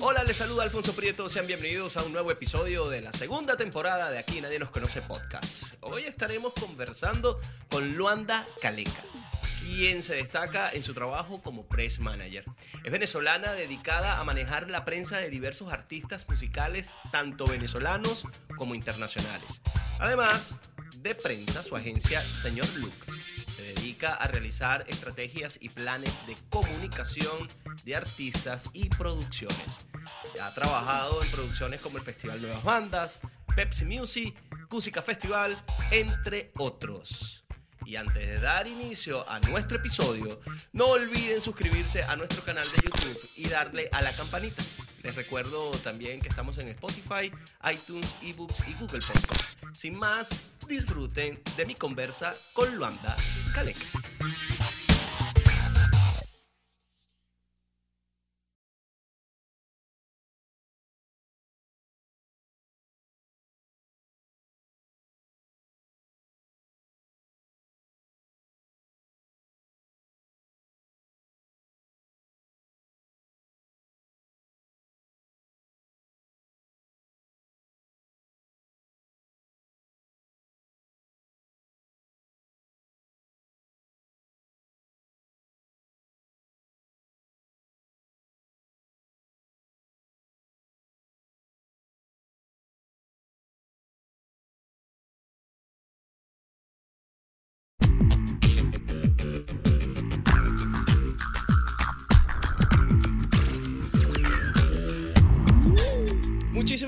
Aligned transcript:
Hola, 0.00 0.22
les 0.22 0.36
saluda 0.36 0.62
Alfonso 0.62 0.94
Prieto. 0.94 1.28
Sean 1.28 1.48
bienvenidos 1.48 1.96
a 1.96 2.04
un 2.04 2.12
nuevo 2.12 2.30
episodio 2.30 2.88
de 2.88 3.00
la 3.00 3.12
segunda 3.12 3.56
temporada 3.56 4.10
de 4.10 4.18
Aquí 4.18 4.40
Nadie 4.40 4.60
Nos 4.60 4.70
Conoce 4.70 5.02
Podcast. 5.02 5.74
Hoy 5.80 6.04
estaremos 6.04 6.52
conversando 6.54 7.40
con 7.68 7.96
Luanda 7.96 8.46
Caleca 8.62 9.02
quien 9.60 10.02
se 10.02 10.14
destaca 10.14 10.70
en 10.70 10.82
su 10.82 10.94
trabajo 10.94 11.40
como 11.42 11.66
press 11.66 11.98
manager. 11.98 12.44
Es 12.84 12.92
venezolana 12.92 13.52
dedicada 13.52 14.18
a 14.18 14.24
manejar 14.24 14.70
la 14.70 14.84
prensa 14.84 15.18
de 15.18 15.30
diversos 15.30 15.72
artistas 15.72 16.26
musicales, 16.28 16.94
tanto 17.10 17.46
venezolanos 17.46 18.24
como 18.56 18.74
internacionales. 18.74 19.60
Además 19.98 20.54
de 20.98 21.14
prensa, 21.14 21.62
su 21.62 21.76
agencia 21.76 22.22
Señor 22.22 22.68
Luke 22.76 22.96
a 24.06 24.26
realizar 24.28 24.84
estrategias 24.88 25.58
y 25.60 25.68
planes 25.68 26.26
de 26.26 26.36
comunicación 26.50 27.48
de 27.84 27.96
artistas 27.96 28.70
y 28.72 28.88
producciones. 28.88 29.86
Ha 30.42 30.54
trabajado 30.54 31.22
en 31.22 31.30
producciones 31.30 31.80
como 31.80 31.98
el 31.98 32.04
Festival 32.04 32.40
Nuevas 32.40 32.62
Bandas, 32.62 33.20
Pepsi 33.56 33.84
Music, 33.84 34.34
Cúsica 34.68 35.02
Festival, 35.02 35.56
entre 35.90 36.52
otros. 36.58 37.44
Y 37.84 37.96
antes 37.96 38.26
de 38.26 38.38
dar 38.38 38.68
inicio 38.68 39.28
a 39.28 39.40
nuestro 39.40 39.78
episodio, 39.78 40.40
no 40.72 40.86
olviden 40.86 41.40
suscribirse 41.40 42.02
a 42.04 42.16
nuestro 42.16 42.42
canal 42.44 42.68
de 42.70 42.82
YouTube 42.82 43.30
y 43.36 43.48
darle 43.48 43.88
a 43.92 44.02
la 44.02 44.12
campanita. 44.12 44.62
Les 45.02 45.14
recuerdo 45.14 45.70
también 45.82 46.20
que 46.20 46.28
estamos 46.28 46.58
en 46.58 46.68
Spotify, 46.68 47.32
iTunes, 47.72 48.16
eBooks 48.22 48.66
y 48.68 48.74
Google 48.74 49.00
Podcasts. 49.00 49.56
Sin 49.72 49.94
más, 49.94 50.48
disfruten 50.68 51.40
de 51.56 51.66
mi 51.66 51.74
conversa 51.74 52.34
con 52.52 52.74
Luanda 52.76 53.16
Caleca. 53.54 53.86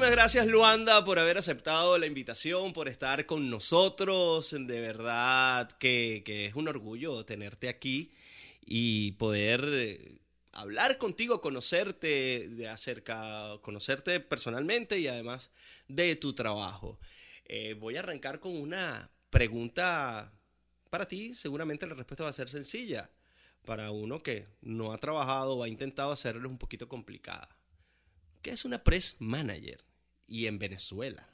Muchísimas 0.00 0.16
gracias 0.16 0.46
Luanda 0.46 1.04
por 1.04 1.18
haber 1.18 1.36
aceptado 1.36 1.98
la 1.98 2.06
invitación, 2.06 2.72
por 2.72 2.88
estar 2.88 3.26
con 3.26 3.50
nosotros. 3.50 4.50
De 4.58 4.80
verdad 4.80 5.70
que, 5.72 6.22
es 6.26 6.54
un 6.54 6.68
orgullo 6.68 7.26
tenerte 7.26 7.68
aquí 7.68 8.10
y 8.64 9.12
poder 9.12 9.62
eh, 9.62 10.18
hablar 10.52 10.96
contigo, 10.96 11.42
conocerte 11.42 12.48
de 12.48 12.66
acerca, 12.66 13.58
conocerte 13.60 14.20
personalmente 14.20 14.98
y 14.98 15.06
además 15.06 15.50
de 15.86 16.16
tu 16.16 16.32
trabajo. 16.32 16.98
Eh, 17.44 17.74
voy 17.78 17.96
a 17.96 17.98
arrancar 17.98 18.40
con 18.40 18.56
una 18.56 19.10
pregunta 19.28 20.32
para 20.88 21.06
ti. 21.08 21.34
Seguramente 21.34 21.86
la 21.86 21.92
respuesta 21.92 22.24
va 22.24 22.30
a 22.30 22.32
ser 22.32 22.48
sencilla. 22.48 23.10
Para 23.66 23.90
uno 23.90 24.22
que 24.22 24.46
no 24.62 24.94
ha 24.94 24.98
trabajado 24.98 25.56
o 25.56 25.62
ha 25.62 25.68
intentado 25.68 26.10
hacerlo 26.10 26.48
un 26.48 26.56
poquito 26.56 26.88
complicada. 26.88 27.54
¿Qué 28.40 28.52
es 28.52 28.64
una 28.64 28.82
press 28.82 29.16
manager? 29.18 29.89
Y 30.30 30.46
en 30.46 30.58
Venezuela. 30.60 31.26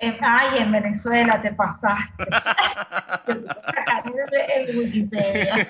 Ay, 0.00 0.58
en 0.58 0.72
Venezuela 0.72 1.40
te 1.40 1.52
pasaste. 1.52 2.24
el 4.48 4.76
Wikipedia. 4.76 5.54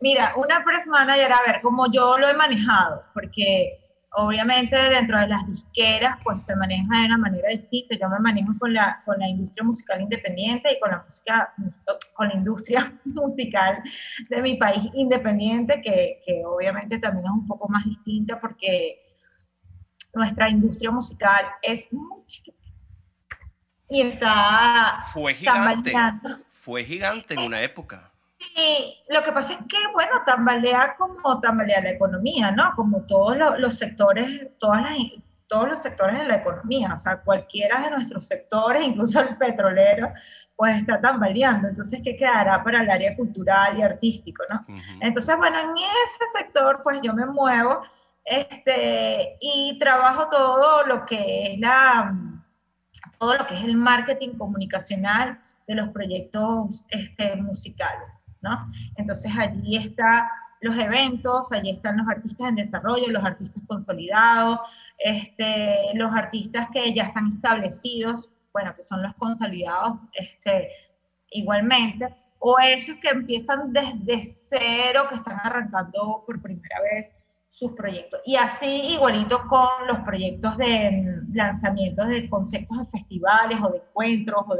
Mira, 0.00 0.34
una 0.36 0.62
press 0.64 0.86
manager, 0.86 1.32
a 1.32 1.40
ver, 1.44 1.60
como 1.60 1.92
yo 1.92 2.16
lo 2.18 2.28
he 2.28 2.34
manejado, 2.34 3.02
porque 3.12 3.79
obviamente 4.12 4.76
dentro 4.76 5.18
de 5.18 5.28
las 5.28 5.46
disqueras 5.46 6.18
pues 6.24 6.42
se 6.42 6.54
maneja 6.56 6.98
de 6.98 7.06
una 7.06 7.18
manera 7.18 7.48
distinta. 7.50 7.96
Yo 8.00 8.08
me 8.08 8.18
manejo 8.18 8.52
con 8.58 8.74
la, 8.74 9.02
con 9.04 9.18
la 9.18 9.28
industria 9.28 9.64
musical 9.64 10.00
independiente 10.00 10.72
y 10.72 10.80
con 10.80 10.90
la 10.90 11.04
música, 11.04 11.54
con 12.14 12.28
la 12.28 12.34
industria 12.34 12.92
musical 13.04 13.82
de 14.28 14.42
mi 14.42 14.56
país 14.56 14.90
independiente, 14.94 15.80
que, 15.82 16.20
que 16.24 16.42
obviamente 16.44 16.98
también 16.98 17.26
es 17.26 17.32
un 17.32 17.46
poco 17.46 17.68
más 17.68 17.84
distinta 17.84 18.40
porque 18.40 18.98
nuestra 20.14 20.48
industria 20.48 20.90
musical 20.90 21.46
es 21.62 21.92
muy 21.92 22.24
chiquita. 22.26 22.58
Y 23.88 24.02
está... 24.02 25.00
Fue 25.12 25.34
gigante. 25.34 25.92
Fue 26.52 26.84
gigante 26.84 27.34
en 27.34 27.40
una 27.40 27.62
época. 27.62 28.09
Sí, 28.40 28.96
lo 29.10 29.22
que 29.22 29.32
pasa 29.32 29.52
es 29.52 29.58
que, 29.68 29.76
bueno, 29.92 30.12
tambalea 30.24 30.96
como 30.96 31.40
tambalea 31.40 31.82
la 31.82 31.90
economía, 31.90 32.50
¿no? 32.50 32.72
Como 32.74 33.02
todos 33.02 33.36
los, 33.58 33.76
sectores, 33.76 34.48
todas 34.58 34.82
las, 34.82 34.98
todos 35.46 35.68
los 35.68 35.82
sectores 35.82 36.18
de 36.18 36.26
la 36.26 36.36
economía, 36.36 36.94
o 36.94 36.96
sea, 36.96 37.20
cualquiera 37.20 37.82
de 37.82 37.90
nuestros 37.90 38.26
sectores, 38.26 38.82
incluso 38.82 39.20
el 39.20 39.36
petrolero, 39.36 40.10
pues 40.56 40.76
está 40.78 41.00
tambaleando. 41.00 41.68
Entonces, 41.68 42.00
¿qué 42.02 42.16
quedará 42.16 42.64
para 42.64 42.82
el 42.82 42.90
área 42.90 43.14
cultural 43.14 43.78
y 43.78 43.82
artístico, 43.82 44.42
no? 44.50 44.60
Entonces, 45.00 45.36
bueno, 45.36 45.58
en 45.58 45.76
ese 45.76 46.38
sector, 46.38 46.80
pues 46.82 46.98
yo 47.02 47.12
me 47.12 47.26
muevo 47.26 47.82
este, 48.24 49.36
y 49.40 49.78
trabajo 49.78 50.28
todo 50.30 50.86
lo 50.86 51.04
que 51.04 51.52
es 51.52 51.60
la, 51.60 52.14
todo 53.18 53.36
lo 53.36 53.46
que 53.46 53.54
es 53.54 53.64
el 53.64 53.76
marketing 53.76 54.36
comunicacional 54.38 55.38
de 55.66 55.74
los 55.74 55.88
proyectos 55.90 56.84
este, 56.88 57.36
musicales. 57.36 58.19
Entonces 58.96 59.32
allí 59.36 59.76
están 59.76 60.24
los 60.60 60.76
eventos, 60.76 61.50
allí 61.52 61.70
están 61.70 61.98
los 61.98 62.08
artistas 62.08 62.48
en 62.48 62.56
desarrollo, 62.56 63.08
los 63.08 63.24
artistas 63.24 63.62
consolidados, 63.66 64.60
este, 64.98 65.94
los 65.94 66.12
artistas 66.12 66.68
que 66.72 66.92
ya 66.94 67.04
están 67.04 67.28
establecidos, 67.28 68.28
bueno, 68.52 68.74
que 68.76 68.82
son 68.82 69.02
los 69.02 69.14
consolidados 69.14 69.98
este, 70.12 70.70
igualmente, 71.30 72.14
o 72.38 72.58
esos 72.58 72.96
que 72.96 73.08
empiezan 73.08 73.72
desde 73.72 74.24
cero, 74.24 75.04
que 75.08 75.14
están 75.16 75.38
arrancando 75.42 76.24
por 76.26 76.40
primera 76.42 76.80
vez 76.82 77.06
sus 77.50 77.72
proyectos. 77.72 78.20
Y 78.24 78.36
así 78.36 78.66
igualito 78.66 79.46
con 79.48 79.86
los 79.86 79.98
proyectos 80.00 80.56
de 80.56 80.90
mm, 80.90 81.34
lanzamientos 81.34 82.08
de 82.08 82.28
conceptos 82.28 82.78
de 82.78 82.98
festivales 82.98 83.58
o 83.62 83.70
de 83.70 83.78
encuentros 83.78 84.44
o 84.48 84.54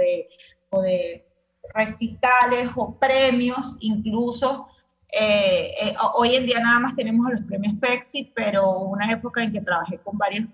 de 0.82 1.29
recitales 1.74 2.70
o 2.76 2.98
premios, 2.98 3.76
incluso. 3.80 4.68
Eh, 5.12 5.72
eh, 5.82 5.96
hoy 6.14 6.36
en 6.36 6.46
día 6.46 6.60
nada 6.60 6.78
más 6.78 6.94
tenemos 6.94 7.30
los 7.30 7.42
premios 7.42 7.74
Pepsi, 7.80 8.32
pero 8.34 8.78
una 8.78 9.10
época 9.12 9.42
en 9.42 9.52
que 9.52 9.60
trabajé 9.60 9.98
con 9.98 10.16
varios, 10.16 10.48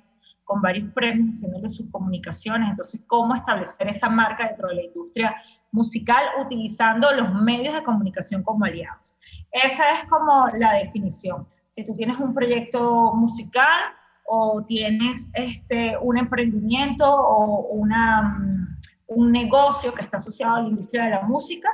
con 0.44 0.62
varios 0.62 0.90
premios 0.92 1.36
haciéndole 1.36 1.68
sus 1.68 1.90
comunicaciones. 1.90 2.70
Entonces, 2.70 3.00
¿cómo 3.06 3.34
establecer 3.34 3.88
esa 3.88 4.08
marca 4.08 4.48
dentro 4.48 4.68
de 4.68 4.76
la 4.76 4.82
industria 4.82 5.36
musical 5.72 6.22
utilizando 6.44 7.12
los 7.12 7.34
medios 7.34 7.74
de 7.74 7.82
comunicación 7.82 8.42
como 8.42 8.64
aliados? 8.64 9.14
Esa 9.52 10.00
es 10.00 10.08
como 10.08 10.48
la 10.58 10.74
definición. 10.74 11.46
Si 11.74 11.84
tú 11.84 11.94
tienes 11.94 12.18
un 12.18 12.34
proyecto 12.34 13.14
musical 13.14 13.94
o 14.26 14.64
tienes 14.66 15.30
este, 15.34 15.96
un 15.98 16.16
emprendimiento 16.18 17.04
o 17.06 17.68
una 17.68 18.22
mm, 18.22 18.65
un 19.06 19.32
negocio 19.32 19.94
que 19.94 20.02
está 20.02 20.18
asociado 20.18 20.56
a 20.56 20.62
la 20.62 20.68
industria 20.68 21.04
de 21.04 21.10
la 21.10 21.22
música, 21.22 21.68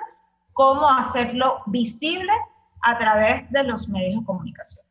cómo 0.52 0.88
hacerlo 0.88 1.62
visible 1.66 2.32
a 2.82 2.98
través 2.98 3.50
de 3.50 3.62
los 3.64 3.88
medios 3.88 4.20
de 4.20 4.26
comunicación. 4.26 4.84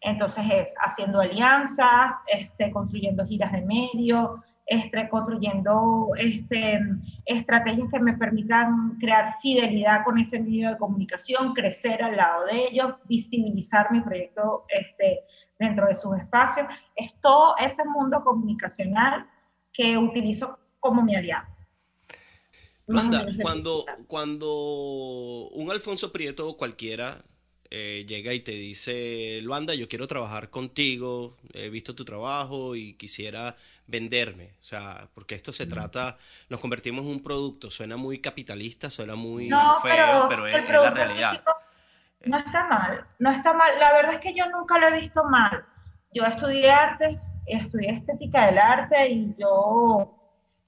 Entonces 0.00 0.44
es 0.52 0.74
haciendo 0.78 1.20
alianzas, 1.20 2.16
este, 2.26 2.70
construyendo 2.70 3.24
giras 3.26 3.52
de 3.52 3.62
medio, 3.62 4.42
este, 4.66 5.08
construyendo 5.08 6.10
este, 6.18 6.80
estrategias 7.26 7.88
que 7.90 8.00
me 8.00 8.14
permitan 8.14 8.96
crear 8.98 9.36
fidelidad 9.40 10.04
con 10.04 10.18
ese 10.18 10.40
medio 10.40 10.70
de 10.70 10.78
comunicación, 10.78 11.54
crecer 11.54 12.02
al 12.02 12.16
lado 12.16 12.46
de 12.46 12.68
ellos, 12.68 12.94
visibilizar 13.04 13.90
mi 13.92 14.00
proyecto 14.00 14.64
este, 14.68 15.20
dentro 15.58 15.86
de 15.86 15.94
sus 15.94 16.16
espacios. 16.18 16.66
Es 16.96 17.14
todo 17.20 17.56
ese 17.58 17.84
mundo 17.84 18.22
comunicacional 18.24 19.26
que 19.72 19.96
utilizo 19.96 20.58
como 20.80 21.02
mi 21.02 21.16
aliado. 21.16 21.53
Luanda, 22.86 23.26
cuando, 23.40 23.84
cuando 24.06 25.48
un 25.52 25.70
Alfonso 25.70 26.12
Prieto 26.12 26.56
cualquiera 26.56 27.24
eh, 27.70 28.04
llega 28.06 28.32
y 28.32 28.40
te 28.40 28.52
dice, 28.52 29.40
Luanda, 29.42 29.74
yo 29.74 29.88
quiero 29.88 30.06
trabajar 30.06 30.50
contigo, 30.50 31.36
he 31.54 31.70
visto 31.70 31.94
tu 31.94 32.04
trabajo 32.04 32.76
y 32.76 32.94
quisiera 32.94 33.56
venderme, 33.86 34.52
o 34.60 34.62
sea, 34.62 35.08
porque 35.14 35.34
esto 35.34 35.52
se 35.52 35.66
trata, 35.66 36.16
nos 36.48 36.60
convertimos 36.60 37.04
en 37.04 37.10
un 37.10 37.22
producto, 37.22 37.70
suena 37.70 37.96
muy 37.96 38.20
capitalista, 38.20 38.90
suena 38.90 39.14
muy 39.14 39.48
feo, 39.82 40.26
pero, 40.28 40.46
es, 40.46 40.68
la 40.68 40.90
realidad. 40.90 41.42
no 42.24 42.38
está 42.38 42.68
mal, 42.68 43.06
no 43.18 43.30
está 43.32 43.52
mal, 43.54 43.78
la 43.80 43.92
verdad 43.92 44.14
es 44.14 44.20
que 44.20 44.34
yo 44.34 44.48
nunca 44.50 44.78
lo 44.78 44.88
he 44.88 45.00
visto 45.00 45.24
mal. 45.24 45.64
Yo 46.12 46.22
estudié 46.24 46.70
artes, 46.70 47.20
estudié 47.46 47.90
estética 47.90 48.46
del 48.46 48.58
arte 48.58 49.10
y 49.10 49.34
yo 49.36 50.13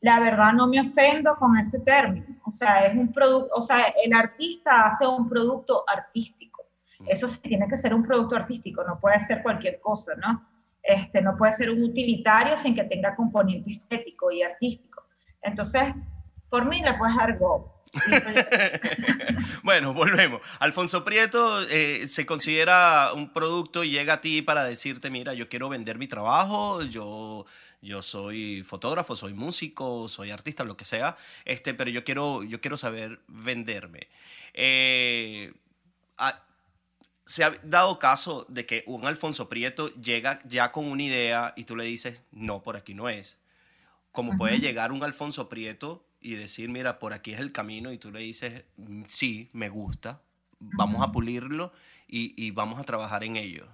la 0.06 0.20
verdad 0.20 0.52
no 0.52 0.68
me 0.68 0.80
ofendo 0.80 1.34
con 1.34 1.58
ese 1.58 1.80
término. 1.80 2.26
O 2.44 2.52
sea, 2.52 2.86
es 2.86 2.96
un 2.96 3.12
producto, 3.12 3.52
o 3.56 3.62
sea, 3.62 3.92
el 4.04 4.12
artista 4.12 4.86
hace 4.86 5.04
un 5.04 5.28
producto 5.28 5.82
artístico. 5.88 6.62
Eso 7.08 7.26
sí 7.26 7.40
tiene 7.40 7.66
que 7.66 7.76
ser 7.76 7.92
un 7.92 8.04
producto 8.04 8.36
artístico, 8.36 8.84
no 8.84 9.00
puede 9.00 9.20
ser 9.22 9.42
cualquier 9.42 9.80
cosa, 9.80 10.12
¿no? 10.14 10.48
Este, 10.80 11.20
no 11.20 11.36
puede 11.36 11.54
ser 11.54 11.70
un 11.70 11.82
utilitario 11.82 12.56
sin 12.56 12.76
que 12.76 12.84
tenga 12.84 13.16
componente 13.16 13.72
estético 13.72 14.30
y 14.30 14.44
artístico. 14.44 15.02
Entonces, 15.42 16.06
por 16.48 16.66
mí 16.66 16.80
le 16.82 16.94
puedes 16.94 17.16
dar 17.16 17.36
go. 17.36 17.76
bueno, 19.64 19.92
volvemos. 19.92 20.40
Alfonso 20.60 21.04
Prieto 21.04 21.62
eh, 21.68 22.06
se 22.06 22.26
considera 22.26 23.12
un 23.12 23.32
producto 23.32 23.82
y 23.82 23.90
llega 23.90 24.14
a 24.14 24.20
ti 24.20 24.42
para 24.42 24.64
decirte, 24.64 25.10
mira, 25.10 25.34
yo 25.34 25.48
quiero 25.48 25.68
vender 25.68 25.98
mi 25.98 26.06
trabajo, 26.06 26.82
yo, 26.82 27.46
yo 27.82 28.02
soy 28.02 28.62
fotógrafo, 28.62 29.16
soy 29.16 29.34
músico, 29.34 30.08
soy 30.08 30.30
artista, 30.30 30.64
lo 30.64 30.76
que 30.76 30.84
sea, 30.84 31.16
este, 31.44 31.74
pero 31.74 31.90
yo 31.90 32.04
quiero, 32.04 32.42
yo 32.42 32.60
quiero 32.60 32.76
saber 32.76 33.20
venderme. 33.28 34.08
Eh, 34.54 35.52
se 37.26 37.42
ha 37.42 37.50
dado 37.64 37.98
caso 37.98 38.46
de 38.48 38.66
que 38.66 38.84
un 38.86 39.04
Alfonso 39.04 39.48
Prieto 39.48 39.88
llega 39.94 40.40
ya 40.44 40.70
con 40.70 40.86
una 40.86 41.02
idea 41.02 41.54
y 41.56 41.64
tú 41.64 41.74
le 41.76 41.84
dices, 41.84 42.22
no, 42.30 42.62
por 42.62 42.76
aquí 42.76 42.94
no 42.94 43.08
es. 43.08 43.38
Como 44.12 44.38
puede 44.38 44.60
llegar 44.60 44.92
un 44.92 45.02
Alfonso 45.02 45.48
Prieto 45.48 46.06
y 46.20 46.34
decir, 46.34 46.68
mira, 46.68 46.98
por 46.98 47.12
aquí 47.12 47.32
es 47.32 47.40
el 47.40 47.52
camino 47.52 47.92
y 47.92 47.98
tú 47.98 48.10
le 48.10 48.20
dices, 48.20 48.64
sí, 49.06 49.50
me 49.52 49.68
gusta, 49.68 50.22
vamos 50.58 51.02
a 51.02 51.12
pulirlo 51.12 51.72
y, 52.08 52.50
vamos 52.52 52.78
a 52.78 52.84
trabajar 52.84 53.24
en 53.24 53.36
ello. 53.36 53.66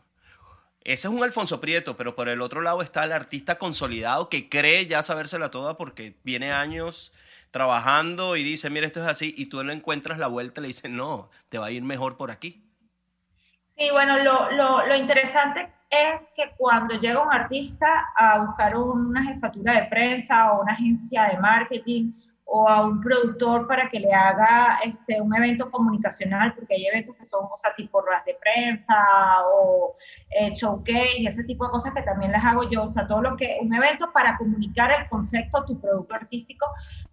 Ese 0.85 1.09
es 1.09 1.15
un 1.15 1.23
Alfonso 1.23 1.61
Prieto, 1.61 1.97
pero 1.97 2.17
por 2.17 2.29
el 2.29 2.41
otro 2.41 2.61
lado 2.61 2.83
está 2.83 3.05
el 3.05 3.13
artista 3.13 3.57
consolidado 3.57 4.29
que 4.29 4.49
cree 4.49 4.87
ya 4.87 5.03
sabérsela 5.03 5.51
toda 5.51 5.77
porque 5.77 6.17
viene 6.25 6.53
años 6.53 7.13
trabajando 7.53 8.37
y 8.37 8.43
dice, 8.43 8.71
mira, 8.71 8.87
esto 8.87 9.01
es 9.01 9.09
así, 9.09 9.33
y 9.37 9.47
tú 9.47 9.63
le 9.63 9.73
encuentras 9.73 10.19
la 10.19 10.27
vuelta 10.27 10.61
y 10.61 10.63
le 10.63 10.69
dices, 10.69 10.91
no, 10.91 11.31
te 11.49 11.59
va 11.59 11.67
a 11.67 11.71
ir 11.71 11.83
mejor 11.83 12.17
por 12.17 12.31
aquí. 12.31 12.65
Sí, 13.69 13.91
bueno, 13.91 14.19
lo, 14.19 14.51
lo, 14.53 14.87
lo, 14.87 14.95
interesante 14.97 15.73
es 15.91 16.31
que 16.35 16.53
cuando 16.57 16.95
llega 16.95 17.23
un 17.23 17.33
artista 17.33 17.87
a 18.17 18.39
buscar 18.39 18.77
una 18.77 19.25
jefatura 19.25 19.81
de 19.81 19.89
prensa 19.89 20.53
o 20.53 20.63
una 20.63 20.73
agencia 20.73 21.25
de 21.25 21.39
marketing 21.39 22.13
o 22.55 22.69
a 22.69 22.83
un 22.85 23.01
productor 23.01 23.67
para 23.67 23.89
que 23.89 23.99
le 23.99 24.13
haga 24.13 24.79
este, 24.85 25.19
un 25.23 25.35
evento 25.35 25.71
comunicacional, 25.71 26.55
porque 26.55 26.75
hay 26.75 26.87
eventos 26.87 27.17
que 27.17 27.25
son, 27.25 27.47
o 27.47 27.57
sea, 27.59 27.75
tipo 27.75 28.03
ruedas 28.03 28.27
de 28.27 28.35
prensa 28.35 28.95
o 29.47 29.97
eh, 30.29 30.53
showcase, 30.55 31.27
ese 31.27 31.45
tipo 31.45 31.65
de 31.65 31.71
cosas 31.71 31.95
que 31.95 32.03
también 32.03 32.31
las 32.31 32.45
hago 32.45 32.69
yo, 32.69 32.83
o 32.83 32.91
sea, 32.91 33.07
todo 33.07 33.23
lo 33.23 33.37
que, 33.39 33.57
un 33.63 33.75
evento 33.75 34.13
para 34.13 34.37
comunicar 34.37 34.93
el 34.93 35.09
concepto 35.09 35.57
a 35.57 35.65
tu 35.65 35.81
producto 35.81 36.15
artístico. 36.15 36.67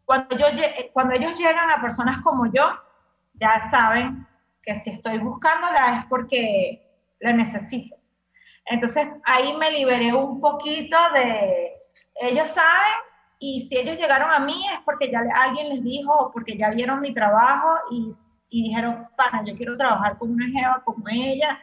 Cuando, 0.03 0.38
yo, 0.38 0.47
cuando 0.91 1.13
ellos 1.13 1.39
llegan 1.39 1.71
a 1.71 1.81
personas 1.81 2.21
como 2.21 2.47
yo, 2.47 2.77
ya 3.35 3.69
saben 3.71 4.27
que 4.62 4.75
si 4.75 4.89
estoy 4.89 5.19
buscándola 5.19 6.00
es 6.00 6.06
porque 6.09 6.85
la 7.21 7.31
necesito. 7.31 7.95
Entonces 8.65 9.07
ahí 9.24 9.56
me 9.56 9.71
liberé 9.71 10.13
un 10.13 10.42
poquito 10.42 10.97
de, 11.13 11.80
ellos 12.15 12.50
saben 12.50 13.08
y 13.39 13.62
si 13.62 13.77
ellos 13.77 13.97
llegaron 13.97 14.30
a 14.31 14.39
mí 14.39 14.65
es 14.74 14.80
porque 14.83 15.09
ya 15.09 15.24
alguien 15.33 15.69
les 15.69 15.83
dijo 15.83 16.13
o 16.13 16.31
porque 16.31 16.57
ya 16.57 16.69
vieron 16.71 17.00
mi 17.00 17.13
trabajo 17.13 17.77
y, 17.89 18.13
y 18.50 18.63
dijeron, 18.63 19.07
pana, 19.15 19.44
yo 19.45 19.56
quiero 19.56 19.77
trabajar 19.77 20.18
con 20.18 20.31
una 20.31 20.47
jeva 20.47 20.81
como 20.83 21.07
ella, 21.09 21.57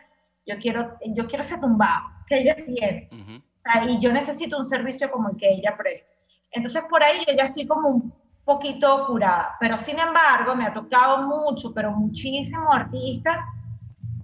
yo 0.46 0.56
quiero, 0.58 0.96
yo 1.04 1.26
quiero 1.26 1.42
ese 1.42 1.58
tumbado 1.58 2.08
que 2.26 2.38
ella 2.40 2.56
tiene. 2.64 3.08
o 3.12 3.62
sea, 3.62 3.84
y 3.84 4.00
yo 4.00 4.10
necesito 4.10 4.56
un 4.56 4.64
servicio 4.64 5.10
como 5.10 5.28
el 5.28 5.36
que 5.36 5.50
ella 5.50 5.76
presta. 5.76 6.08
Entonces 6.50 6.82
por 6.88 7.02
ahí 7.02 7.22
yo 7.26 7.34
ya 7.36 7.44
estoy 7.44 7.66
como 7.66 7.88
un 7.88 8.14
poquito 8.44 9.06
curada. 9.06 9.56
Pero 9.60 9.76
sin 9.78 9.98
embargo, 9.98 10.54
me 10.54 10.64
ha 10.64 10.72
tocado 10.72 11.26
mucho, 11.26 11.74
pero 11.74 11.90
muchísimo 11.90 12.72
artistas 12.72 13.36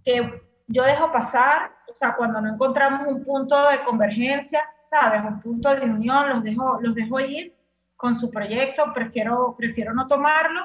que 0.05 0.43
yo 0.69 0.85
dejo 0.85 1.13
pasar, 1.13 1.73
o 1.91 1.95
sea, 1.95 2.15
cuando 2.17 2.41
no 2.41 2.55
encontramos 2.55 3.07
un 3.07 3.23
punto 3.25 3.69
de 3.69 3.85
convergencia, 3.85 4.63
¿sabes? 4.93 5.23
Un 5.25 5.41
punto 5.41 5.75
de 5.75 5.87
unión, 5.87 6.29
los 6.29 6.45
dejo, 6.45 6.79
los 6.83 6.95
dejo 6.95 7.19
ir 7.19 7.55
con 7.97 8.15
su 8.15 8.31
proyecto, 8.31 8.93
prefiero, 8.93 9.55
prefiero 9.57 9.95
no 9.95 10.07
tomarlo, 10.07 10.61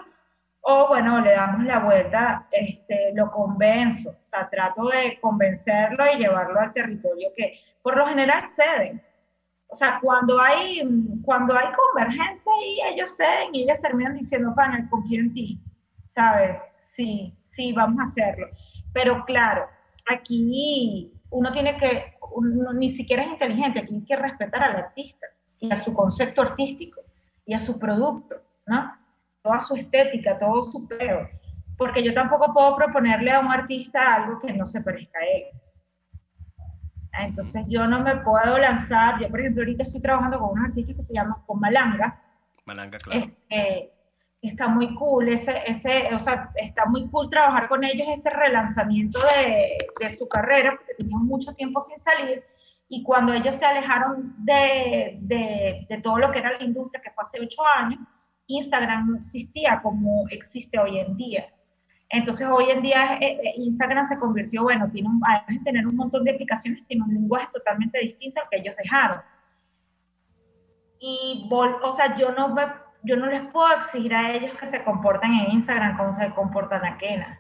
o 0.60 0.90
bueno, 0.90 1.22
le 1.22 1.32
damos 1.32 1.64
la 1.64 1.80
vuelta, 1.80 2.46
este, 2.52 3.14
lo 3.14 3.32
convenzo, 3.32 4.10
o 4.10 4.28
sea, 4.28 4.50
trato 4.50 4.90
de 4.90 5.18
convencerlo 5.22 6.04
y 6.14 6.18
llevarlo 6.18 6.60
al 6.60 6.74
territorio 6.74 7.30
que 7.38 7.54
por 7.82 7.96
lo 7.96 8.06
general 8.08 8.50
ceden, 8.50 9.02
o 9.68 9.76
sea, 9.76 10.00
cuando 10.02 10.42
hay, 10.42 10.82
cuando 11.24 11.56
hay 11.56 11.68
convergencia 11.74 12.52
y 12.66 12.82
ellos 12.94 13.16
ceden 13.16 13.56
y 13.56 13.64
ellos 13.64 13.80
terminan 13.82 14.16
diciendo, 14.16 14.54
panel, 14.54 14.90
confío 14.90 15.22
en 15.22 15.34
ti, 15.34 15.60
¿sabes? 16.14 16.58
Sí, 16.82 17.34
sí, 17.52 17.72
vamos 17.72 18.00
a 18.00 18.04
hacerlo. 18.04 18.48
Pero 18.94 19.24
claro, 19.26 19.68
aquí 20.06 21.17
uno 21.30 21.52
tiene 21.52 21.78
que, 21.78 22.14
ni 22.74 22.90
siquiera 22.92 23.24
es 23.24 23.30
inteligente, 23.30 23.84
tiene 23.84 24.06
que 24.06 24.16
respetar 24.16 24.64
al 24.64 24.76
artista 24.76 25.28
y 25.60 25.72
a 25.72 25.78
su 25.78 25.94
concepto 25.94 26.42
artístico 26.42 27.02
y 27.46 27.54
a 27.54 27.60
su 27.60 27.78
producto, 27.80 28.36
¿no? 28.66 28.94
Toda 29.42 29.60
su 29.60 29.76
estética, 29.76 30.38
todo 30.38 30.66
su 30.72 30.88
peo. 30.88 31.30
Porque 31.78 32.04
yo 32.04 32.14
tampoco 32.14 32.54
puedo 32.54 32.76
proponerle 32.76 33.32
a 33.32 33.40
un 33.40 33.52
artista 33.52 34.16
algo 34.16 34.40
que 34.40 34.54
no 34.54 34.66
se 34.66 34.82
parezca 34.82 35.20
a 35.20 35.26
él. 35.26 35.44
Entonces 37.20 37.66
yo 37.68 37.88
no 37.88 38.02
me 38.02 38.18
puedo 38.18 38.58
lanzar, 38.58 39.20
yo 39.20 39.30
por 39.30 39.40
ejemplo 39.40 39.64
ahorita 39.64 39.84
estoy 39.84 40.02
trabajando 40.02 40.40
con 40.40 40.52
un 40.52 40.66
artista 40.66 40.94
que 40.94 41.04
se 41.04 41.14
llama 41.14 41.42
con 41.46 41.60
Malanga. 41.60 42.22
Malanga, 42.66 42.98
claro. 43.00 43.26
Este, 43.26 43.92
está 44.48 44.68
muy 44.68 44.94
cool, 44.96 45.30
ese, 45.30 45.62
ese, 45.66 46.14
o 46.14 46.20
sea, 46.20 46.52
está 46.56 46.86
muy 46.86 47.08
cool 47.10 47.30
trabajar 47.30 47.68
con 47.68 47.84
ellos 47.84 48.08
este 48.10 48.30
relanzamiento 48.30 49.20
de, 49.20 49.78
de 50.00 50.10
su 50.12 50.28
carrera, 50.28 50.76
porque 50.76 50.96
tenían 50.98 51.26
mucho 51.26 51.54
tiempo 51.54 51.82
sin 51.82 52.00
salir, 52.00 52.44
y 52.90 53.04
cuando 53.04 53.34
ellos 53.34 53.56
se 53.56 53.66
alejaron 53.66 54.34
de, 54.38 55.18
de, 55.22 55.86
de, 55.90 56.02
todo 56.02 56.18
lo 56.18 56.32
que 56.32 56.40
era 56.40 56.58
la 56.58 56.64
industria, 56.64 57.02
que 57.02 57.12
fue 57.12 57.24
hace 57.24 57.40
ocho 57.42 57.62
años, 57.76 58.00
Instagram 58.48 59.12
no 59.12 59.18
existía 59.18 59.82
como 59.82 60.26
existe 60.30 60.80
hoy 60.80 61.00
en 61.00 61.18
día. 61.18 61.50
Entonces 62.10 62.48
hoy 62.50 62.70
en 62.70 62.82
día 62.82 63.18
eh, 63.20 63.38
eh, 63.44 63.54
Instagram 63.58 64.06
se 64.06 64.18
convirtió, 64.18 64.64
bueno, 64.64 64.90
tiene 64.90 65.10
además 65.28 65.48
de 65.48 65.72
tener 65.72 65.86
un 65.86 65.96
montón 65.96 66.24
de 66.24 66.32
aplicaciones, 66.32 66.86
tiene 66.88 67.04
un 67.04 67.14
lenguaje 67.14 67.48
totalmente 67.54 68.00
distinto 68.00 68.42
al 68.42 68.50
que 68.50 68.58
ellos 68.58 68.76
dejaron. 68.78 69.22
Y, 71.00 71.48
o 71.52 71.92
sea, 71.92 72.16
yo 72.16 72.32
no, 72.32 72.50
me, 72.50 72.64
yo 73.08 73.16
no 73.16 73.28
les 73.28 73.42
puedo 73.52 73.72
exigir 73.74 74.14
a 74.14 74.32
ellos 74.32 74.54
que 74.60 74.68
se 74.68 74.84
comporten 74.84 75.34
en 75.34 75.52
Instagram 75.52 75.98
como 75.98 76.14
se 76.14 76.30
comportan 76.32 76.86
a 76.86 76.98
Kena. 76.98 77.40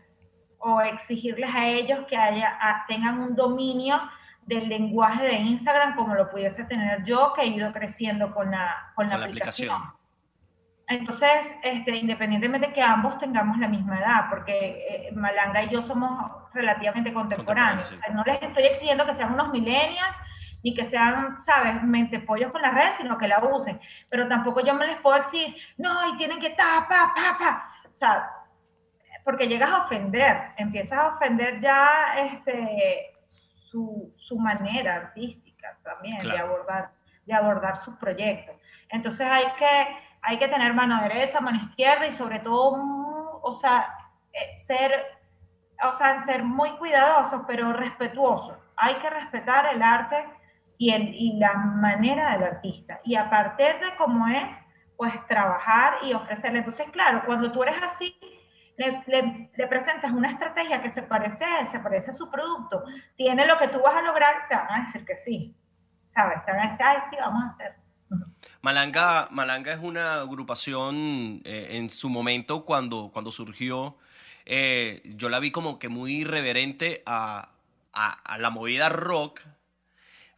O 0.59 0.81
exigirles 0.81 1.53
a 1.53 1.67
ellos 1.67 2.05
que 2.07 2.17
haya, 2.17 2.57
tengan 2.87 3.19
un 3.19 3.35
dominio 3.35 3.99
del 4.45 4.69
lenguaje 4.69 5.23
de 5.25 5.33
Instagram 5.33 5.95
como 5.95 6.15
lo 6.15 6.31
pudiese 6.31 6.63
tener 6.63 7.03
yo, 7.03 7.33
que 7.33 7.41
he 7.41 7.47
ido 7.47 7.71
creciendo 7.73 8.33
con 8.33 8.49
la, 8.49 8.91
con 8.95 9.09
la, 9.09 9.17
aplicación. 9.17 9.81
Entonces, 10.87 11.53
este, 11.63 11.97
independientemente 11.97 12.67
de 12.67 12.73
que 12.73 12.81
ambos 12.81 13.17
tengamos 13.17 13.57
la 13.57 13.67
misma 13.67 13.99
edad, 13.99 14.29
porque 14.29 15.09
eh, 15.09 15.11
Malanga 15.13 15.63
y 15.63 15.69
yo 15.69 15.81
somos 15.81 16.31
relativamente 16.53 17.13
contemporáneos, 17.13 17.93
no 18.13 18.23
les 18.23 18.41
estoy 18.41 18.63
exigiendo 18.63 19.05
que 19.05 19.13
sean 19.13 19.33
unos 19.33 19.51
millennials 19.51 20.17
ni 20.67 20.73
que 20.73 20.83
sean, 20.83 21.39
¿sabes?, 21.39 21.81
mente 21.81 22.19
pollos 22.19 22.51
con 22.51 22.61
las 22.61 22.73
redes, 22.73 22.97
sino 22.97 23.17
que 23.17 23.27
la 23.27 23.39
usen. 23.39 23.79
Pero 24.09 24.27
tampoco 24.27 24.59
yo 24.59 24.73
me 24.73 24.85
les 24.85 24.97
puedo 24.97 25.17
decir, 25.17 25.55
no, 25.77 26.13
y 26.13 26.17
tienen 26.17 26.39
que 26.39 26.49
ta, 26.49 26.85
pa, 26.89 27.13
pa. 27.15 27.71
O 27.89 27.93
sea, 27.93 28.29
porque 29.23 29.47
llegas 29.47 29.69
a 29.69 29.85
ofender, 29.85 30.51
empiezas 30.57 30.99
a 30.99 31.07
ofender 31.15 31.61
ya 31.61 32.15
este, 32.17 33.13
su, 33.69 34.13
su 34.17 34.37
manera 34.37 34.95
artística 34.95 35.77
también 35.83 36.17
de, 36.19 36.37
abordar, 36.37 36.91
de 37.25 37.33
abordar 37.33 37.77
sus 37.77 37.95
proyectos. 37.95 38.57
Entonces 38.89 39.25
hay 39.25 39.45
que 39.57 39.87
hay 40.21 40.37
que 40.37 40.49
tener 40.49 40.73
mano 40.73 41.01
derecha, 41.03 41.39
mano 41.39 41.59
izquierda 41.69 42.05
y 42.05 42.11
sobre 42.11 42.39
todo, 42.39 43.39
o 43.41 43.53
sea, 43.53 43.87
eh, 44.33 44.51
ser, 44.65 44.91
o 45.81 45.95
sea, 45.95 46.21
ser 46.23 46.43
muy 46.43 46.71
cuidadosos, 46.71 47.43
pero 47.47 47.71
respetuosos. 47.71 48.57
Hay 48.75 48.95
que 48.95 49.09
respetar 49.09 49.73
el 49.73 49.81
arte 49.81 50.25
y, 50.77 50.91
el, 50.91 51.13
y 51.15 51.37
la 51.37 51.53
manera 51.53 52.33
del 52.33 52.43
artista. 52.43 53.01
Y 53.03 53.15
a 53.15 53.29
partir 53.29 53.79
de 53.79 53.95
cómo 53.97 54.27
es, 54.27 54.57
pues 54.95 55.13
trabajar 55.27 55.95
y 56.03 56.13
ofrecerle. 56.13 56.59
Entonces, 56.59 56.87
claro, 56.91 57.23
cuando 57.25 57.51
tú 57.51 57.63
eres 57.63 57.81
así, 57.81 58.17
le, 58.77 59.49
le, 59.55 59.67
presentas 59.67 60.11
una 60.11 60.29
estrategia 60.29 60.81
que 60.81 60.89
se 60.89 61.03
parece 61.03 61.43
a 61.43 61.61
él, 61.61 61.67
se 61.67 61.79
parece 61.79 62.11
a 62.11 62.13
su 62.13 62.29
producto, 62.29 62.83
tiene 63.15 63.45
lo 63.45 63.57
que 63.57 63.67
tú 63.69 63.81
vas 63.81 63.95
a 63.95 64.01
lograr, 64.01 64.47
te 64.47 64.55
van 64.55 64.81
a 64.81 64.85
decir 64.85 65.05
que 65.05 65.15
sí. 65.15 65.55
¿Sabes? 66.13 66.43
Te 66.45 66.51
van 66.51 66.61
a 66.61 66.69
decir, 66.69 66.85
ay, 66.85 66.97
sí, 67.09 67.15
vamos 67.19 67.43
a 67.43 67.47
hacer. 67.47 67.75
Malanga, 68.61 69.27
Malanga 69.31 69.73
es 69.73 69.79
una 69.79 70.21
agrupación 70.21 71.41
eh, 71.43 71.67
en 71.71 71.89
su 71.89 72.09
momento 72.09 72.65
cuando, 72.65 73.09
cuando 73.11 73.31
surgió, 73.31 73.97
eh, 74.45 75.01
yo 75.03 75.29
la 75.29 75.39
vi 75.39 75.51
como 75.51 75.77
que 75.77 75.89
muy 75.89 76.21
irreverente 76.21 77.03
a, 77.05 77.49
a, 77.93 78.37
la 78.37 78.49
movida 78.49 78.89
rock, 78.89 79.41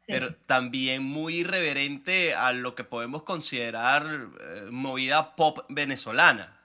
pero 0.09 0.33
también 0.33 1.03
muy 1.03 1.41
irreverente 1.41 2.33
a 2.33 2.51
lo 2.51 2.73
que 2.73 2.83
podemos 2.83 3.23
considerar 3.23 4.03
eh, 4.05 4.69
movida 4.71 5.35
pop 5.35 5.59
venezolana. 5.69 6.57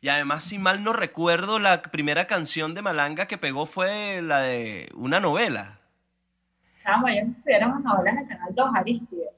Y 0.00 0.08
además, 0.08 0.44
si 0.44 0.58
mal 0.58 0.82
no 0.82 0.92
recuerdo, 0.92 1.58
la 1.58 1.82
primera 1.82 2.26
canción 2.26 2.74
de 2.74 2.82
Malanga 2.82 3.26
que 3.26 3.38
pegó 3.38 3.66
fue 3.66 4.20
la 4.22 4.40
de 4.40 4.88
una 4.94 5.20
novela. 5.20 5.78
Chamo, 6.82 7.08
ellos 7.08 7.28
estudiaron 7.36 7.82
novelas 7.82 8.14
en 8.14 8.18
el 8.20 8.28
canal 8.28 8.54
2 8.54 8.70
Aristides. 8.74 9.28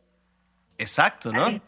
Exacto, 0.79 1.33
¿no? 1.33 1.61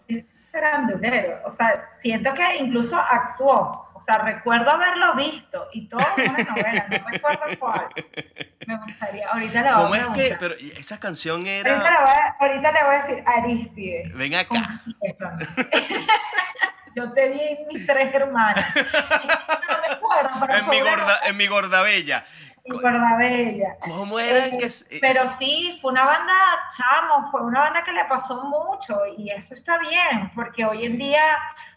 Grandulero. 0.52 1.40
O 1.46 1.52
sea, 1.52 1.88
siento 2.00 2.32
que 2.34 2.56
incluso 2.58 2.96
actuó. 2.96 3.91
O 4.02 4.04
sea, 4.04 4.18
recuerdo 4.18 4.68
haberlo 4.68 5.14
visto 5.14 5.68
y 5.72 5.86
todo 5.86 6.04
una 6.16 6.38
novela, 6.42 6.86
no 6.90 7.08
recuerdo 7.08 7.58
cuál. 7.60 7.86
Me 8.66 8.76
gustaría, 8.78 9.28
ahorita 9.28 9.62
le 9.62 9.72
voy 9.72 9.82
¿Cómo 9.82 9.94
es 9.94 10.08
que? 10.08 10.36
Pero 10.40 10.56
esa 10.76 10.98
canción 10.98 11.46
era. 11.46 12.34
Ahorita, 12.40 12.72
te 12.72 12.84
voy 12.84 12.94
a 12.96 12.98
decir 12.98 13.22
Aristides. 13.24 14.12
Ven 14.16 14.34
acá. 14.34 14.80
Yo 16.96 17.12
te 17.12 17.28
di 17.28 17.58
mis 17.72 17.86
tres 17.86 18.12
hermanas. 18.12 18.66
en, 20.48 20.68
mi 20.68 20.80
gorda, 20.80 21.20
en 21.24 21.36
mi 21.36 21.46
gorda 21.46 21.82
bella. 21.82 22.24
Mi 22.66 22.76
gorda 22.76 23.16
bella. 23.16 23.76
¿Cómo 23.78 24.18
era 24.18 24.50
que.? 24.50 24.68
Pero 25.00 25.32
sí, 25.38 25.78
fue 25.80 25.92
una 25.92 26.04
banda, 26.04 26.34
chamo, 26.76 27.30
fue 27.30 27.42
una 27.42 27.60
banda 27.60 27.84
que 27.84 27.92
le 27.92 28.04
pasó 28.06 28.42
mucho 28.42 28.98
y 29.16 29.30
eso 29.30 29.54
está 29.54 29.78
bien, 29.78 30.32
porque 30.34 30.64
hoy 30.64 30.86
en 30.86 30.98
día, 30.98 31.22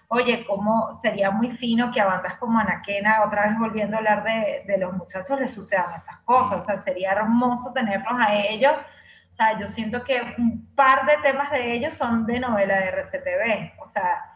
oye, 0.08 0.46
como 0.46 1.00
sería 1.02 1.32
muy 1.32 1.52
fino 1.58 1.92
que 1.92 2.02
a 2.02 2.06
bandas 2.06 2.38
como 2.38 2.60
Anaquena, 2.60 3.24
otra 3.26 3.48
vez 3.48 3.58
volviendo 3.60 3.96
a 3.96 4.00
hablar 4.00 4.24
de, 4.24 4.64
de 4.66 4.78
los 4.78 4.94
muchachos, 4.94 5.40
les 5.40 5.54
sucedan 5.54 5.94
esas 5.96 6.18
cosas. 6.20 6.62
O 6.62 6.64
sea, 6.64 6.78
sería 6.80 7.12
hermoso 7.12 7.72
tenerlos 7.74 8.14
a 8.20 8.36
ellos. 8.36 8.74
O 9.32 9.36
sea, 9.36 9.60
yo 9.60 9.68
siento 9.68 10.04
que 10.04 10.22
un 10.38 10.74
par 10.76 11.06
de 11.06 11.18
temas 11.18 11.52
de 11.52 11.74
ellos 11.74 11.94
son 11.94 12.26
de 12.26 12.40
novela 12.40 12.78
de 12.78 12.92
RCTV. 12.92 13.74
O 13.84 13.90
sea, 13.90 14.36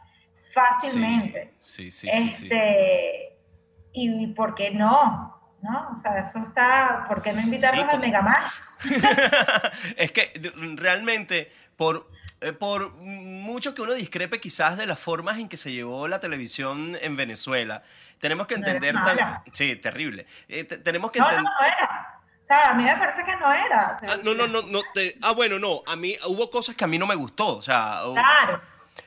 fácilmente. 0.53 1.53
Sí, 1.59 1.91
sí, 1.91 2.09
sí. 2.11 2.27
Este, 2.27 3.37
Y 3.93 4.27
por 4.33 4.55
qué 4.55 4.71
no, 4.71 5.55
¿no? 5.61 5.89
O 5.93 5.97
sea, 6.01 6.19
eso 6.19 6.39
está, 6.39 7.05
¿por 7.07 7.21
qué 7.21 7.33
no 7.33 7.41
invitarlos 7.41 7.93
a 7.93 7.97
Megamash? 7.97 8.53
es 9.97 10.11
que 10.11 10.33
realmente, 10.75 11.51
por, 11.75 12.09
eh, 12.41 12.53
por 12.53 12.93
mucho 12.93 13.73
que 13.75 13.81
uno 13.81 13.93
discrepe 13.93 14.39
quizás 14.39 14.77
de 14.77 14.85
las 14.85 14.99
formas 14.99 15.37
en 15.39 15.49
que 15.49 15.57
se 15.57 15.71
llevó 15.71 16.07
la 16.07 16.19
televisión 16.19 16.97
en 17.01 17.15
Venezuela, 17.15 17.83
tenemos 18.19 18.47
que 18.47 18.55
entender 18.55 18.95
también... 18.95 19.27
Sí, 19.51 19.75
terrible. 19.75 20.25
Eh, 20.47 20.63
tenemos 20.63 21.11
que 21.11 21.19
entender... 21.19 21.43
No, 21.43 21.49
no 21.49 21.65
era. 21.65 22.21
O 22.41 22.45
sea, 22.45 22.71
a 22.71 22.73
mí 22.73 22.83
me 22.83 22.97
parece 22.97 23.23
que 23.23 23.35
no 23.35 23.53
era. 23.53 23.99
Ah, 24.01 24.15
no, 24.23 24.33
no, 24.33 24.47
no, 24.47 24.61
no 24.63 24.81
ah, 25.23 25.33
bueno, 25.33 25.59
no, 25.59 25.83
a 25.87 25.95
mí 25.95 26.15
hubo 26.27 26.49
cosas 26.49 26.75
que 26.75 26.83
a 26.83 26.87
mí 26.87 26.97
no 26.97 27.07
me 27.07 27.15
gustó, 27.15 27.57
o 27.57 27.61
sea... 27.61 27.99
Claro. 28.13 28.61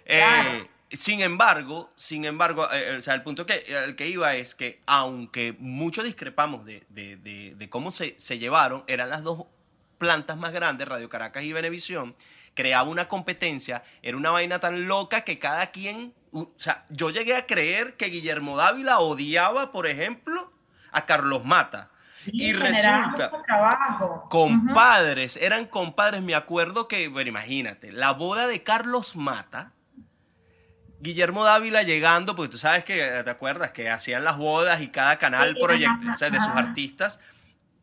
Eh, 0.04 0.18
claro. 0.18 0.68
Sin 0.92 1.22
embargo, 1.22 1.90
sin 1.96 2.26
embargo, 2.26 2.68
eh, 2.70 2.96
o 2.98 3.00
sea, 3.00 3.14
el 3.14 3.22
punto 3.22 3.46
que, 3.46 3.64
el 3.86 3.96
que 3.96 4.08
iba 4.08 4.34
es 4.34 4.54
que 4.54 4.82
aunque 4.86 5.56
mucho 5.58 6.02
discrepamos 6.02 6.66
de, 6.66 6.84
de, 6.90 7.16
de, 7.16 7.70
cómo 7.70 7.90
se, 7.90 8.14
se, 8.18 8.38
llevaron, 8.38 8.84
eran 8.86 9.08
las 9.08 9.22
dos 9.22 9.46
plantas 9.96 10.36
más 10.36 10.52
grandes, 10.52 10.86
Radio 10.86 11.08
Caracas 11.08 11.44
y 11.44 11.52
Venevisión, 11.54 12.14
creaba 12.54 12.88
una 12.88 13.08
competencia, 13.08 13.82
era 14.02 14.16
una 14.16 14.30
vaina 14.30 14.58
tan 14.58 14.86
loca 14.86 15.22
que 15.22 15.38
cada 15.38 15.66
quien, 15.70 16.14
o 16.32 16.50
sea, 16.56 16.84
yo 16.90 17.10
llegué 17.10 17.36
a 17.36 17.46
creer 17.46 17.96
que 17.96 18.06
Guillermo 18.06 18.56
Dávila 18.56 18.98
odiaba, 18.98 19.72
por 19.72 19.86
ejemplo, 19.86 20.50
a 20.92 21.06
Carlos 21.06 21.44
Mata. 21.44 21.90
y 22.26 22.52
resulta, 22.52 23.32
compadres, 24.28 25.36
eran 25.36 25.66
compadres, 25.66 26.22
me 26.22 26.36
acuerdo 26.36 26.86
que, 26.86 27.08
bueno, 27.08 27.30
imagínate, 27.30 27.90
la 27.90 28.12
boda 28.12 28.46
de 28.46 28.62
Carlos 28.62 29.16
Mata, 29.16 29.72
Guillermo 31.02 31.42
Dávila 31.42 31.82
llegando, 31.82 32.36
porque 32.36 32.52
tú 32.52 32.58
sabes 32.58 32.84
que, 32.84 32.94
¿te 33.24 33.30
acuerdas? 33.30 33.70
Que 33.70 33.90
hacían 33.90 34.22
las 34.22 34.36
bodas 34.36 34.80
y 34.82 34.88
cada 34.88 35.16
canal 35.16 35.56
o 35.60 36.16
sea, 36.16 36.30
de 36.30 36.38
sus 36.38 36.54
artistas. 36.54 37.18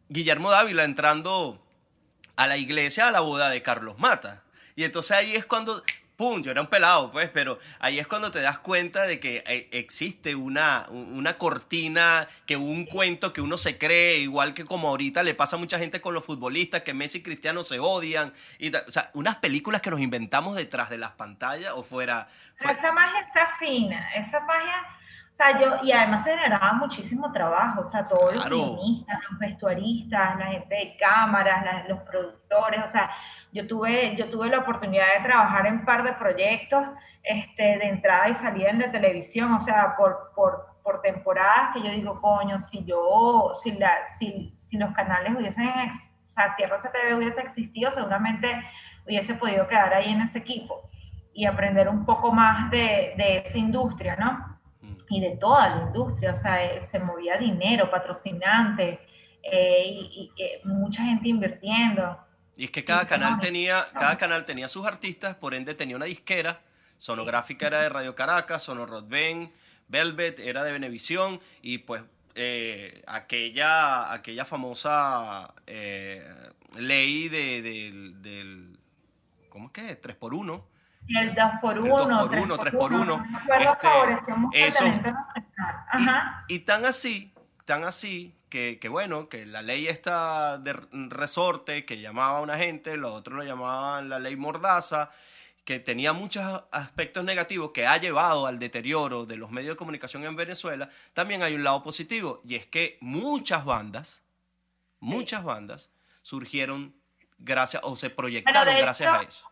Guillermo 0.08 0.50
Dávila 0.50 0.86
entrando 0.86 1.62
a 2.38 2.48
la 2.48 2.56
iglesia 2.56 3.10
a 3.10 3.12
la 3.12 3.20
boda 3.20 3.50
de 3.50 3.62
Carlos 3.62 4.00
Mata. 4.00 4.44
Y 4.80 4.86
entonces 4.86 5.12
ahí 5.12 5.36
es 5.36 5.46
cuando, 5.46 5.84
pum, 6.16 6.42
yo 6.42 6.52
era 6.52 6.62
un 6.62 6.68
pelado, 6.68 7.12
pues, 7.12 7.30
pero 7.34 7.60
ahí 7.82 8.00
es 8.00 8.08
cuando 8.08 8.32
te 8.32 8.40
das 8.40 8.60
cuenta 8.60 9.06
de 9.06 9.20
que 9.20 9.44
eh, 9.46 9.68
existe 9.74 10.36
una, 10.36 10.86
una 10.90 11.38
cortina, 11.38 12.26
que 12.46 12.56
un 12.56 12.86
cuento 12.86 13.34
que 13.34 13.42
uno 13.42 13.58
se 13.58 13.78
cree, 13.78 14.20
igual 14.20 14.54
que 14.54 14.64
como 14.64 14.88
ahorita 14.88 15.22
le 15.22 15.34
pasa 15.34 15.58
a 15.58 15.60
mucha 15.60 15.80
gente 15.80 16.00
con 16.00 16.14
los 16.14 16.24
futbolistas, 16.24 16.84
que 16.84 16.94
Messi 16.94 17.18
y 17.18 17.24
Cristiano 17.24 17.62
se 17.62 17.80
odian. 17.80 18.32
Y 18.58 18.74
o 18.74 18.90
sea, 18.90 19.12
unas 19.16 19.36
películas 19.36 19.82
que 19.82 19.92
nos 19.92 20.00
inventamos 20.00 20.56
detrás 20.56 20.90
de 20.90 20.98
las 20.98 21.12
pantallas 21.12 21.74
o 21.76 21.84
fuera, 21.84 22.30
esa 22.58 22.94
magia 22.94 23.20
está 23.20 23.50
fina, 23.60 24.10
esa 24.16 24.40
magia, 24.40 24.82
o 25.34 25.36
sea, 25.36 25.60
yo, 25.60 25.84
y 25.84 25.92
además 25.92 26.24
se 26.24 26.30
generaba 26.30 26.72
muchísimo 26.72 27.34
trabajo, 27.34 27.82
o 27.82 27.92
sea, 27.92 28.06
todos 28.06 28.34
los 28.34 28.48
guionistas, 28.48 29.20
los 29.30 29.40
vestuaristas, 29.40 30.40
la 30.40 30.46
gente 30.46 30.74
de 30.74 30.98
cámaras, 30.98 31.86
los 31.90 32.00
productores, 32.00 32.82
o 32.86 32.88
sea, 32.88 33.12
yo 33.52 33.68
tuve, 33.68 34.16
yo 34.16 34.30
tuve 34.30 34.50
la 34.50 34.60
oportunidad 34.60 35.06
de 35.18 35.24
trabajar 35.24 35.66
en 35.68 35.74
un 35.76 35.86
par 35.86 36.04
de 36.04 36.14
proyectos 36.14 36.84
este, 37.24 37.64
de 37.64 37.90
entrada 37.90 38.30
y 38.30 38.36
salida 38.36 38.70
en 38.70 38.80
la 38.80 38.92
televisión, 38.92 39.54
o 39.54 39.62
sea, 39.62 39.96
por, 39.98 40.32
por, 40.36 40.68
por 40.84 41.02
temporadas 41.02 41.74
que 41.74 41.84
yo 41.84 41.92
digo, 41.92 42.22
coño, 42.22 42.60
si 42.60 42.84
yo, 42.86 43.52
si, 43.56 43.72
la, 43.74 44.06
si, 44.06 44.54
si 44.56 44.78
los 44.78 44.94
canales 44.94 45.34
hubiesen, 45.36 45.68
o 45.68 46.32
sea, 46.32 46.50
si 46.50 46.64
RCTV 46.64 47.18
hubiese 47.18 47.42
existido, 47.42 47.92
seguramente 47.92 48.48
hubiese 49.06 49.34
podido 49.34 49.68
quedar 49.68 49.94
ahí 49.94 50.12
en 50.12 50.22
ese 50.22 50.40
equipo 50.40 50.90
y 51.34 51.46
aprender 51.46 51.90
un 51.90 52.06
poco 52.06 52.32
más 52.32 52.70
de, 52.70 53.14
de 53.18 53.38
esa 53.38 53.58
industria, 53.58 54.16
¿no? 54.16 54.60
Mm. 54.82 54.98
Y 55.10 55.22
de 55.22 55.38
toda 55.38 55.70
la 55.70 55.82
industria, 55.84 56.34
o 56.34 56.36
sea, 56.36 56.64
eh, 56.64 56.82
se 56.82 57.00
movía 57.00 57.38
dinero, 57.38 57.90
patrocinante, 57.90 59.00
eh, 59.44 59.84
y, 59.86 60.32
mucha 60.64 61.04
gente 61.04 61.30
invirtiendo. 61.30 62.18
Y 62.60 62.66
es 62.66 62.72
que 62.72 62.84
cada 62.84 63.08
canal 63.08 63.40
tenía, 63.40 63.88
cada 63.94 64.18
canal 64.18 64.44
tenía 64.44 64.68
sus 64.68 64.86
artistas, 64.86 65.34
por 65.34 65.56
ende 65.56 65.76
tenía 65.76 65.96
una 65.96 66.04
disquera, 66.04 66.60
Sonográfica 66.98 67.68
era 67.68 67.80
de 67.80 67.88
Radio 67.88 68.16
Caracas, 68.16 68.64
Sonorodben, 68.64 69.54
Velvet 69.88 70.40
era 70.40 70.66
de 70.66 70.74
Venevisión, 70.74 71.40
y 71.62 71.78
pues 71.78 72.04
eh, 72.36 73.02
aquella, 73.08 74.12
aquella 74.12 74.44
famosa 74.44 75.54
ley 76.76 77.30
de, 77.30 77.62
del, 78.22 78.78
¿cómo 79.48 79.68
es 79.68 79.72
que? 79.72 79.96
3 79.96 80.18
por 80.18 80.34
1 80.34 80.68
el 81.08 81.34
2 81.34 81.46
por 81.62 81.80
1 81.80 81.90
2 81.98 82.08
por 82.08 82.36
1 82.36 82.58
3 82.58 82.74
por 82.74 82.94
1 82.94 83.26
este, 84.52 85.14
y, 86.50 86.60
tan 86.60 86.84
así, 86.84 87.34
tan 87.64 87.86
así 87.86 88.36
que, 88.50 88.80
que, 88.80 88.90
bueno, 88.90 89.30
que 89.30 89.46
la 89.46 89.62
ley 89.62 89.88
esta 89.88 90.58
de 90.58 90.74
resorte 90.92 91.86
que 91.86 92.00
llamaba 92.00 92.40
a 92.40 92.42
una 92.42 92.58
gente, 92.58 92.98
los 92.98 93.16
otros 93.16 93.38
lo 93.38 93.44
llamaban 93.44 94.10
la 94.10 94.20
ley 94.20 94.36
mordaza, 94.36 95.12
que 95.70 95.80
tenía 95.80 96.14
muchos 96.14 96.64
aspectos 96.72 97.24
negativos 97.24 97.70
que 97.72 97.86
ha 97.86 97.98
llevado 97.98 98.48
al 98.48 98.58
deterioro 98.58 99.26
de 99.28 99.38
los 99.38 99.52
medios 99.52 99.74
de 99.74 99.78
comunicación 99.78 100.24
en 100.24 100.36
Venezuela, 100.36 100.90
también 101.14 101.44
hay 101.44 101.54
un 101.54 101.64
lado 101.64 101.84
positivo 101.84 102.42
y 102.44 102.56
es 102.56 102.66
que 102.66 102.98
muchas 103.02 103.64
bandas, 103.66 104.24
muchas 105.00 105.44
bandas 105.44 105.92
surgieron 106.24 106.96
gracias 107.38 107.84
o 107.86 107.96
se 107.96 108.10
proyectaron 108.10 108.78
gracias 108.78 109.16
a 109.16 109.22
eso. 109.22 109.52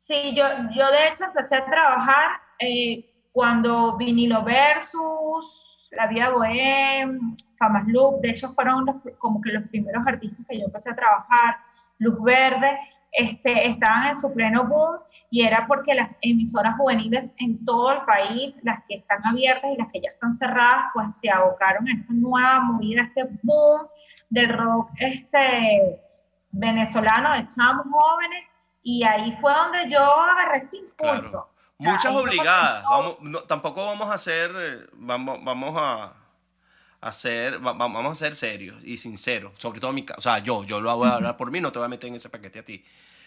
Sí, 0.00 0.32
yo, 0.34 0.44
yo 0.76 0.90
de 0.90 1.08
hecho 1.08 1.24
empecé 1.24 1.56
a 1.56 1.66
trabajar 1.66 2.40
eh, 2.60 3.04
cuando 3.32 3.96
Vinilo 3.96 4.42
Versus, 4.44 5.67
La 5.92 6.06
Vida 6.06 6.30
Bohem, 6.30 7.36
Famas 7.58 7.86
Loop, 7.88 8.20
de 8.20 8.30
hecho 8.30 8.52
fueron 8.54 9.00
como 9.18 9.40
que 9.40 9.52
los 9.52 9.68
primeros 9.68 10.06
artistas 10.06 10.46
que 10.48 10.58
yo 10.58 10.66
empecé 10.66 10.90
a 10.90 10.96
trabajar, 10.96 11.56
Luz 11.98 12.22
Verde, 12.22 12.78
este, 13.12 13.68
estaban 13.68 14.08
en 14.08 14.16
su 14.16 14.32
pleno 14.32 14.64
boom 14.64 15.00
y 15.30 15.42
era 15.42 15.66
porque 15.66 15.94
las 15.94 16.14
emisoras 16.20 16.76
juveniles 16.76 17.32
en 17.38 17.64
todo 17.64 17.92
el 17.92 18.00
país, 18.02 18.58
las 18.62 18.82
que 18.86 18.96
están 18.96 19.26
abiertas 19.26 19.70
y 19.74 19.76
las 19.76 19.90
que 19.92 20.00
ya 20.00 20.10
están 20.10 20.32
cerradas, 20.32 20.84
pues 20.94 21.16
se 21.18 21.30
abocaron 21.30 21.88
a 21.88 21.92
esta 21.92 22.12
nueva 22.12 22.60
movida, 22.60 23.02
este 23.02 23.24
boom 23.42 23.86
del 24.30 24.56
rock 24.56 24.90
este, 24.98 26.00
venezolano 26.50 27.46
chamos 27.54 27.86
jóvenes 27.90 28.44
y 28.82 29.04
ahí 29.04 29.36
fue 29.40 29.52
donde 29.52 29.90
yo 29.90 30.00
agarré 30.00 30.58
ese 30.58 30.76
impulso. 30.76 31.48
Muchas 31.78 32.12
obligadas. 32.12 32.82
Vamos, 32.90 33.46
tampoco 33.46 33.86
vamos 33.86 34.08
a 34.08 34.14
hacer, 34.14 34.90
vamos, 34.94 35.38
vamos 35.44 35.74
a, 35.78 36.12
a 37.00 37.12
ser, 37.12 37.60
vamos 37.60 38.06
a 38.06 38.14
ser 38.14 38.34
serios 38.34 38.82
y 38.82 38.96
sinceros, 38.96 39.52
sobre 39.58 39.78
todo 39.78 39.92
mi 39.92 40.04
o 40.16 40.20
sea, 40.20 40.38
yo, 40.40 40.64
yo 40.64 40.80
lo 40.80 40.96
voy 40.96 41.08
a 41.08 41.14
hablar 41.14 41.36
por 41.36 41.50
mí, 41.52 41.60
no 41.60 41.70
te 41.70 41.78
voy 41.78 41.86
a 41.86 41.88
meter 41.88 42.08
en 42.08 42.16
ese 42.16 42.28
paquete 42.28 42.58
a 42.58 42.64
ti, 42.64 42.84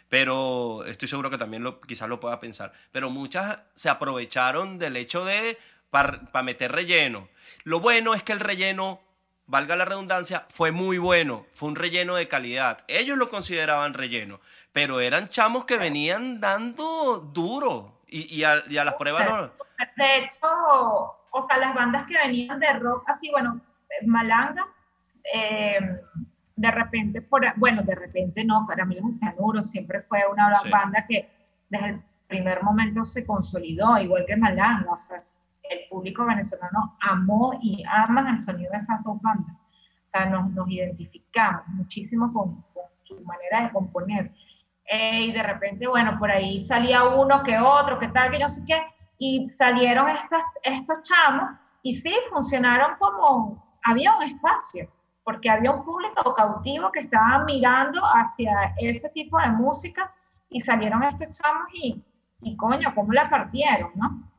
pero 0.09 0.83
estoy 0.85 1.07
seguro 1.07 1.29
que 1.29 1.37
también 1.37 1.63
lo, 1.63 1.79
quizás 1.79 2.09
lo 2.09 2.19
pueda 2.19 2.39
pensar, 2.41 2.73
pero 2.91 3.09
muchas 3.09 3.61
se 3.73 3.89
aprovecharon 3.89 4.77
del 4.77 4.97
hecho 4.97 5.23
de 5.23 5.57
para 5.89 6.43
meter 6.43 6.71
relleno. 6.71 7.29
Lo 7.63 7.79
bueno 7.79 8.13
es 8.13 8.23
que 8.23 8.33
el 8.33 8.39
relleno, 8.39 9.01
valga 9.45 9.75
la 9.75 9.85
redundancia, 9.85 10.45
fue 10.49 10.71
muy 10.71 10.97
bueno, 10.97 11.45
fue 11.53 11.69
un 11.69 11.75
relleno 11.75 12.15
de 12.15 12.27
calidad. 12.27 12.79
Ellos 12.87 13.17
lo 13.17 13.29
consideraban 13.29 13.93
relleno, 13.93 14.41
pero 14.71 14.99
eran 14.99 15.29
chamos 15.29 15.65
que 15.65 15.77
venían 15.77 16.41
dando 16.41 17.19
duro 17.19 18.00
y, 18.11 18.39
y, 18.39 18.43
a, 18.43 18.83
las 18.83 18.93
pruebas 18.95 19.25
no. 19.27 19.51
De 19.97 20.17
hecho, 20.17 20.47
o 21.31 21.45
sea, 21.47 21.57
las 21.57 21.73
bandas 21.73 22.05
que 22.05 22.15
venían 22.17 22.59
de 22.59 22.73
rock, 22.73 23.09
así, 23.09 23.31
bueno, 23.31 23.61
Malanga, 24.05 24.67
eh, 25.33 25.79
de 26.55 26.71
repente, 26.71 27.21
por, 27.21 27.41
bueno, 27.55 27.81
de 27.83 27.95
repente 27.95 28.43
no, 28.43 28.65
para 28.67 28.85
mí 28.85 28.99
los 28.99 29.17
Cianuro 29.17 29.63
siempre 29.63 30.01
fue 30.01 30.21
una 30.31 30.51
banda 30.69 31.05
que 31.07 31.29
desde 31.69 31.89
el 31.89 32.01
primer 32.27 32.61
momento 32.61 33.05
se 33.05 33.25
consolidó, 33.25 33.97
igual 33.97 34.25
que 34.27 34.35
Malanga, 34.35 34.91
o 34.91 35.01
sea, 35.07 35.23
el 35.71 35.87
público 35.89 36.25
venezolano 36.25 36.97
amó 36.99 37.57
y 37.61 37.83
ama 37.87 38.29
el 38.31 38.41
sonido 38.41 38.71
de 38.71 38.77
esas 38.77 39.03
dos 39.03 39.21
bandas. 39.21 39.55
O 39.55 40.09
sea, 40.11 40.25
nos, 40.25 40.51
nos 40.51 40.69
identificamos 40.69 41.67
muchísimo 41.69 42.31
con, 42.33 42.63
su 43.03 43.21
manera 43.21 43.63
de 43.63 43.71
componer. 43.71 44.31
Eh, 44.85 45.21
y 45.21 45.31
de 45.31 45.43
repente, 45.43 45.87
bueno, 45.87 46.17
por 46.19 46.29
ahí 46.29 46.59
salía 46.59 47.03
uno 47.03 47.43
que 47.43 47.57
otro, 47.57 47.99
que 47.99 48.09
tal, 48.09 48.31
que 48.31 48.39
no 48.39 48.49
sé 48.49 48.61
qué, 48.65 48.81
y 49.17 49.49
salieron 49.49 50.09
estas, 50.09 50.43
estos 50.63 50.97
chamos 51.03 51.51
y 51.83 51.93
sí, 51.93 52.13
funcionaron 52.29 52.97
como, 52.99 53.77
había 53.83 54.15
un 54.15 54.23
espacio, 54.23 54.89
porque 55.23 55.49
había 55.49 55.71
un 55.71 55.83
público 55.83 56.33
cautivo 56.35 56.91
que 56.91 57.01
estaba 57.01 57.43
mirando 57.45 58.01
hacia 58.01 58.73
ese 58.77 59.09
tipo 59.09 59.39
de 59.39 59.47
música 59.47 60.13
y 60.49 60.59
salieron 60.59 61.03
estos 61.03 61.37
chamos 61.37 61.67
y, 61.73 62.03
y 62.41 62.57
coño, 62.57 62.93
¿cómo 62.93 63.13
la 63.13 63.29
partieron, 63.29 63.91
no? 63.95 64.31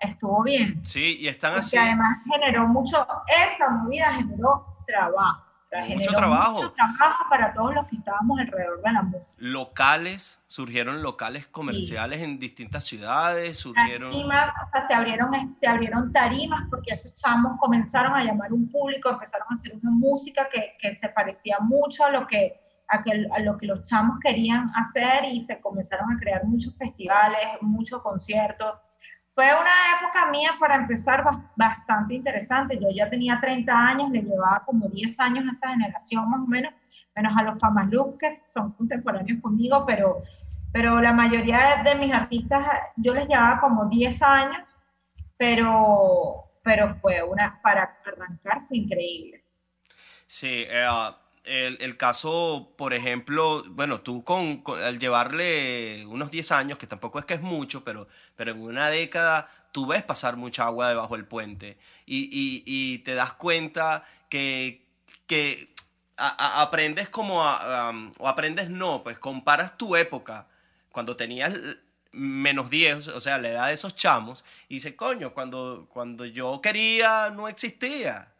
estuvo 0.00 0.42
bien. 0.42 0.84
Sí, 0.84 1.18
y 1.20 1.28
están 1.28 1.54
así. 1.54 1.76
Y 1.76 1.78
además 1.78 2.18
generó 2.24 2.66
mucho, 2.68 3.06
esa 3.26 3.68
movida 3.70 4.14
generó 4.14 4.76
trabajo. 4.86 5.44
Mucho 5.88 6.12
trabajo. 6.12 6.62
Mucho 6.62 6.72
trabajo 6.72 7.24
para 7.28 7.52
todos 7.52 7.74
los 7.74 7.86
que 7.88 7.96
estábamos 7.96 8.38
alrededor 8.40 8.82
de 8.82 8.92
la 8.92 9.02
música. 9.02 9.34
Locales, 9.38 10.42
surgieron 10.46 11.02
locales 11.02 11.46
comerciales 11.46 12.22
en 12.22 12.38
distintas 12.38 12.84
ciudades, 12.84 13.58
surgieron... 13.58 14.12
Tarimas, 14.12 14.52
o 14.66 14.70
sea, 14.70 14.86
se 14.86 14.94
abrieron, 14.94 15.54
se 15.54 15.66
abrieron 15.66 16.12
tarimas 16.12 16.62
porque 16.70 16.94
esos 16.94 17.14
chamos 17.14 17.58
comenzaron 17.58 18.14
a 18.14 18.24
llamar 18.24 18.52
un 18.52 18.70
público, 18.70 19.10
empezaron 19.10 19.46
a 19.50 19.54
hacer 19.54 19.74
una 19.74 19.90
música 19.90 20.48
que, 20.52 20.76
que 20.80 20.94
se 20.94 21.08
parecía 21.10 21.58
mucho 21.60 22.04
a 22.04 22.10
lo 22.10 22.26
que, 22.26 22.60
a, 22.88 23.02
que, 23.02 23.26
a 23.34 23.38
lo 23.40 23.58
que 23.58 23.66
los 23.66 23.88
chamos 23.88 24.18
querían 24.20 24.70
hacer 24.76 25.24
y 25.26 25.40
se 25.40 25.60
comenzaron 25.60 26.12
a 26.12 26.18
crear 26.18 26.44
muchos 26.44 26.74
festivales, 26.76 27.38
muchos 27.60 28.02
conciertos 28.02 28.74
fue 29.38 29.46
una 29.54 29.96
época 29.96 30.26
mía, 30.32 30.56
para 30.58 30.74
empezar, 30.74 31.22
bastante 31.54 32.14
interesante. 32.14 32.76
Yo 32.76 32.88
ya 32.90 33.08
tenía 33.08 33.38
30 33.40 33.72
años, 33.72 34.10
le 34.10 34.22
llevaba 34.22 34.64
como 34.66 34.88
10 34.88 35.20
años 35.20 35.44
a 35.46 35.52
esa 35.52 35.68
generación 35.68 36.28
más 36.28 36.40
o 36.40 36.46
menos, 36.48 36.74
menos 37.14 37.32
a 37.38 37.44
los 37.44 37.60
Famaluk, 37.60 38.18
que 38.18 38.42
son 38.48 38.72
contemporáneos 38.72 39.40
conmigo, 39.40 39.84
pero, 39.86 40.24
pero 40.72 41.00
la 41.00 41.12
mayoría 41.12 41.84
de, 41.84 41.94
mis 41.94 42.12
artistas, 42.12 42.66
yo 42.96 43.14
les 43.14 43.28
llevaba 43.28 43.60
como 43.60 43.88
10 43.88 44.22
años, 44.22 44.76
pero, 45.36 46.50
pero 46.64 46.96
fue 46.96 47.22
una, 47.22 47.62
para 47.62 47.96
arrancar 48.04 48.66
fue 48.66 48.78
increíble. 48.78 49.44
Sí, 50.26 50.64
eh, 50.68 50.84
el, 51.44 51.96
caso, 51.96 52.72
por 52.76 52.94
ejemplo, 52.94 53.62
bueno, 53.70 54.00
tú 54.00 54.24
con, 54.24 54.62
al 54.84 54.98
llevarle 54.98 56.04
unos 56.06 56.30
10 56.30 56.52
años, 56.52 56.78
que 56.78 56.86
tampoco 56.86 57.18
es 57.18 57.24
que 57.24 57.34
es 57.34 57.40
mucho, 57.40 57.84
pero, 57.84 58.08
pero 58.36 58.52
en 58.52 58.60
una 58.60 58.88
década 58.90 59.50
tú 59.72 59.86
ves 59.86 60.02
pasar 60.02 60.36
mucha 60.36 60.64
agua 60.64 60.88
debajo 60.88 61.16
del 61.16 61.26
puente 61.26 61.78
y, 62.06 62.98
te 62.98 63.14
das 63.14 63.32
cuenta 63.34 64.04
que, 64.28 64.86
que 65.26 65.68
aprendes 66.16 67.08
como, 67.08 67.40
o 67.40 68.28
aprendes 68.28 68.70
no, 68.70 69.02
pues 69.02 69.18
comparas 69.18 69.76
tu 69.78 69.96
época 69.96 70.46
cuando 70.90 71.16
tenías 71.16 71.54
menos 72.12 72.70
10, 72.70 73.08
o 73.08 73.20
sea, 73.20 73.38
la 73.38 73.50
edad 73.50 73.66
de 73.68 73.74
esos 73.74 73.94
chamos, 73.94 74.44
y 74.68 74.74
dices, 74.74 74.94
coño, 74.94 75.34
cuando, 75.34 75.86
cuando 75.90 76.24
yo 76.24 76.60
quería 76.60 77.30
no 77.30 77.48
existía. 77.48 78.32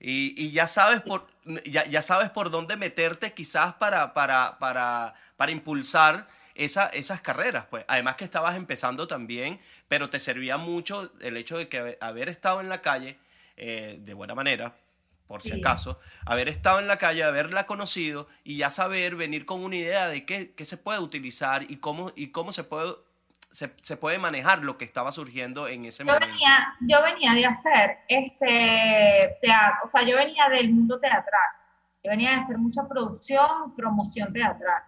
Y, 0.00 0.50
ya, 0.52 0.68
sabes 0.68 1.00
por, 1.00 1.26
ya, 1.64 1.84
ya, 1.84 2.02
sabes 2.02 2.30
por 2.30 2.50
dónde 2.50 2.76
meterte 2.76 3.32
quizás 3.32 3.74
para, 3.74 4.14
para, 4.14 4.58
para, 4.58 5.14
para 5.36 5.52
impulsar 5.52 6.28
esa, 6.54 6.86
esas 6.88 7.20
carreras. 7.20 7.66
Pues. 7.66 7.84
Además 7.88 8.16
que 8.16 8.24
estabas 8.24 8.56
empezando 8.56 9.06
también, 9.06 9.60
pero 9.88 10.10
te 10.10 10.20
servía 10.20 10.56
mucho 10.56 11.12
el 11.20 11.36
hecho 11.36 11.56
de 11.56 11.68
que 11.68 11.98
haber 12.00 12.28
estado 12.28 12.60
en 12.60 12.68
la 12.68 12.82
calle 12.82 13.18
eh, 13.56 13.98
de 14.00 14.14
buena 14.14 14.34
manera, 14.34 14.74
por 15.26 15.42
si 15.42 15.52
acaso, 15.52 15.98
haber 16.24 16.48
estado 16.48 16.80
en 16.80 16.88
la 16.88 16.96
calle, 16.96 17.22
haberla 17.22 17.66
conocido 17.66 18.28
y 18.44 18.56
ya 18.56 18.70
saber 18.70 19.14
venir 19.14 19.44
con 19.44 19.62
una 19.62 19.76
idea 19.76 20.08
de 20.08 20.24
qué, 20.24 20.54
qué 20.54 20.64
se 20.64 20.78
puede 20.78 21.00
utilizar 21.00 21.70
y 21.70 21.76
cómo, 21.76 22.12
y 22.16 22.28
cómo 22.28 22.50
se 22.50 22.64
puede 22.64 22.94
se, 23.50 23.74
se, 23.82 23.96
puede 23.96 24.18
manejar 24.18 24.64
lo 24.64 24.76
que 24.78 24.84
estaba 24.84 25.10
surgiendo 25.10 25.68
en 25.68 25.84
ese 25.84 26.04
yo 26.04 26.12
momento? 26.12 26.26
Venía, 26.26 26.74
yo 26.80 27.02
venía 27.02 27.32
de 27.32 27.46
hacer 27.46 27.98
este 28.08 29.38
teatro, 29.40 29.86
o 29.86 29.90
sea, 29.90 30.02
yo 30.02 30.16
venía 30.16 30.48
del 30.48 30.72
mundo 30.72 30.98
teatral, 31.00 31.50
yo 32.04 32.10
venía 32.10 32.30
de 32.30 32.36
hacer 32.36 32.58
mucha 32.58 32.86
producción, 32.86 33.74
promoción 33.76 34.32
teatral. 34.32 34.82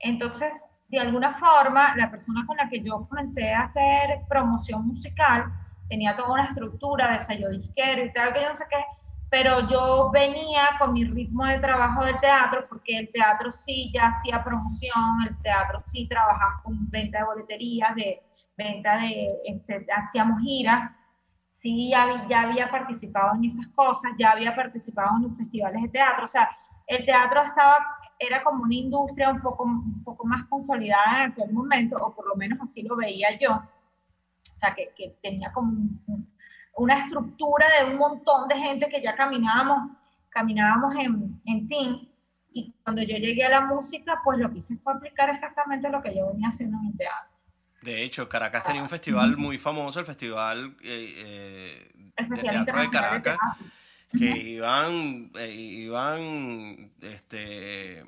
Entonces, 0.00 0.62
de 0.88 1.00
alguna 1.00 1.34
forma, 1.38 1.96
la 1.96 2.10
persona 2.10 2.44
con 2.46 2.56
la 2.56 2.68
que 2.68 2.80
yo 2.80 3.06
comencé 3.08 3.52
a 3.52 3.62
hacer 3.62 4.20
promoción 4.28 4.86
musical 4.86 5.46
tenía 5.88 6.16
toda 6.16 6.32
una 6.32 6.46
estructura 6.46 7.12
de 7.12 7.20
sello 7.20 7.50
disquero 7.50 8.04
y 8.04 8.12
tal, 8.12 8.32
que 8.32 8.42
yo 8.42 8.48
no 8.48 8.56
sé 8.56 8.64
qué, 8.70 8.84
pero 9.34 9.68
yo 9.68 10.10
venía 10.12 10.76
con 10.78 10.92
mi 10.92 11.02
ritmo 11.02 11.44
de 11.44 11.58
trabajo 11.58 12.04
del 12.04 12.20
teatro, 12.20 12.66
porque 12.68 12.96
el 12.98 13.10
teatro 13.10 13.50
sí 13.50 13.90
ya 13.92 14.06
hacía 14.06 14.44
promoción, 14.44 15.26
el 15.28 15.36
teatro 15.42 15.82
sí 15.86 16.06
trabajaba 16.06 16.60
con 16.62 16.88
venta 16.88 17.18
de 17.18 17.24
boleterías, 17.24 17.96
de 17.96 18.22
venta 18.56 18.96
de, 18.98 19.32
este, 19.44 19.84
hacíamos 19.92 20.40
giras, 20.40 20.94
sí 21.50 21.90
ya, 21.90 22.24
ya 22.28 22.42
había 22.42 22.70
participado 22.70 23.34
en 23.34 23.46
esas 23.46 23.66
cosas, 23.74 24.12
ya 24.16 24.30
había 24.30 24.54
participado 24.54 25.16
en 25.16 25.24
los 25.24 25.36
festivales 25.36 25.82
de 25.82 25.88
teatro, 25.88 26.26
o 26.26 26.28
sea, 26.28 26.48
el 26.86 27.04
teatro 27.04 27.42
estaba, 27.42 27.78
era 28.20 28.40
como 28.44 28.62
una 28.62 28.74
industria 28.76 29.30
un 29.30 29.40
poco, 29.40 29.64
un 29.64 30.04
poco 30.04 30.24
más 30.28 30.44
consolidada 30.44 31.24
en 31.24 31.32
aquel 31.32 31.52
momento, 31.52 31.96
o 31.96 32.14
por 32.14 32.28
lo 32.28 32.36
menos 32.36 32.60
así 32.60 32.82
lo 32.82 32.94
veía 32.94 33.36
yo, 33.40 33.50
o 33.50 34.58
sea, 34.58 34.72
que, 34.76 34.94
que 34.96 35.18
tenía 35.20 35.50
como 35.50 35.72
un 35.72 36.33
una 36.76 37.04
estructura 37.04 37.66
de 37.78 37.90
un 37.90 37.96
montón 37.96 38.48
de 38.48 38.56
gente 38.56 38.88
que 38.88 39.02
ya 39.02 39.14
caminábamos, 39.14 39.90
caminábamos 40.30 40.94
en, 40.96 41.40
en 41.44 41.68
team. 41.68 42.08
Y 42.52 42.72
cuando 42.82 43.02
yo 43.02 43.16
llegué 43.16 43.44
a 43.44 43.48
la 43.48 43.60
música, 43.62 44.20
pues 44.24 44.38
lo 44.38 44.50
que 44.52 44.58
hice 44.58 44.76
fue 44.78 44.92
aplicar 44.92 45.28
exactamente 45.30 45.88
lo 45.90 46.00
que 46.02 46.14
yo 46.14 46.28
venía 46.28 46.48
haciendo 46.48 46.78
en 46.78 46.86
el 46.86 46.96
teatro. 46.96 47.34
De 47.82 48.02
hecho, 48.02 48.28
Caracas 48.28 48.64
tenía 48.64 48.82
un 48.82 48.88
festival 48.88 49.36
muy 49.36 49.58
famoso, 49.58 50.00
el 50.00 50.06
Festival, 50.06 50.74
eh, 50.82 51.12
eh, 51.16 52.12
de 52.16 52.40
Teatro 52.40 52.80
de 52.80 52.88
Caracas, 52.88 53.38
que 54.10 54.38
iban, 54.38 55.30
eh, 55.34 55.52
iban 55.52 56.92
este, 57.02 58.02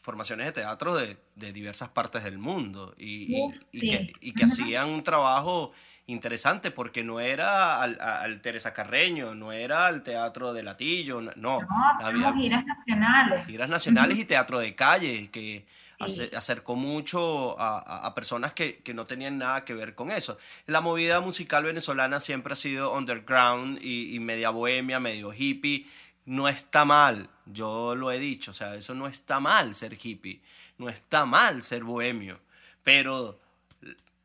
formaciones 0.00 0.46
de 0.46 0.52
teatro 0.52 0.96
de, 0.96 1.18
de 1.36 1.52
diversas 1.52 1.90
partes 1.90 2.24
del 2.24 2.38
mundo 2.38 2.94
y, 2.98 3.36
y, 3.70 3.88
que, 3.88 4.12
y 4.22 4.32
que 4.32 4.44
hacían 4.44 4.88
un 4.88 5.04
trabajo 5.04 5.70
interesante 6.08 6.70
porque 6.70 7.04
no 7.04 7.20
era 7.20 7.82
al, 7.82 8.40
Teresa 8.40 8.72
Carreño, 8.72 9.34
no 9.34 9.52
era 9.52 9.86
al 9.86 10.02
Teatro 10.02 10.52
de 10.52 10.62
Latillo, 10.62 11.20
no. 11.20 11.32
No, 11.36 11.60
había 12.00 12.32
giras 12.32 12.64
nacionales. 12.64 13.46
Giras 13.46 13.68
nacionales 13.68 14.18
y 14.18 14.24
teatro 14.24 14.58
de 14.58 14.74
calle, 14.74 15.28
que 15.30 15.66
acercó 16.00 16.76
mucho 16.76 17.56
a, 17.58 18.14
personas 18.14 18.54
que, 18.54 18.82
no 18.94 19.04
tenían 19.04 19.36
nada 19.36 19.64
que 19.64 19.74
ver 19.74 19.94
con 19.94 20.10
eso. 20.10 20.38
La 20.66 20.80
movida 20.80 21.20
musical 21.20 21.64
venezolana 21.64 22.20
siempre 22.20 22.54
ha 22.54 22.56
sido 22.56 22.92
underground 22.92 23.78
y, 23.82 24.14
y 24.14 24.18
media 24.18 24.48
bohemia, 24.48 25.00
medio 25.00 25.32
hippie. 25.32 25.86
No 26.24 26.48
está 26.48 26.84
mal, 26.84 27.28
yo 27.46 27.94
lo 27.94 28.10
he 28.12 28.18
dicho, 28.18 28.50
o 28.50 28.54
sea, 28.54 28.74
eso 28.74 28.94
no 28.94 29.06
está 29.06 29.40
mal 29.40 29.74
ser 29.74 29.96
hippie, 30.00 30.42
no 30.76 30.90
está 30.90 31.24
mal 31.24 31.62
ser 31.62 31.84
bohemio, 31.84 32.38
pero 32.82 33.40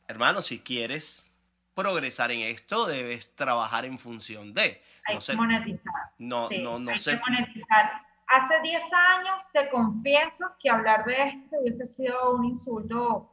hermano, 0.08 0.42
si 0.42 0.60
quieres 0.60 1.33
progresar 1.74 2.32
en 2.32 2.42
esto, 2.42 2.86
debes 2.88 3.36
trabajar 3.36 3.86
en 3.86 3.98
función 3.98 4.54
de. 4.54 4.82
Hay 5.06 5.18
que 5.18 5.36
monetizar. 5.36 5.94
No, 6.18 6.50
no, 6.50 6.80
no 6.80 6.92
hay 6.92 6.98
sé. 6.98 7.12
Que 7.12 7.20
monetizar. 7.20 8.02
Hace 8.28 8.62
10 8.62 8.84
años 8.94 9.44
te 9.52 9.70
confieso 9.70 10.56
que 10.60 10.70
hablar 10.70 11.06
de 11.06 11.28
esto 11.28 11.58
hubiese 11.62 11.88
sido 11.88 12.36
un 12.36 12.46
insulto 12.46 13.30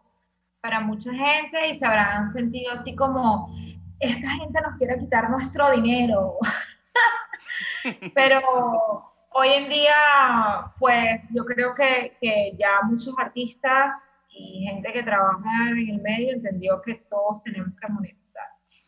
para 0.61 0.81
mucha 0.81 1.13
gente 1.13 1.69
y 1.69 1.75
se 1.75 1.87
habrán 1.87 2.31
sentido 2.33 2.73
así 2.73 2.95
como, 2.95 3.55
esta 3.99 4.31
gente 4.31 4.61
nos 4.61 4.77
quiere 4.77 4.99
quitar 4.99 5.31
nuestro 5.31 5.71
dinero. 5.71 6.37
Pero 8.15 8.41
hoy 9.31 9.49
en 9.53 9.69
día, 9.71 9.95
pues 10.79 11.23
yo 11.31 11.45
creo 11.45 11.75
que, 11.75 12.17
que 12.21 12.55
ya 12.59 12.83
muchos 12.83 13.15
artistas 13.19 13.97
y 14.29 14.65
gente 14.67 14.93
que 14.93 15.03
trabaja 15.03 15.71
en 15.71 15.91
el 15.91 16.03
medio 16.03 16.35
entendió 16.35 16.83
que 16.83 16.95
todos 17.09 17.43
tenemos 17.43 17.75
que 17.81 17.89
monetizar 17.89 18.20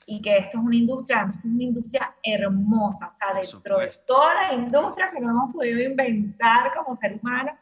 y 0.07 0.21
que 0.21 0.39
esto 0.39 0.59
es 0.59 0.65
una 0.65 0.77
industria, 0.77 1.33
es 1.39 1.45
una 1.45 1.63
industria 1.63 2.15
hermosa, 2.23 3.09
o 3.09 3.15
sea, 3.15 3.35
dentro 3.35 3.79
de 3.79 3.91
todas 4.07 4.35
las 4.43 4.53
industrias 4.55 5.13
que 5.13 5.21
no 5.21 5.31
hemos 5.31 5.53
podido 5.53 5.81
inventar 5.81 6.73
como 6.75 6.97
ser 6.97 7.19
humano, 7.21 7.53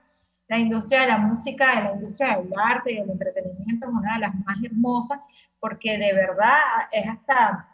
la 0.49 0.59
industria 0.59 1.03
de 1.03 1.07
la 1.07 1.19
música, 1.19 1.77
de 1.77 1.85
la 1.85 1.93
industria 1.93 2.39
del 2.39 2.51
arte 2.59 2.95
del 2.95 3.11
entretenimiento 3.11 3.87
es 3.87 3.93
una 3.93 4.15
de 4.15 4.21
las 4.21 4.35
más 4.35 4.63
hermosas 4.65 5.21
porque 5.61 5.97
de 5.99 6.13
verdad 6.13 6.59
es 6.91 7.09
hasta 7.09 7.69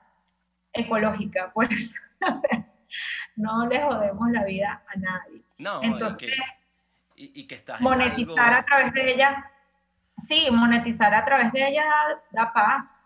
ecológica, 0.73 1.51
pues, 1.55 1.93
o 2.21 2.37
sea, 2.37 2.67
no 3.37 3.67
le 3.67 3.81
jodemos 3.81 4.31
la 4.31 4.45
vida 4.45 4.83
a 4.87 4.99
nadie. 4.99 5.43
No, 5.59 5.83
Entonces, 5.83 6.35
y 7.15 7.47
que, 7.47 7.55
estás 7.55 7.81
monetizar 7.81 8.53
a 8.53 8.65
través 8.65 8.93
de 8.93 9.15
ella, 9.15 9.51
sí, 10.19 10.49
monetizar 10.51 11.15
a 11.15 11.25
través 11.25 11.51
de 11.53 11.69
ella 11.69 11.85
da 12.31 12.53
paz. 12.53 13.01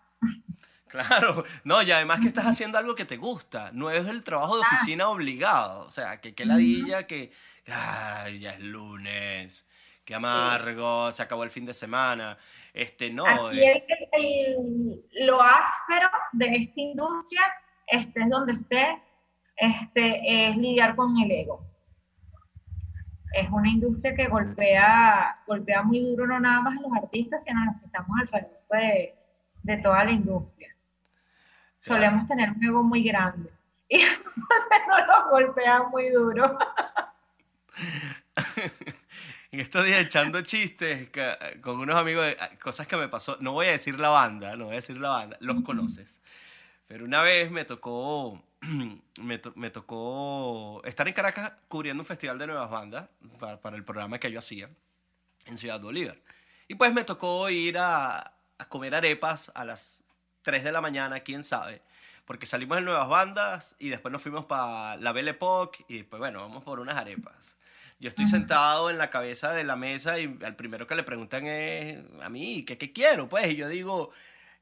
Claro, 0.91 1.45
no, 1.63 1.81
y 1.81 1.91
además 1.91 2.19
que 2.19 2.27
estás 2.27 2.45
haciendo 2.45 2.77
algo 2.77 2.95
que 2.95 3.05
te 3.05 3.15
gusta, 3.15 3.71
no 3.73 3.89
es 3.89 4.05
el 4.09 4.25
trabajo 4.25 4.57
de 4.57 4.63
ah. 4.65 4.67
oficina 4.67 5.07
obligado, 5.07 5.87
o 5.87 5.91
sea, 5.91 6.19
que 6.19 6.35
qué 6.35 6.45
ladilla, 6.45 7.07
que 7.07 7.31
ay, 7.67 8.39
ya 8.39 8.51
es 8.51 8.59
lunes, 8.59 9.69
qué 10.03 10.15
amargo, 10.15 11.09
se 11.13 11.23
acabó 11.23 11.45
el 11.45 11.49
fin 11.49 11.65
de 11.65 11.73
semana. 11.73 12.37
Este, 12.73 13.09
no. 13.09 13.25
Aquí 13.25 13.63
eh. 13.63 13.85
lo 15.25 15.41
áspero 15.41 16.09
de 16.33 16.55
esta 16.57 16.81
industria, 16.81 17.41
estés 17.87 18.29
donde 18.29 18.53
estés, 18.53 19.07
este, 19.55 20.49
es 20.49 20.57
lidiar 20.57 20.97
con 20.97 21.17
el 21.19 21.31
ego. 21.31 21.65
Es 23.33 23.49
una 23.49 23.69
industria 23.69 24.13
que 24.13 24.27
golpea, 24.27 25.41
golpea 25.47 25.83
muy 25.83 26.01
duro 26.01 26.27
no 26.27 26.37
nada 26.37 26.59
más 26.59 26.77
a 26.77 26.81
los 26.81 26.97
artistas, 27.01 27.41
sino 27.45 27.61
a 27.61 27.65
los 27.67 27.79
que 27.79 27.85
estamos 27.85 28.09
alrededor 28.19 28.51
de, 28.71 29.15
de 29.63 29.77
toda 29.77 30.03
la 30.03 30.11
industria 30.11 30.70
solemos 31.81 32.27
tener 32.27 32.51
un 32.51 32.63
ego 32.63 32.83
muy 32.83 33.03
grande. 33.03 33.49
Y 33.93 33.99
entonces 34.03 34.79
no 34.87 35.05
nos 35.05 35.29
golpea 35.29 35.83
muy 35.83 36.09
duro. 36.11 36.57
en 39.51 39.59
estos 39.59 39.85
días 39.85 39.99
echando 39.99 40.41
chistes 40.43 41.09
con 41.59 41.77
unos 41.77 41.97
amigos, 41.97 42.25
cosas 42.63 42.87
que 42.87 42.95
me 42.95 43.09
pasó, 43.09 43.35
no 43.41 43.51
voy 43.51 43.67
a 43.67 43.71
decir 43.71 43.99
la 43.99 44.07
banda, 44.07 44.55
no 44.55 44.65
voy 44.65 44.75
a 44.75 44.77
decir 44.77 44.95
la 44.95 45.09
banda, 45.09 45.35
los 45.41 45.61
conoces. 45.63 46.21
Pero 46.87 47.03
una 47.03 47.21
vez 47.21 47.51
me 47.51 47.65
tocó, 47.65 48.41
me, 49.21 49.41
me, 49.55 49.69
tocó 49.71 50.81
estar 50.85 51.05
en 51.09 51.13
Caracas 51.13 51.51
cubriendo 51.67 52.01
un 52.01 52.07
festival 52.07 52.39
de 52.39 52.47
nuevas 52.47 52.69
bandas 52.69 53.09
para, 53.41 53.59
para, 53.59 53.75
el 53.75 53.83
programa 53.83 54.19
que 54.19 54.31
yo 54.31 54.39
hacía 54.39 54.69
en 55.47 55.57
Ciudad 55.57 55.81
Bolívar. 55.81 56.17
Y 56.69 56.75
pues 56.75 56.93
me 56.93 57.03
tocó 57.03 57.49
ir 57.49 57.77
a, 57.77 58.19
a 58.57 58.69
comer 58.69 58.95
arepas 58.95 59.51
a 59.53 59.65
las 59.65 60.00
3 60.41 60.63
de 60.63 60.71
la 60.71 60.81
mañana, 60.81 61.21
quién 61.21 61.43
sabe. 61.43 61.81
Porque 62.25 62.45
salimos 62.45 62.77
en 62.77 62.85
nuevas 62.85 63.09
bandas 63.09 63.75
y 63.79 63.89
después 63.89 64.11
nos 64.11 64.21
fuimos 64.21 64.45
para 64.45 64.95
la 64.97 65.11
Belle 65.11 65.31
Époque 65.31 65.83
y 65.87 65.97
después, 65.97 66.19
bueno, 66.19 66.41
vamos 66.41 66.63
por 66.63 66.79
unas 66.79 66.95
arepas. 66.95 67.57
Yo 67.99 68.09
estoy 68.09 68.25
sentado 68.25 68.89
en 68.89 68.97
la 68.97 69.11
cabeza 69.11 69.51
de 69.53 69.63
la 69.63 69.75
mesa 69.75 70.17
y 70.19 70.39
al 70.43 70.55
primero 70.55 70.87
que 70.87 70.95
le 70.95 71.03
preguntan 71.03 71.45
es 71.45 72.03
a 72.21 72.29
mí, 72.29 72.63
¿qué, 72.63 72.75
qué 72.75 72.91
quiero? 72.91 73.29
Pues 73.29 73.51
y 73.51 73.55
yo 73.55 73.67
digo, 73.67 74.11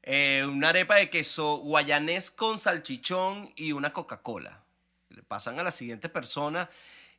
eh, 0.02 0.46
una 0.46 0.70
arepa 0.70 0.96
de 0.96 1.08
queso 1.08 1.56
guayanés 1.56 2.30
con 2.30 2.58
salchichón 2.58 3.50
y 3.56 3.72
una 3.72 3.94
Coca-Cola. 3.94 4.62
Le 5.08 5.22
pasan 5.22 5.58
a 5.58 5.62
la 5.62 5.70
siguiente 5.70 6.08
persona 6.08 6.68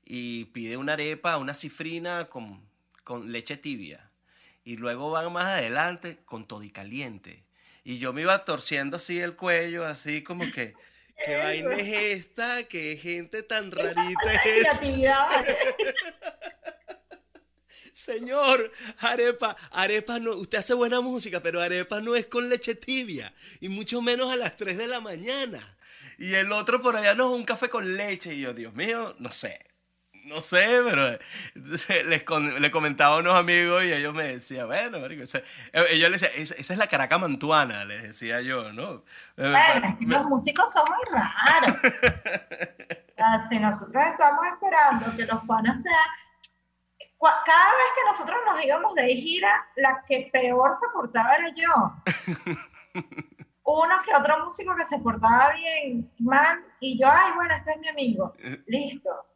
y 0.05 0.45
pide 0.45 0.77
una 0.77 0.93
arepa, 0.93 1.37
una 1.37 1.53
cifrina 1.53 2.25
con, 2.25 2.61
con 3.03 3.31
leche 3.31 3.57
tibia. 3.57 4.09
Y 4.63 4.77
luego 4.77 5.09
van 5.11 5.33
más 5.33 5.45
adelante 5.45 6.19
con 6.25 6.45
toddy 6.45 6.69
caliente. 6.69 7.43
Y 7.83 7.97
yo 7.97 8.13
me 8.13 8.21
iba 8.21 8.45
torciendo 8.45 8.97
así 8.97 9.19
el 9.19 9.35
cuello, 9.35 9.85
así 9.85 10.23
como 10.23 10.51
que, 10.51 10.75
¿qué 11.25 11.37
vaina 11.37 11.75
es 11.75 12.19
esta? 12.19 12.63
¿Qué 12.63 12.97
gente 12.97 13.43
tan 13.43 13.71
rarita 13.71 14.33
es 14.45 14.65
esta? 14.65 15.45
Señor, 17.93 18.71
arepa, 18.99 19.55
arepa 19.71 20.17
no, 20.19 20.31
usted 20.31 20.59
hace 20.59 20.73
buena 20.73 21.01
música, 21.01 21.41
pero 21.41 21.61
arepa 21.61 21.99
no 21.99 22.15
es 22.15 22.25
con 22.27 22.49
leche 22.49 22.75
tibia, 22.75 23.33
y 23.59 23.67
mucho 23.67 24.01
menos 24.01 24.31
a 24.31 24.37
las 24.37 24.55
3 24.55 24.77
de 24.77 24.87
la 24.87 25.01
mañana. 25.01 25.59
Y 26.17 26.33
el 26.35 26.51
otro 26.51 26.81
por 26.81 26.95
allá 26.95 27.15
no, 27.15 27.33
un 27.33 27.43
café 27.43 27.69
con 27.69 27.97
leche, 27.97 28.33
y 28.33 28.41
yo, 28.41 28.53
Dios 28.53 28.73
mío, 28.73 29.15
no 29.19 29.29
sé, 29.29 29.59
no 30.31 30.41
sé, 30.41 30.81
pero 30.83 31.03
les, 31.55 32.59
le 32.59 32.71
comentaba 32.71 33.15
a 33.15 33.19
unos 33.19 33.35
amigos 33.35 33.83
y 33.83 33.93
ellos 33.93 34.13
me 34.13 34.23
decían, 34.23 34.67
bueno, 34.67 34.99
marico, 34.99 35.23
ellos 35.23 36.09
les 36.11 36.21
decía, 36.21 36.41
esa, 36.41 36.55
es 36.55 36.77
la 36.77 36.87
caraca 36.87 37.17
mantuana, 37.17 37.85
les 37.85 38.03
decía 38.03 38.41
yo, 38.41 38.71
¿no? 38.71 39.03
Bueno, 39.35 39.97
los 40.01 40.25
músicos 40.25 40.71
son 40.71 40.83
muy 40.87 41.19
raros. 41.19 41.77
si 43.49 43.59
nosotros 43.59 44.03
estamos 44.05 44.45
esperando 44.53 45.15
que 45.15 45.25
los 45.25 45.43
panas 45.45 45.81
sean... 45.81 45.95
Cada 47.19 47.71
vez 47.73 47.85
que 47.95 48.11
nosotros 48.11 48.39
nos 48.47 48.65
íbamos 48.65 48.95
de 48.95 49.07
gira, 49.09 49.67
la 49.75 50.03
que 50.07 50.27
peor 50.33 50.71
se 50.73 50.87
portaba 50.91 51.35
era 51.35 51.49
yo. 51.55 53.03
Uno 53.63 53.95
que 54.03 54.15
otro 54.15 54.43
músico 54.43 54.75
que 54.75 54.85
se 54.85 54.97
portaba 54.97 55.53
bien, 55.53 56.11
mal, 56.17 56.65
y 56.79 56.99
yo, 56.99 57.07
ay, 57.11 57.31
bueno, 57.35 57.53
este 57.53 57.73
es 57.73 57.77
mi 57.77 57.89
amigo. 57.89 58.33
Eh. 58.39 58.63
Listo 58.65 59.30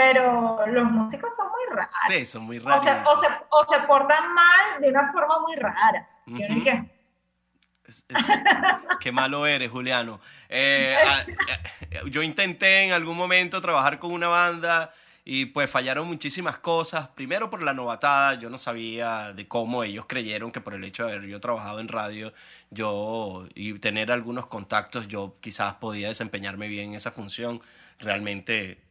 pero 0.00 0.66
los 0.66 0.90
músicos 0.90 1.30
son 1.36 1.46
muy 1.48 1.76
raros. 1.76 1.94
Sí, 2.08 2.24
son 2.24 2.44
muy 2.44 2.58
raros. 2.58 2.80
O 3.06 3.20
se, 3.20 3.26
o, 3.50 3.66
se, 3.68 3.86
portan 3.86 4.32
mal 4.32 4.80
de 4.80 4.88
una 4.88 5.12
forma 5.12 5.40
muy 5.40 5.56
rara. 5.56 6.08
qué 8.98 9.12
malo 9.12 9.46
eres, 9.46 9.70
Juliano. 9.70 10.18
Eh, 10.48 10.96
ah, 11.06 11.22
eh, 11.90 12.00
yo 12.06 12.22
intenté 12.22 12.84
en 12.84 12.92
algún 12.92 13.14
momento 13.14 13.60
trabajar 13.60 13.98
con 13.98 14.12
una 14.12 14.28
banda 14.28 14.94
y 15.22 15.46
pues 15.46 15.68
fallaron 15.68 16.08
muchísimas 16.08 16.58
cosas. 16.60 17.08
Primero 17.08 17.50
por 17.50 17.62
la 17.62 17.74
novatada, 17.74 18.36
yo 18.36 18.48
no 18.48 18.56
sabía 18.56 19.34
de 19.34 19.46
cómo 19.46 19.84
ellos 19.84 20.06
creyeron 20.08 20.50
que 20.50 20.62
por 20.62 20.72
el 20.72 20.84
hecho 20.84 21.04
de 21.04 21.12
haber 21.12 21.28
yo 21.28 21.40
trabajado 21.40 21.78
en 21.78 21.88
radio, 21.88 22.32
yo 22.70 23.46
y 23.54 23.78
tener 23.80 24.12
algunos 24.12 24.46
contactos, 24.46 25.08
yo 25.08 25.36
quizás 25.40 25.74
podía 25.74 26.08
desempeñarme 26.08 26.68
bien 26.68 26.90
en 26.90 26.94
esa 26.94 27.10
función. 27.10 27.60
Realmente 27.98 28.89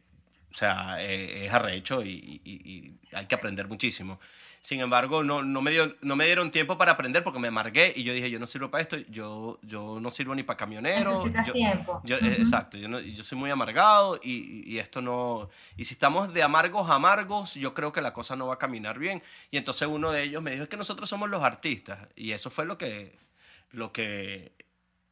o 0.50 0.54
sea, 0.54 0.96
eh, 1.02 1.46
es 1.46 1.52
arrecho 1.52 2.02
y, 2.02 2.40
y, 2.44 2.98
hay 3.12 3.26
que 3.26 3.34
aprender 3.34 3.68
muchísimo. 3.68 4.18
Sin 4.60 4.80
embargo, 4.80 5.22
no, 5.22 5.42
no, 5.42 5.62
me 5.62 5.70
dio, 5.70 5.96
no 6.02 6.16
me 6.16 6.26
dieron 6.26 6.50
tiempo 6.50 6.76
para 6.76 6.92
aprender 6.92 7.24
porque 7.24 7.38
me 7.38 7.48
amargué 7.48 7.94
y 7.96 8.02
yo 8.02 8.12
dije, 8.12 8.30
yo 8.30 8.38
no 8.38 8.46
sirvo 8.46 8.70
para 8.70 8.82
esto, 8.82 8.98
yo, 9.08 9.58
yo 9.62 10.00
no 10.00 10.10
sirvo 10.10 10.34
ni 10.34 10.42
para 10.42 10.58
camionero. 10.58 11.26
Yo, 11.46 11.52
tiempo. 11.52 12.02
Yo, 12.04 12.16
Exacto, 12.16 12.76
yo, 12.76 13.00
yo, 13.00 13.22
soy 13.22 13.38
muy 13.38 13.48
amargado 13.50 14.20
y, 14.22 14.62
y, 14.70 14.78
esto 14.78 15.00
no... 15.00 15.48
Y 15.76 15.86
si 15.86 15.94
estamos 15.94 16.34
de 16.34 16.42
amargos 16.42 16.90
a 16.90 16.96
amargos, 16.96 17.54
yo 17.54 17.72
creo 17.72 17.92
que 17.92 18.02
la 18.02 18.12
cosa 18.12 18.36
no 18.36 18.48
va 18.48 18.54
a 18.54 18.58
caminar 18.58 18.98
bien. 18.98 19.22
Y 19.50 19.56
entonces 19.56 19.88
uno 19.88 20.12
de 20.12 20.24
ellos 20.24 20.42
me 20.42 20.50
dijo, 20.50 20.64
es 20.64 20.68
que 20.68 20.76
nosotros 20.76 21.08
somos 21.08 21.30
los 21.30 21.42
artistas. 21.42 21.98
Y 22.14 22.32
eso 22.32 22.50
fue 22.50 22.66
lo 22.66 22.76
que, 22.76 23.18
lo 23.70 23.92
que, 23.92 24.52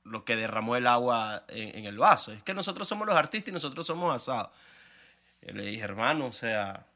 lo 0.04 0.26
que 0.26 0.36
derramó 0.36 0.76
el 0.76 0.86
agua 0.86 1.44
en, 1.48 1.78
en 1.78 1.84
el 1.86 1.96
vaso. 1.96 2.32
Es 2.32 2.42
que 2.42 2.52
nosotros 2.52 2.86
somos 2.86 3.06
los 3.06 3.16
artistas 3.16 3.48
y 3.48 3.52
nosotros 3.52 3.86
somos 3.86 4.14
asados. 4.14 4.50
Yo 5.42 5.52
le 5.54 5.64
dije, 5.64 5.84
hermano, 5.84 6.26
o 6.26 6.32
sea, 6.32 6.86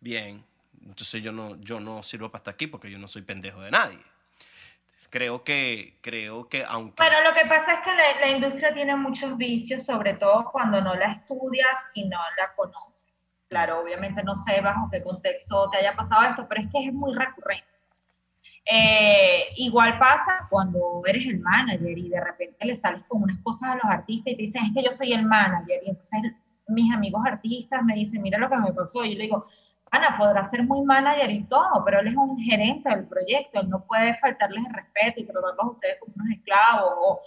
bien, 0.00 0.44
entonces 0.80 1.22
yo 1.22 1.32
no, 1.32 1.56
yo 1.60 1.80
no 1.80 2.02
sirvo 2.02 2.30
para 2.30 2.40
estar 2.40 2.54
aquí 2.54 2.66
porque 2.66 2.90
yo 2.90 2.98
no 2.98 3.08
soy 3.08 3.22
pendejo 3.22 3.60
de 3.60 3.70
nadie. 3.70 3.98
Creo 5.08 5.44
que, 5.44 5.98
creo 6.02 6.48
que 6.48 6.64
aunque... 6.64 6.96
Pero 6.98 7.22
lo 7.22 7.34
que 7.34 7.46
pasa 7.48 7.74
es 7.74 7.80
que 7.80 7.90
la, 7.92 8.30
industria 8.30 8.74
tiene 8.74 8.94
muchos 8.96 9.36
vicios, 9.36 9.84
sobre 9.84 10.14
todo 10.14 10.50
cuando 10.52 10.80
no 10.80 10.94
la 10.94 11.12
estudias 11.12 11.78
y 11.94 12.04
no 12.04 12.18
la 12.36 12.54
conoces. 12.54 12.90
Claro, 13.48 13.80
obviamente 13.80 14.22
no 14.22 14.36
sé 14.36 14.60
bajo 14.60 14.88
qué 14.90 15.02
contexto 15.02 15.68
te 15.70 15.78
haya 15.78 15.96
pasado 15.96 16.22
esto, 16.28 16.46
pero 16.48 16.60
es 16.60 16.68
que 16.68 16.86
es 16.86 16.92
muy 16.92 17.14
recurrente. 17.14 17.66
Eh, 18.70 19.48
igual 19.56 19.98
pasa 19.98 20.46
cuando 20.48 21.02
eres 21.06 21.26
el 21.26 21.40
manager 21.40 21.98
y 21.98 22.08
de 22.08 22.20
repente 22.20 22.64
le 22.64 22.76
sales 22.76 23.02
con 23.08 23.22
unas 23.22 23.40
cosas 23.42 23.70
a 23.70 23.74
los 23.76 23.84
artistas 23.84 24.34
y 24.34 24.36
te 24.36 24.42
dicen, 24.42 24.64
es 24.66 24.74
que 24.74 24.84
yo 24.84 24.92
soy 24.92 25.12
el 25.12 25.24
manager, 25.24 25.80
y 25.84 25.90
entonces 25.90 26.34
mis 26.70 26.92
amigos 26.94 27.22
artistas 27.26 27.82
me 27.84 27.94
dicen, 27.94 28.22
mira 28.22 28.38
lo 28.38 28.48
que 28.48 28.56
me 28.56 28.72
pasó. 28.72 29.04
Y 29.04 29.12
yo 29.12 29.18
le 29.18 29.24
digo, 29.24 29.46
Ana, 29.90 30.16
podrá 30.16 30.44
ser 30.44 30.62
muy 30.64 30.82
manager 30.82 31.30
y 31.30 31.44
todo, 31.44 31.84
pero 31.84 32.00
él 32.00 32.08
es 32.08 32.16
un 32.16 32.38
gerente 32.38 32.88
del 32.88 33.06
proyecto, 33.06 33.60
él 33.60 33.68
no 33.68 33.84
puede 33.84 34.16
faltarles 34.18 34.64
el 34.64 34.72
respeto 34.72 35.20
y 35.20 35.24
tratarlos 35.24 35.58
a 35.58 35.70
ustedes 35.70 35.98
como 35.98 36.14
unos 36.16 36.30
esclavos, 36.30 36.92
o 36.96 37.20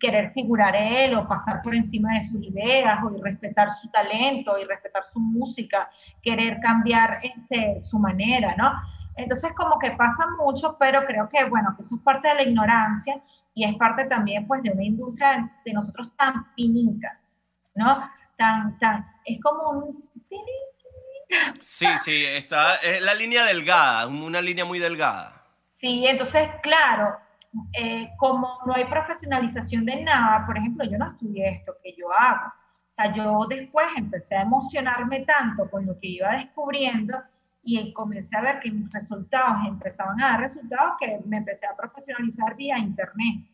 querer 0.00 0.32
figurar 0.32 0.74
él, 0.74 1.14
o 1.14 1.28
pasar 1.28 1.62
por 1.62 1.74
encima 1.74 2.14
de 2.14 2.22
sus 2.22 2.42
ideas, 2.42 2.98
o 3.04 3.10
respetar 3.22 3.72
su 3.74 3.88
talento, 3.90 4.58
y 4.58 4.64
respetar 4.64 5.04
su 5.12 5.20
música, 5.20 5.88
querer 6.22 6.58
cambiar 6.60 7.18
este, 7.22 7.84
su 7.84 7.98
manera, 7.98 8.56
¿no? 8.56 8.72
Entonces 9.16 9.52
como 9.52 9.78
que 9.78 9.92
pasa 9.92 10.24
mucho, 10.38 10.76
pero 10.78 11.04
creo 11.06 11.28
que, 11.28 11.44
bueno, 11.44 11.74
que 11.76 11.82
eso 11.82 11.96
es 11.96 12.02
parte 12.02 12.28
de 12.28 12.34
la 12.34 12.42
ignorancia 12.42 13.20
y 13.54 13.64
es 13.64 13.76
parte 13.76 14.04
también, 14.06 14.46
pues, 14.46 14.62
de 14.62 14.70
una 14.70 14.82
industria 14.82 15.52
de 15.64 15.72
nosotros 15.72 16.10
tan 16.16 16.46
finita, 16.54 17.20
¿no? 17.74 18.08
Tan, 18.40 18.78
tan, 18.78 19.06
es 19.24 19.38
como 19.42 19.70
un... 19.70 20.10
Sí, 21.60 21.86
sí, 21.98 22.24
está, 22.24 22.76
es 22.76 23.02
la 23.02 23.14
línea 23.14 23.44
delgada, 23.44 24.06
una 24.06 24.40
línea 24.40 24.64
muy 24.64 24.78
delgada. 24.78 25.44
Sí, 25.72 26.06
entonces, 26.06 26.48
claro, 26.62 27.18
eh, 27.74 28.10
como 28.16 28.58
no 28.66 28.74
hay 28.74 28.86
profesionalización 28.86 29.84
de 29.84 30.02
nada, 30.02 30.44
por 30.46 30.56
ejemplo, 30.56 30.84
yo 30.90 30.98
no 30.98 31.10
estudié 31.12 31.50
esto 31.50 31.74
que 31.82 31.94
yo 31.96 32.10
hago. 32.12 32.46
O 32.46 32.94
sea, 32.96 33.14
yo 33.14 33.46
después 33.48 33.86
empecé 33.96 34.36
a 34.36 34.42
emocionarme 34.42 35.20
tanto 35.20 35.70
con 35.70 35.86
lo 35.86 35.98
que 36.00 36.08
iba 36.08 36.32
descubriendo 36.32 37.16
y 37.62 37.92
comencé 37.92 38.36
a 38.36 38.40
ver 38.40 38.60
que 38.60 38.70
mis 38.70 38.90
resultados 38.90 39.66
empezaban 39.68 40.20
a 40.20 40.30
dar 40.30 40.40
resultados 40.40 40.94
que 40.98 41.20
me 41.26 41.36
empecé 41.36 41.66
a 41.66 41.76
profesionalizar 41.76 42.56
vía 42.56 42.78
internet. 42.78 43.44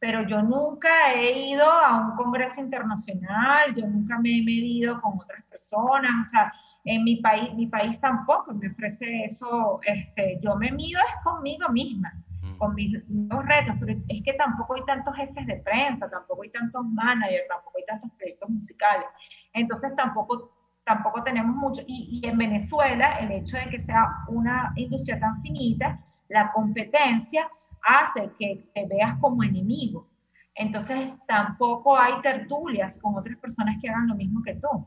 Pero 0.00 0.26
yo 0.26 0.42
nunca 0.42 1.12
he 1.12 1.50
ido 1.50 1.70
a 1.70 2.00
un 2.00 2.16
congreso 2.16 2.60
internacional, 2.60 3.74
yo 3.76 3.86
nunca 3.86 4.18
me 4.18 4.38
he 4.38 4.42
medido 4.42 5.00
con 5.00 5.20
otras 5.20 5.44
personas, 5.44 6.26
o 6.26 6.30
sea, 6.30 6.52
en 6.84 7.04
mi 7.04 7.16
país, 7.16 7.52
mi 7.54 7.66
país 7.66 8.00
tampoco 8.00 8.54
me 8.54 8.68
ofrece 8.68 9.24
eso, 9.24 9.80
este, 9.82 10.40
yo 10.42 10.56
me 10.56 10.70
mido 10.72 10.98
es 11.00 11.22
conmigo 11.22 11.68
misma, 11.68 12.12
mm. 12.42 12.56
con 12.56 12.74
mis, 12.74 12.92
retos, 12.94 13.76
pero 13.78 13.98
es 14.08 14.22
que 14.24 14.32
tampoco 14.34 14.74
hay 14.74 14.84
tantos 14.86 15.14
jefes 15.14 15.46
de 15.46 15.56
prensa, 15.56 16.08
tampoco 16.08 16.42
hay 16.42 16.50
tantos 16.50 16.84
managers, 16.86 17.46
tampoco 17.48 17.78
hay 17.78 17.84
tantos 17.86 18.10
proyectos 18.12 18.48
musicales, 18.48 19.06
entonces 19.52 19.94
tampoco, 19.96 20.50
tampoco 20.84 21.22
tenemos 21.22 21.54
mucho, 21.54 21.82
y, 21.86 22.20
y 22.22 22.26
en 22.26 22.38
Venezuela 22.38 23.18
el 23.20 23.32
hecho 23.32 23.58
de 23.58 23.68
que 23.68 23.80
sea 23.80 24.24
una 24.28 24.72
industria 24.76 25.20
tan 25.20 25.42
finita, 25.42 26.00
la 26.28 26.50
competencia 26.52 27.50
hace 27.82 28.30
que 28.38 28.70
te 28.74 28.86
veas 28.86 29.18
como 29.20 29.42
enemigo. 29.42 30.06
Entonces 30.54 31.16
tampoco 31.26 31.96
hay 31.96 32.20
tertulias 32.20 32.98
con 32.98 33.16
otras 33.16 33.36
personas 33.38 33.76
que 33.80 33.88
hagan 33.88 34.08
lo 34.08 34.14
mismo 34.14 34.42
que 34.42 34.54
tú. 34.54 34.86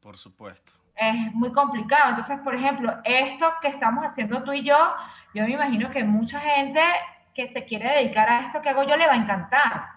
Por 0.00 0.16
supuesto 0.16 0.80
es 1.00 1.34
muy 1.34 1.50
complicado. 1.52 2.10
Entonces, 2.10 2.38
por 2.40 2.54
ejemplo, 2.54 2.94
esto 3.04 3.46
que 3.62 3.68
estamos 3.68 4.04
haciendo 4.04 4.42
tú 4.42 4.52
y 4.52 4.62
yo, 4.62 4.76
yo 5.34 5.44
me 5.44 5.52
imagino 5.52 5.90
que 5.90 6.04
mucha 6.04 6.38
gente 6.40 6.80
que 7.34 7.46
se 7.48 7.64
quiere 7.64 7.96
dedicar 7.96 8.28
a 8.28 8.46
esto 8.46 8.60
que 8.60 8.68
hago 8.68 8.82
yo 8.82 8.96
le 8.96 9.06
va 9.06 9.14
a 9.14 9.16
encantar. 9.16 9.88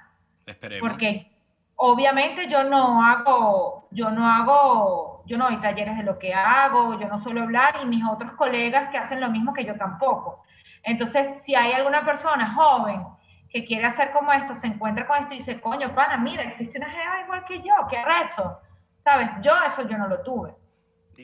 Esperemos. 0.46 0.90
Porque 0.90 1.30
obviamente 1.76 2.48
yo 2.48 2.64
no 2.64 3.04
hago, 3.04 3.90
yo 3.92 4.12
no 4.12 4.28
hago, 4.28 5.24
yo 5.26 5.38
no 5.38 5.46
doy 5.50 5.58
talleres 5.58 5.98
de 5.98 6.04
lo 6.04 6.18
que 6.18 6.34
hago, 6.34 6.98
yo 7.00 7.08
no 7.08 7.20
suelo 7.20 7.44
hablar 7.44 7.80
y 7.84 7.86
mis 7.86 8.04
otros 8.06 8.32
colegas 8.34 8.90
que 8.90 8.98
hacen 8.98 9.20
lo 9.20 9.30
mismo 9.30 9.54
que 9.54 9.66
yo 9.66 9.76
tampoco. 9.76 10.44
Entonces, 10.84 11.44
si 11.44 11.56
hay 11.56 11.72
alguna 11.72 12.06
persona 12.06 12.54
joven 12.54 13.06
que 13.50 13.66
quiere 13.66 13.86
hacer 13.86 14.12
como 14.12 14.32
esto, 14.34 14.56
se 14.56 14.68
encuentra 14.68 15.08
con 15.08 15.18
esto 15.18 15.34
y 15.34 15.38
dice, 15.38 15.62
coño, 15.62 15.94
pana, 15.96 16.18
mira, 16.18 16.44
existe 16.44 16.78
una 16.78 16.90
jeva 16.90 17.22
igual 17.22 17.46
que 17.46 17.62
yo, 17.62 17.74
qué 17.90 18.04
rezo. 18.04 18.60
¿Sabes? 19.04 19.30
Yo 19.42 19.52
eso 19.66 19.88
yo 19.88 19.98
no 19.98 20.08
lo 20.08 20.22
tuve. 20.22 20.56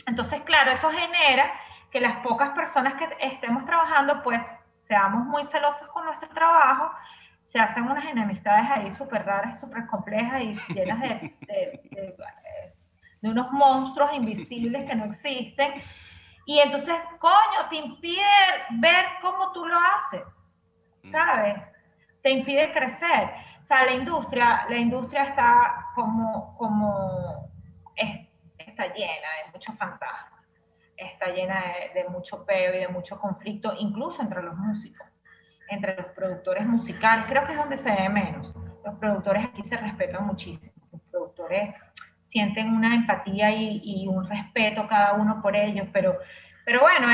Entonces, 0.06 0.42
claro, 0.42 0.72
eso 0.72 0.90
genera 0.90 1.52
que 1.92 2.00
las 2.00 2.18
pocas 2.18 2.52
personas 2.52 2.96
que 2.96 3.08
estemos 3.22 3.66
trabajando, 3.66 4.22
pues 4.22 4.44
seamos 4.88 5.26
muy 5.26 5.46
celosos 5.46 5.88
con 5.90 6.06
nuestro 6.06 6.30
trabajo, 6.30 6.92
se 7.44 7.60
hacen 7.60 7.84
unas 7.84 8.06
enemistades 8.06 8.70
ahí 8.70 8.92
súper 8.92 9.26
raras, 9.26 9.60
súper 9.60 9.88
complejas 9.88 10.42
y 10.42 10.54
llenas 10.74 11.02
de, 11.02 11.36
de, 13.22 13.30
unos 13.30 13.52
monstruos 13.52 14.14
invisibles 14.14 14.88
que 14.88 14.96
no 14.96 15.06
existen. 15.06 15.74
Y 16.50 16.60
entonces, 16.60 16.96
coño, 17.20 17.70
te 17.70 17.76
impide 17.76 18.24
ver 18.72 19.06
cómo 19.22 19.52
tú 19.52 19.68
lo 19.68 19.78
haces, 19.78 20.26
mm. 21.04 21.12
¿sabes? 21.12 21.62
Te 22.24 22.32
impide 22.32 22.74
crecer. 22.74 23.30
O 23.62 23.66
sea, 23.68 23.86
la 23.86 23.92
industria, 23.92 24.66
la 24.68 24.78
industria 24.78 25.26
está 25.26 25.86
como, 25.94 26.58
como 26.58 27.52
está 28.58 28.88
llena 28.96 29.28
de 29.46 29.52
muchos 29.54 29.78
fantasmas, 29.78 30.44
está 30.98 31.28
llena 31.28 31.64
de, 31.94 32.06
mucho 32.10 32.44
peo 32.44 32.74
y 32.74 32.80
de 32.80 32.88
mucho 32.88 33.20
conflicto, 33.20 33.72
incluso 33.78 34.24
entre 34.24 34.42
los 34.42 34.58
músicos, 34.58 35.08
entre 35.68 35.98
los 35.98 36.08
productores 36.14 36.66
musicales. 36.66 37.28
Creo 37.28 37.46
que 37.46 37.52
es 37.52 37.60
donde 37.60 37.78
se 37.78 37.92
ve 37.92 38.10
menos. 38.10 38.52
Los 38.84 38.96
productores 38.96 39.46
aquí 39.46 39.64
se 39.64 39.78
respetan 39.78 40.26
muchísimo. 40.26 40.74
Los 40.92 41.02
productores 41.12 41.76
sienten 42.30 42.74
una 42.74 42.94
empatía 42.94 43.52
y, 43.52 43.82
y 43.84 44.08
un 44.08 44.28
respeto 44.30 44.88
cada 44.88 45.14
uno 45.14 45.42
por 45.42 45.56
ellos, 45.56 45.88
pero 45.92 46.18
pero 46.70 46.82
bueno, 46.82 47.08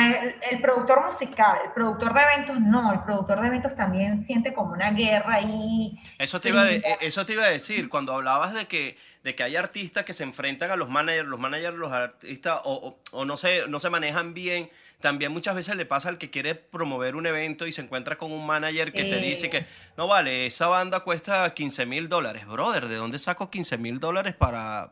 el, 0.51 0.59
productor 0.59 1.05
musical, 1.05 1.59
el 1.63 1.71
productor 1.71 2.13
de 2.13 2.21
eventos 2.23 2.59
no, 2.59 2.91
el 2.91 2.99
productor 3.03 3.39
de 3.39 3.47
eventos 3.47 3.73
también 3.73 4.19
siente 4.19 4.53
como 4.53 4.73
una 4.73 4.91
guerra 4.91 5.39
y... 5.39 5.97
Eso 6.19 6.41
te 6.41 6.49
iba, 6.49 6.63
a, 6.63 6.69
eso 6.69 7.25
te 7.25 7.31
iba 7.31 7.45
a 7.45 7.49
decir, 7.49 7.87
cuando 7.87 8.11
hablabas 8.11 8.53
de 8.53 8.65
que, 8.65 8.97
de 9.25 9.33
que 9.33 9.41
hay 9.41 9.55
artistas 9.55 10.05
que 10.05 10.13
se 10.13 10.21
enfrentan 10.21 10.69
a 10.69 10.75
los 10.75 10.87
managers, 10.87 11.27
los 11.27 11.39
managers, 11.39 11.75
los 11.75 11.91
artistas, 11.91 12.59
o, 12.63 12.99
o, 13.09 13.25
no, 13.25 13.37
se, 13.37 13.67
no 13.67 13.79
se 13.79 13.89
manejan 13.89 14.35
bien, 14.35 14.69
también 15.01 15.31
muchas 15.31 15.55
veces 15.55 15.75
le 15.75 15.87
pasa 15.87 16.09
al 16.09 16.19
que 16.19 16.29
quiere 16.29 16.53
promover 16.53 17.15
un 17.15 17.25
evento 17.25 17.65
y 17.65 17.71
se 17.71 17.81
encuentra 17.81 18.19
con 18.19 18.31
un 18.31 18.45
manager 18.45 18.93
que 18.93 19.03
te 19.03 19.17
dice 19.17 19.49
que, 19.49 19.65
no 19.97 20.05
vale, 20.05 20.45
esa 20.45 20.67
banda 20.67 20.99
cuesta 20.99 21.51
15 21.55 21.87
mil 21.87 22.07
dólares. 22.07 22.45
Brother, 22.45 22.87
¿de 22.87 22.97
dónde 22.97 23.17
saco 23.17 23.49
15 23.49 23.79
mil 23.79 23.99
dólares 23.99 24.35
para, 24.35 24.91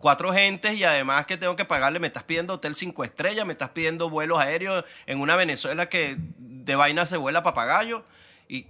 cuatro 0.00 0.32
gentes 0.32 0.74
y 0.74 0.82
además 0.82 1.26
que 1.26 1.36
tengo 1.36 1.54
que 1.54 1.64
pagarle? 1.64 2.00
Me 2.00 2.08
estás 2.08 2.24
pidiendo 2.24 2.54
hotel 2.54 2.74
cinco 2.74 3.04
estrellas, 3.04 3.46
me 3.46 3.52
estás 3.52 3.70
pidiendo 3.70 4.10
vuelos 4.10 4.40
aéreos 4.40 4.84
en 5.06 5.20
una 5.20 5.36
Venezuela 5.36 5.88
que 5.88 6.16
de 6.18 6.74
vaina 6.74 7.06
se 7.06 7.16
vuela 7.16 7.44
papagayo. 7.44 8.04
¿Y 8.48 8.66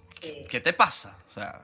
qué 0.51 0.61
te 0.61 0.75
pasa? 0.75 1.17
O 1.29 1.31
sea... 1.31 1.63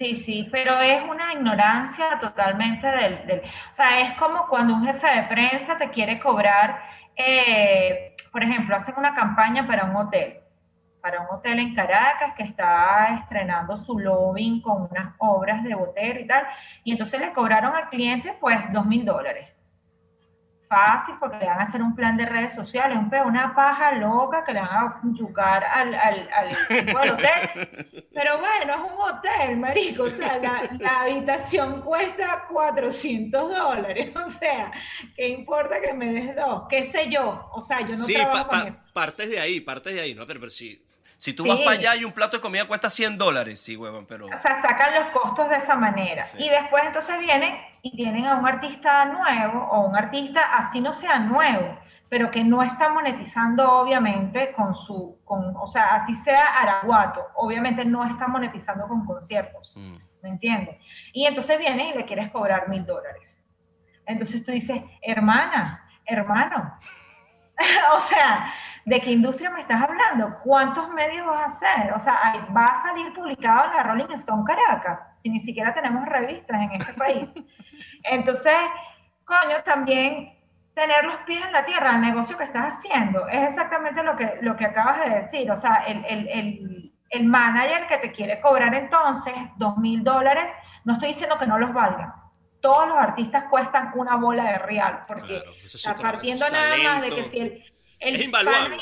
Sí, 0.00 0.16
sí, 0.16 0.48
pero 0.50 0.80
es 0.80 1.02
una 1.08 1.34
ignorancia 1.34 2.18
totalmente 2.20 2.86
del, 2.86 3.26
del, 3.26 3.40
O 3.40 3.76
sea, 3.76 4.00
es 4.00 4.18
como 4.18 4.46
cuando 4.48 4.74
un 4.74 4.84
jefe 4.86 5.06
de 5.06 5.22
prensa 5.24 5.76
te 5.76 5.90
quiere 5.90 6.18
cobrar 6.18 6.80
eh, 7.16 8.16
por 8.32 8.42
ejemplo, 8.42 8.76
hacen 8.76 8.94
una 8.96 9.14
campaña 9.14 9.66
para 9.66 9.84
un 9.84 9.96
hotel, 9.96 10.38
para 11.02 11.20
un 11.20 11.26
hotel 11.30 11.58
en 11.58 11.74
Caracas 11.74 12.34
que 12.36 12.44
está 12.44 13.18
estrenando 13.20 13.76
su 13.78 13.98
lobbying 13.98 14.62
con 14.62 14.88
unas 14.90 15.14
obras 15.18 15.62
de 15.64 15.74
botero 15.74 16.20
y 16.20 16.26
tal, 16.26 16.46
y 16.84 16.92
entonces 16.92 17.20
le 17.20 17.32
cobraron 17.32 17.74
al 17.74 17.88
cliente 17.88 18.34
pues 18.40 18.58
dos 18.72 18.86
mil 18.86 19.04
dólares 19.04 19.48
fácil 20.70 21.16
porque 21.18 21.36
le 21.38 21.46
van 21.46 21.58
a 21.58 21.64
hacer 21.64 21.82
un 21.82 21.96
plan 21.96 22.16
de 22.16 22.24
redes 22.24 22.54
sociales, 22.54 22.96
un 22.96 23.10
una 23.26 23.54
paja 23.56 23.90
loca 23.92 24.44
que 24.44 24.52
le 24.52 24.60
van 24.60 24.70
a 24.70 25.00
yucar 25.12 25.64
al, 25.64 25.92
al, 25.92 26.30
al, 26.32 27.10
hotel. 27.12 28.08
Pero 28.14 28.38
bueno, 28.38 28.72
es 28.72 28.92
un 28.92 29.00
hotel, 29.00 29.56
marico, 29.56 30.04
o 30.04 30.06
sea, 30.06 30.38
la, 30.38 30.60
la, 30.78 31.00
habitación 31.00 31.82
cuesta 31.82 32.46
400 32.48 33.50
dólares, 33.50 34.14
o 34.26 34.30
sea, 34.30 34.70
¿qué 35.16 35.28
importa 35.28 35.80
que 35.80 35.92
me 35.92 36.12
des 36.12 36.36
dos? 36.36 36.66
¿Qué 36.70 36.84
sé 36.84 37.10
yo? 37.10 37.50
O 37.52 37.60
sea, 37.60 37.80
yo 37.80 37.88
no 37.88 37.96
sí, 37.96 38.14
trabajo 38.14 38.48
con 38.48 38.68
eso. 38.68 38.80
partes 38.92 39.28
de 39.28 39.40
ahí, 39.40 39.60
partes 39.60 39.92
de 39.92 40.00
ahí, 40.00 40.14
¿no? 40.14 40.24
Pero, 40.24 40.38
pero 40.38 40.50
sí, 40.50 40.86
si 41.16 41.34
tú 41.34 41.46
vas 41.46 41.58
para 41.58 41.72
allá 41.72 41.96
y 41.96 42.04
un 42.04 42.12
plato 42.12 42.36
de 42.36 42.40
comida 42.40 42.64
cuesta 42.66 42.88
100 42.88 43.18
dólares, 43.18 43.60
sí, 43.60 43.76
huevón, 43.76 44.06
pero... 44.06 44.26
O 44.26 44.40
sea, 44.40 44.62
sacan 44.62 44.94
los 44.94 45.10
costos 45.10 45.50
de 45.50 45.56
esa 45.56 45.74
manera. 45.74 46.24
Y 46.38 46.48
después 46.48 46.84
entonces 46.86 47.18
vienen 47.18 47.58
y 47.82 47.96
tienen 47.96 48.26
a 48.26 48.36
un 48.36 48.46
artista 48.46 49.04
nuevo 49.06 49.64
o 49.70 49.86
un 49.86 49.96
artista, 49.96 50.56
así 50.56 50.80
no 50.80 50.92
sea 50.92 51.18
nuevo, 51.18 51.78
pero 52.08 52.30
que 52.30 52.42
no 52.44 52.62
está 52.62 52.88
monetizando 52.88 53.80
obviamente 53.80 54.52
con 54.52 54.74
su, 54.74 55.18
con, 55.24 55.54
o 55.56 55.66
sea, 55.66 55.94
así 55.94 56.16
sea 56.16 56.60
araguato, 56.60 57.24
obviamente 57.36 57.84
no 57.84 58.04
está 58.04 58.26
monetizando 58.26 58.86
con 58.88 59.06
conciertos, 59.06 59.72
mm. 59.76 59.96
¿me 60.22 60.28
entiendes? 60.28 60.76
Y 61.12 61.26
entonces 61.26 61.58
viene 61.58 61.90
y 61.90 61.98
le 61.98 62.04
quieres 62.04 62.30
cobrar 62.30 62.68
mil 62.68 62.84
dólares. 62.84 63.36
Entonces 64.06 64.44
tú 64.44 64.50
dices, 64.50 64.82
hermana, 65.02 65.86
hermano, 66.04 66.74
o 67.96 68.00
sea, 68.00 68.52
¿de 68.84 69.00
qué 69.00 69.12
industria 69.12 69.50
me 69.50 69.60
estás 69.60 69.80
hablando? 69.80 70.38
¿Cuántos 70.42 70.88
medios 70.90 71.26
vas 71.26 71.42
a 71.42 71.46
hacer? 71.46 71.92
O 71.92 72.00
sea, 72.00 72.14
va 72.56 72.64
a 72.64 72.82
salir 72.82 73.12
publicado 73.14 73.66
en 73.66 73.76
la 73.76 73.82
Rolling 73.84 74.12
Stone 74.14 74.42
Caracas, 74.44 74.98
si 75.22 75.30
ni 75.30 75.40
siquiera 75.40 75.72
tenemos 75.72 76.04
revistas 76.06 76.60
en 76.60 76.72
este 76.72 76.92
país. 76.94 77.32
Entonces, 78.04 78.54
coño, 79.24 79.62
también 79.64 80.36
tener 80.74 81.04
los 81.04 81.16
pies 81.26 81.44
en 81.44 81.52
la 81.52 81.64
tierra, 81.64 81.96
el 81.96 82.00
negocio 82.00 82.36
que 82.36 82.44
estás 82.44 82.76
haciendo, 82.76 83.28
es 83.28 83.48
exactamente 83.48 84.02
lo 84.02 84.16
que, 84.16 84.38
lo 84.40 84.56
que 84.56 84.64
acabas 84.64 85.00
de 85.00 85.10
decir. 85.16 85.50
O 85.50 85.56
sea, 85.56 85.84
el, 85.86 86.04
el, 86.04 86.28
el, 86.28 86.92
el 87.10 87.24
manager 87.24 87.86
que 87.88 87.98
te 87.98 88.12
quiere 88.12 88.40
cobrar 88.40 88.72
entonces 88.74 89.34
dos 89.56 89.76
mil 89.76 90.02
dólares, 90.02 90.50
no 90.84 90.94
estoy 90.94 91.08
diciendo 91.08 91.38
que 91.38 91.46
no 91.46 91.58
los 91.58 91.72
valga, 91.72 92.20
todos 92.60 92.88
los 92.88 92.96
artistas 92.96 93.44
cuestan 93.50 93.92
una 93.94 94.16
bola 94.16 94.44
de 94.44 94.58
real, 94.58 95.00
porque 95.06 95.42
está 95.62 95.96
partiendo 95.96 96.48
nada 96.48 96.76
más 96.84 97.02
de 97.02 97.08
que 97.08 97.24
si 97.24 97.38
el, 97.40 97.64
es 97.98 98.24
invaluable. 98.24 98.76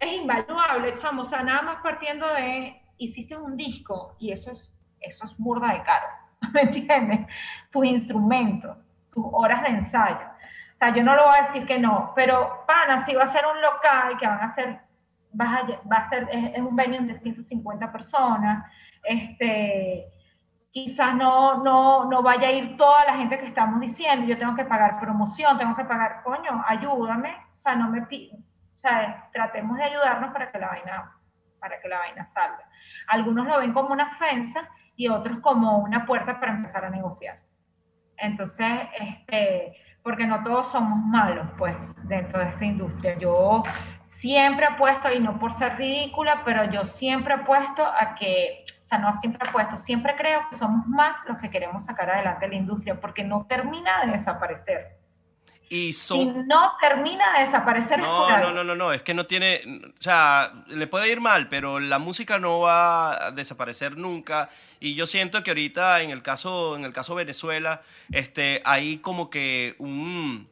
es 0.00 0.12
invaluable, 0.12 0.94
chamo, 0.94 1.22
o 1.22 1.24
sea, 1.24 1.42
nada 1.42 1.62
más 1.62 1.82
partiendo 1.82 2.26
de, 2.28 2.80
hiciste 2.98 3.36
un 3.36 3.56
disco 3.56 4.16
y 4.18 4.32
eso 4.32 4.50
es, 4.52 4.72
eso 5.00 5.24
es 5.24 5.36
burda 5.36 5.72
de 5.74 5.82
caro, 5.82 6.06
¿me 6.52 6.62
entiendes? 6.62 7.26
Tus 7.70 7.86
instrumentos, 7.86 8.76
tus 9.12 9.24
horas 9.32 9.62
de 9.62 9.68
ensayo. 9.68 10.26
O 10.74 10.78
sea, 10.78 10.94
yo 10.94 11.02
no 11.02 11.14
lo 11.14 11.24
voy 11.24 11.34
a 11.38 11.42
decir 11.42 11.66
que 11.66 11.78
no, 11.78 12.12
pero 12.14 12.64
pana, 12.66 13.04
si 13.04 13.14
va 13.14 13.24
a 13.24 13.28
ser 13.28 13.44
un 13.46 13.60
local 13.60 14.18
que 14.18 14.26
van 14.26 14.40
a 14.40 14.48
ser, 14.48 14.80
va 15.40 15.96
a, 15.96 16.04
ser, 16.08 16.28
es, 16.32 16.60
un 16.60 16.74
venue 16.74 17.00
de 17.00 17.18
150 17.18 17.92
personas, 17.92 18.66
este 19.04 20.08
quizás 20.72 21.14
no, 21.14 21.62
no, 21.62 22.06
no 22.06 22.22
vaya 22.22 22.48
a 22.48 22.52
ir 22.52 22.78
toda 22.78 23.04
la 23.04 23.16
gente 23.16 23.38
que 23.38 23.46
estamos 23.46 23.78
diciendo, 23.78 24.26
yo 24.26 24.38
tengo 24.38 24.56
que 24.56 24.64
pagar 24.64 24.98
promoción, 24.98 25.58
tengo 25.58 25.76
que 25.76 25.84
pagar, 25.84 26.22
coño, 26.22 26.64
ayúdame, 26.66 27.36
o 27.54 27.58
sea, 27.58 27.74
no 27.74 27.90
me 27.90 28.00
o 28.00 28.78
sea, 28.78 29.28
tratemos 29.34 29.76
de 29.76 29.84
ayudarnos 29.84 30.32
para 30.32 30.50
que 30.50 30.58
la 30.58 30.68
vaina, 30.68 31.12
para 31.60 31.78
que 31.78 31.88
la 31.88 31.98
vaina 31.98 32.24
salga. 32.24 32.64
Algunos 33.06 33.46
lo 33.46 33.58
ven 33.58 33.74
como 33.74 33.92
una 33.92 34.12
ofensa 34.14 34.66
y 34.96 35.08
otros 35.08 35.38
como 35.40 35.78
una 35.78 36.06
puerta 36.06 36.38
para 36.38 36.52
empezar 36.52 36.84
a 36.84 36.90
negociar. 36.90 37.40
Entonces, 38.16 38.68
este, 38.98 39.74
porque 40.02 40.26
no 40.26 40.42
todos 40.42 40.70
somos 40.70 40.98
malos, 41.04 41.46
pues, 41.58 41.76
dentro 42.04 42.40
de 42.40 42.48
esta 42.48 42.64
industria. 42.64 43.16
Yo 43.18 43.62
siempre 44.04 44.66
apuesto, 44.66 45.12
y 45.12 45.18
no 45.18 45.38
por 45.38 45.52
ser 45.52 45.76
ridícula, 45.76 46.42
pero 46.44 46.64
yo 46.70 46.84
siempre 46.84 47.34
apuesto 47.34 47.84
a 47.84 48.14
que, 48.14 48.64
o 48.84 48.86
sea, 48.86 48.98
no 48.98 49.14
siempre 49.14 49.48
apuesto, 49.48 49.76
siempre 49.76 50.14
creo 50.16 50.40
que 50.50 50.56
somos 50.56 50.86
más 50.86 51.16
los 51.26 51.38
que 51.38 51.50
queremos 51.50 51.84
sacar 51.84 52.10
adelante 52.10 52.48
la 52.48 52.54
industria, 52.54 53.00
porque 53.00 53.24
no 53.24 53.46
termina 53.46 54.04
de 54.04 54.12
desaparecer. 54.12 55.01
Y, 55.68 55.94
son... 55.94 56.46
no 56.46 56.72
termina 56.80 57.32
de 57.32 57.46
desaparecer. 57.46 57.98
No, 57.98 58.38
no, 58.38 58.52
no, 58.52 58.62
no, 58.62 58.74
no, 58.74 58.92
es 58.92 59.00
que 59.02 59.14
no 59.14 59.24
tiene, 59.24 59.62
o 59.98 60.02
sea, 60.02 60.52
le 60.66 60.86
puede 60.86 61.10
ir 61.10 61.20
mal, 61.20 61.48
pero 61.48 61.80
la 61.80 61.98
música 61.98 62.38
no 62.38 62.60
va 62.60 63.28
a 63.28 63.30
desaparecer 63.30 63.96
nunca. 63.96 64.50
Y 64.80 64.94
yo 64.94 65.06
siento 65.06 65.42
que 65.42 65.50
ahorita 65.50 66.02
en 66.02 66.10
el 66.10 66.22
caso, 66.22 66.76
en 66.76 66.84
el 66.84 66.92
caso 66.92 67.14
Venezuela, 67.14 67.82
este, 68.10 68.60
hay 68.66 68.98
como 68.98 69.30
que 69.30 69.74
un, 69.78 70.48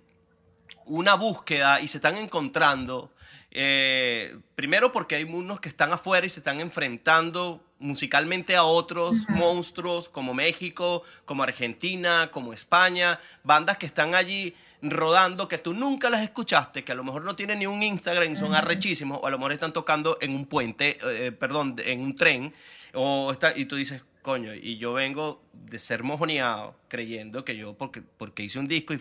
una 0.87 1.15
búsqueda 1.15 1.81
y 1.81 1.89
se 1.89 1.99
están 1.99 2.17
encontrando. 2.17 3.13
Eh, 3.51 4.37
primero 4.55 4.93
porque 4.93 5.17
hay 5.17 5.25
unos 5.25 5.61
que 5.61 5.69
están 5.69 5.93
afuera 5.93 6.25
y 6.25 6.29
se 6.29 6.41
están 6.41 6.61
enfrentando 6.61 7.65
musicalmente 7.81 8.57
a 8.57 8.63
otros 8.63 9.29
monstruos 9.29 10.09
como 10.09 10.35
México, 10.35 11.03
como 11.25 11.43
Argentina, 11.43 12.31
como 12.31 12.53
España, 12.53 13.19
bandas 13.43 13.79
que 13.79 13.87
están 13.87 14.15
allí 14.15 14.55
rodando 14.83 15.49
que 15.49 15.59
tú 15.59 15.75
nunca 15.75 16.09
las 16.11 16.23
escuchaste, 16.23 16.85
que 16.85 16.93
a 16.93 16.95
lo 16.95 17.05
mejor 17.05 17.25
no 17.25 17.37
tienen 17.37 17.59
ni 17.59 17.67
un 17.67 17.83
Instagram 17.83 18.33
y 18.33 18.37
son 18.37 18.55
arrechísimos, 18.55 19.19
o 19.23 19.27
a 19.27 19.31
lo 19.31 19.39
mejor 19.39 19.53
están 19.53 19.73
tocando 19.73 20.17
en 20.21 20.35
un 20.35 20.47
puente, 20.47 20.97
eh, 21.05 21.33
perdón, 21.33 21.77
en 21.85 22.01
un 22.01 22.17
tren, 22.17 22.55
o 22.95 23.31
está, 23.33 23.53
y 23.55 23.67
tú 23.67 23.77
dices, 23.77 24.03
coño, 24.23 24.55
y 24.55 24.79
yo 24.79 24.93
vengo 24.93 25.43
de 25.53 25.79
ser 25.79 26.03
mojoneado 26.03 26.79
creyendo 26.89 27.45
que 27.45 27.57
yo, 27.57 27.75
porque, 27.75 28.03
porque 28.03 28.43
hice 28.43 28.59
un 28.59 28.69
disco 28.69 28.95
y 28.95 29.01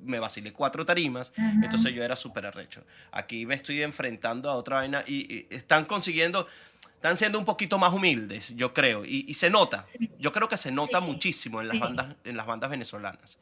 me 0.00 0.20
vacilé 0.20 0.52
cuatro 0.52 0.86
tarimas, 0.86 1.32
entonces 1.36 1.92
yo 1.92 2.04
era 2.04 2.14
súper 2.14 2.46
arrecho. 2.46 2.84
Aquí 3.10 3.44
me 3.46 3.56
estoy 3.56 3.82
enfrentando 3.82 4.48
a 4.48 4.54
otra 4.54 4.76
vaina 4.76 5.02
y, 5.06 5.46
están 5.50 5.84
consiguiendo, 5.84 6.46
están 6.94 7.16
siendo 7.16 7.38
un 7.38 7.44
poquito 7.44 7.78
más 7.78 7.92
humildes, 7.92 8.54
yo 8.54 8.72
creo, 8.72 9.04
y, 9.04 9.34
se 9.34 9.50
nota, 9.50 9.84
yo 10.18 10.32
creo 10.32 10.46
que 10.46 10.56
se 10.56 10.70
nota 10.70 11.00
muchísimo 11.00 11.60
en 11.60 11.68
las, 11.68 11.80
bandas, 11.80 12.14
en 12.24 12.36
las 12.36 12.46
bandas 12.46 12.70
venezolanas. 12.70 13.38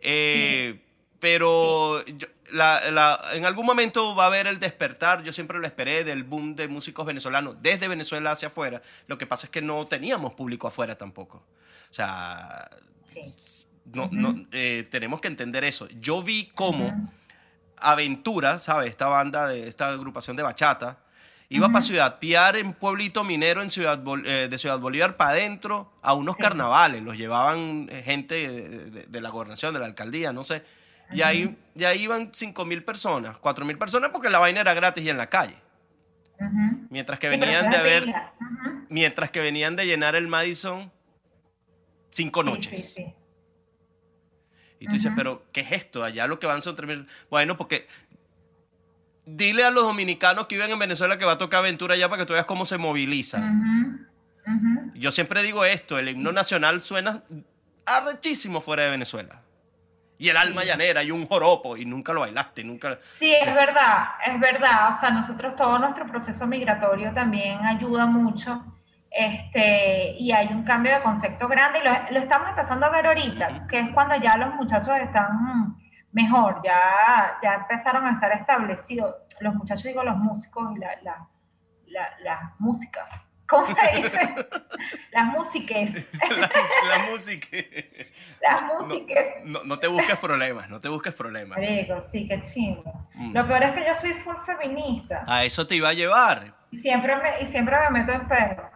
Eh, 0.00 0.85
pero 1.18 2.02
en 2.06 3.44
algún 3.44 3.66
momento 3.66 4.14
va 4.14 4.24
a 4.24 4.26
haber 4.26 4.46
el 4.46 4.60
despertar, 4.60 5.22
yo 5.22 5.32
siempre 5.32 5.58
lo 5.58 5.66
esperé, 5.66 6.04
del 6.04 6.24
boom 6.24 6.54
de 6.54 6.68
músicos 6.68 7.06
venezolanos 7.06 7.56
desde 7.60 7.88
Venezuela 7.88 8.32
hacia 8.32 8.48
afuera. 8.48 8.82
Lo 9.06 9.18
que 9.18 9.26
pasa 9.26 9.46
es 9.46 9.50
que 9.50 9.62
no 9.62 9.86
teníamos 9.86 10.34
público 10.34 10.68
afuera 10.68 10.96
tampoco. 10.96 11.38
O 11.90 11.94
sea, 11.94 12.68
no, 13.92 14.10
eh, 14.52 14.86
tenemos 14.90 15.20
que 15.20 15.28
entender 15.28 15.64
eso. 15.64 15.88
Yo 16.00 16.22
vi 16.22 16.50
cómo 16.54 17.10
Aventura, 17.78 18.58
¿sabes? 18.58 18.90
Esta 18.90 19.06
banda, 19.06 19.48
de 19.48 19.68
esta 19.68 19.88
agrupación 19.88 20.36
de 20.36 20.42
bachata, 20.42 20.98
iba 21.48 21.68
para 21.68 21.82
Ciudad 21.82 22.18
Piar, 22.18 22.56
en 22.56 22.72
Pueblito 22.72 23.22
Minero, 23.22 23.62
en 23.62 23.70
Ciudad 23.70 24.02
eh, 24.24 24.48
de 24.50 24.58
Ciudad 24.58 24.78
Bolívar, 24.78 25.16
para 25.16 25.30
adentro, 25.30 25.92
a 26.02 26.14
unos 26.14 26.36
carnavales. 26.36 27.02
Los 27.02 27.16
llevaban 27.16 27.88
eh, 27.90 28.02
gente 28.04 28.48
de, 29.08 29.20
la 29.20 29.30
gobernación, 29.30 29.72
de 29.74 29.80
la 29.80 29.86
alcaldía, 29.86 30.32
no 30.32 30.44
sé 30.44 30.62
y 31.12 31.22
ahí, 31.22 31.56
y 31.74 31.84
ahí 31.84 32.02
iban 32.02 32.30
5 32.32 32.64
mil 32.64 32.84
personas, 32.84 33.38
4 33.38 33.64
mil 33.64 33.78
personas 33.78 34.10
porque 34.10 34.30
la 34.30 34.38
vaina 34.38 34.60
era 34.60 34.74
gratis 34.74 35.04
y 35.04 35.10
en 35.10 35.16
la 35.16 35.28
calle. 35.28 35.56
Mientras 36.90 37.18
que 37.18 37.28
venían 37.28 37.70
de 37.70 37.82
ver, 37.82 38.14
mientras 38.88 39.30
que 39.30 39.40
venían 39.40 39.76
de 39.76 39.86
llenar 39.86 40.14
el 40.14 40.28
Madison 40.28 40.92
cinco 42.10 42.42
noches. 42.42 42.96
y 44.78 44.86
tú 44.86 44.92
dices, 44.92 45.12
pero 45.16 45.46
¿qué 45.52 45.60
es 45.60 45.72
esto? 45.72 46.04
Allá 46.04 46.26
lo 46.26 46.38
que 46.38 46.46
van 46.46 46.62
son 46.62 46.76
3 46.76 46.88
mil. 46.88 47.06
Bueno, 47.30 47.56
porque 47.56 47.86
dile 49.24 49.64
a 49.64 49.70
los 49.70 49.84
dominicanos 49.84 50.46
que 50.46 50.56
viven 50.56 50.70
en 50.70 50.78
Venezuela 50.78 51.18
que 51.18 51.24
va 51.24 51.32
a 51.32 51.38
tocar 51.38 51.60
aventura 51.60 51.94
allá 51.94 52.08
para 52.08 52.22
que 52.22 52.26
tú 52.26 52.32
veas 52.34 52.46
cómo 52.46 52.64
se 52.66 52.78
movilizan. 52.78 54.08
Yo 54.94 55.10
siempre 55.10 55.42
digo 55.42 55.64
esto, 55.64 55.98
el 55.98 56.08
himno 56.08 56.32
nacional 56.32 56.80
suena 56.80 57.24
arrechísimo 57.86 58.60
fuera 58.60 58.84
de 58.84 58.90
Venezuela 58.90 59.45
y 60.18 60.28
el 60.28 60.36
alma 60.36 60.64
llanera 60.64 61.02
y 61.02 61.10
un 61.10 61.26
joropo 61.26 61.76
y 61.76 61.84
nunca 61.84 62.12
lo 62.12 62.20
bailaste, 62.20 62.64
nunca... 62.64 62.98
Sí, 63.02 63.32
es 63.34 63.54
verdad, 63.54 64.08
es 64.26 64.40
verdad. 64.40 64.94
O 64.94 64.96
sea, 64.96 65.10
nosotros 65.10 65.56
todo 65.56 65.78
nuestro 65.78 66.06
proceso 66.06 66.46
migratorio 66.46 67.12
también 67.12 67.64
ayuda 67.64 68.06
mucho 68.06 68.64
este, 69.10 70.16
y 70.18 70.32
hay 70.32 70.48
un 70.48 70.64
cambio 70.64 70.94
de 70.94 71.02
concepto 71.02 71.48
grande 71.48 71.80
y 71.80 72.12
lo, 72.12 72.20
estamos 72.20 72.48
empezando 72.50 72.86
a 72.86 72.90
ver 72.90 73.06
ahorita, 73.06 73.66
que 73.66 73.80
es 73.80 73.88
cuando 73.90 74.14
ya 74.16 74.36
los 74.36 74.54
muchachos 74.54 74.94
están 75.02 75.76
mejor, 76.12 76.60
ya, 76.64 77.38
ya 77.42 77.54
empezaron 77.54 78.06
a 78.06 78.12
estar 78.12 78.32
establecidos, 78.32 79.14
los 79.40 79.54
muchachos 79.54 79.84
digo 79.84 80.02
los 80.02 80.16
músicos 80.16 80.76
y 80.76 80.80
la, 80.80 81.28
las 82.22 82.40
músicas 82.58 83.25
¿Cómo 83.48 83.66
se 83.66 83.96
dice? 83.96 84.34
Las 85.12 85.24
músicas. 85.26 85.92
Las 85.94 87.08
músicas. 87.10 87.64
Las 88.40 88.62
músicas. 88.62 89.26
No, 89.44 89.64
no, 89.64 89.78
te 89.78 89.86
busques 89.86 90.16
problemas, 90.18 90.68
no 90.68 90.80
te 90.80 90.88
busques 90.88 91.14
problemas. 91.14 91.58
Digo, 91.60 92.02
sí, 92.10 92.26
qué 92.28 92.42
chingo. 92.42 93.08
Mm. 93.14 93.32
Lo 93.32 93.46
peor 93.46 93.62
es 93.64 93.72
que 93.72 93.84
yo 93.86 93.94
soy 94.00 94.14
full 94.14 94.36
feminista. 94.44 95.24
A 95.26 95.44
eso 95.44 95.66
te 95.66 95.76
iba 95.76 95.88
a 95.88 95.94
llevar. 95.94 96.54
Y 96.70 96.78
siempre 96.78 97.14
me, 97.16 97.40
y 97.40 97.46
siempre 97.46 97.76
me 97.78 98.00
meto 98.00 98.12
en 98.12 98.28
peo. 98.28 98.70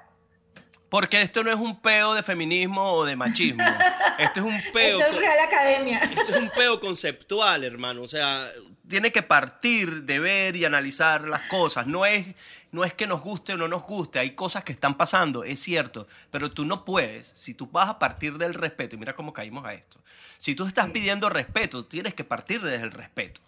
Porque 0.89 1.23
esto 1.23 1.45
no 1.45 1.51
es 1.51 1.57
un 1.57 1.81
peo 1.81 2.15
de 2.15 2.23
feminismo 2.23 2.83
o 2.83 3.05
de 3.05 3.15
machismo. 3.15 3.65
Esto 4.19 4.41
es 4.41 4.47
un 4.47 4.61
peo. 4.73 4.99
esto 4.99 5.13
es 5.13 5.19
Real 5.19 5.39
Academia. 5.39 5.99
Esto 5.99 6.37
es 6.37 6.43
un 6.43 6.51
peo 6.51 6.81
conceptual, 6.81 7.65
hermano. 7.65 8.03
O 8.03 8.07
sea, 8.09 8.45
tiene 8.91 9.11
que 9.11 9.23
partir 9.23 10.03
de 10.03 10.19
ver 10.19 10.57
y 10.57 10.67
analizar 10.67 11.23
las 11.23 11.43
cosas. 11.43 11.87
No 11.87 12.05
es 12.05 12.27
no 12.73 12.85
es 12.85 12.95
que 12.95 13.07
nos 13.07 13.21
guste 13.21 13.55
o 13.55 13.57
no 13.57 13.69
nos 13.69 13.83
guste, 13.83 14.19
hay 14.19 14.31
cosas 14.35 14.65
que 14.65 14.73
están 14.73 14.95
pasando, 14.95 15.45
es 15.45 15.59
cierto, 15.61 16.07
pero 16.31 16.51
tú 16.51 16.65
no 16.65 16.85
puedes, 16.85 17.27
si 17.27 17.55
tú 17.55 17.67
vas 17.67 17.89
a 17.89 17.99
partir 17.99 18.39
del 18.39 18.55
respeto, 18.55 18.95
y 18.95 18.99
mira 18.99 19.15
cómo 19.15 19.33
caímos 19.33 19.65
a 19.65 19.75
esto, 19.75 20.01
si 20.39 20.55
tú 20.55 20.67
estás 20.67 20.89
pidiendo 20.91 21.29
respeto, 21.29 21.85
tienes 21.85 22.15
que 22.15 22.25
partir 22.25 22.61
desde 22.61 22.85
el 22.85 22.93
respeto. 22.93 23.41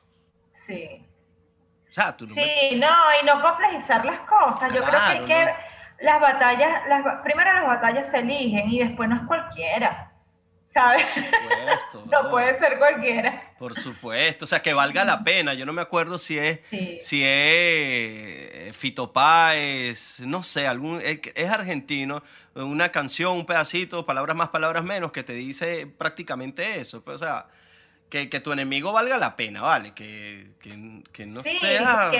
Sí. 0.54 1.06
O 1.88 1.92
sea, 1.92 2.16
tú 2.16 2.26
no 2.26 2.34
sí, 2.34 2.76
no, 2.76 2.88
y 3.22 3.26
no 3.26 3.40
complejizar 3.42 4.04
las 4.04 4.20
cosas. 4.20 4.72
Yo 4.72 4.82
creo 4.82 5.26
que, 5.26 5.54
las 6.00 6.20
batallas, 6.20 6.88
las, 6.88 7.22
primero 7.22 7.52
las 7.52 7.66
batallas 7.66 8.10
se 8.10 8.18
eligen 8.18 8.68
y 8.70 8.80
después 8.80 9.08
no 9.08 9.16
es 9.16 9.22
cualquiera. 9.26 10.11
¿Sabes? 10.72 11.06
no 12.10 12.30
puede 12.30 12.56
ser 12.56 12.78
cualquiera. 12.78 13.52
Por 13.58 13.74
supuesto, 13.74 14.44
o 14.44 14.48
sea, 14.48 14.62
que 14.62 14.72
valga 14.72 15.04
la 15.04 15.22
pena. 15.22 15.54
Yo 15.54 15.66
no 15.66 15.72
me 15.72 15.82
acuerdo 15.82 16.18
si 16.18 16.38
es, 16.38 16.60
si 17.00 17.22
es 17.24 18.76
Fito 18.76 19.12
Páez, 19.12 20.20
no 20.20 20.42
sé, 20.42 20.66
algún, 20.66 21.00
es 21.02 21.50
argentino, 21.50 22.22
una 22.54 22.90
canción, 22.90 23.36
un 23.36 23.46
pedacito, 23.46 24.06
palabras 24.06 24.36
más, 24.36 24.48
palabras 24.48 24.84
menos, 24.84 25.12
que 25.12 25.22
te 25.22 25.34
dice 25.34 25.86
prácticamente 25.86 26.80
eso. 26.80 27.02
Pues, 27.02 27.16
o 27.16 27.24
sea, 27.24 27.46
que, 28.08 28.26
tu 28.40 28.52
enemigo 28.52 28.92
valga 28.92 29.16
la 29.16 29.36
pena, 29.36 29.62
¿vale? 29.62 29.92
Que, 29.92 30.48
que, 30.60 31.26
no 31.26 31.42
sea... 31.42 32.10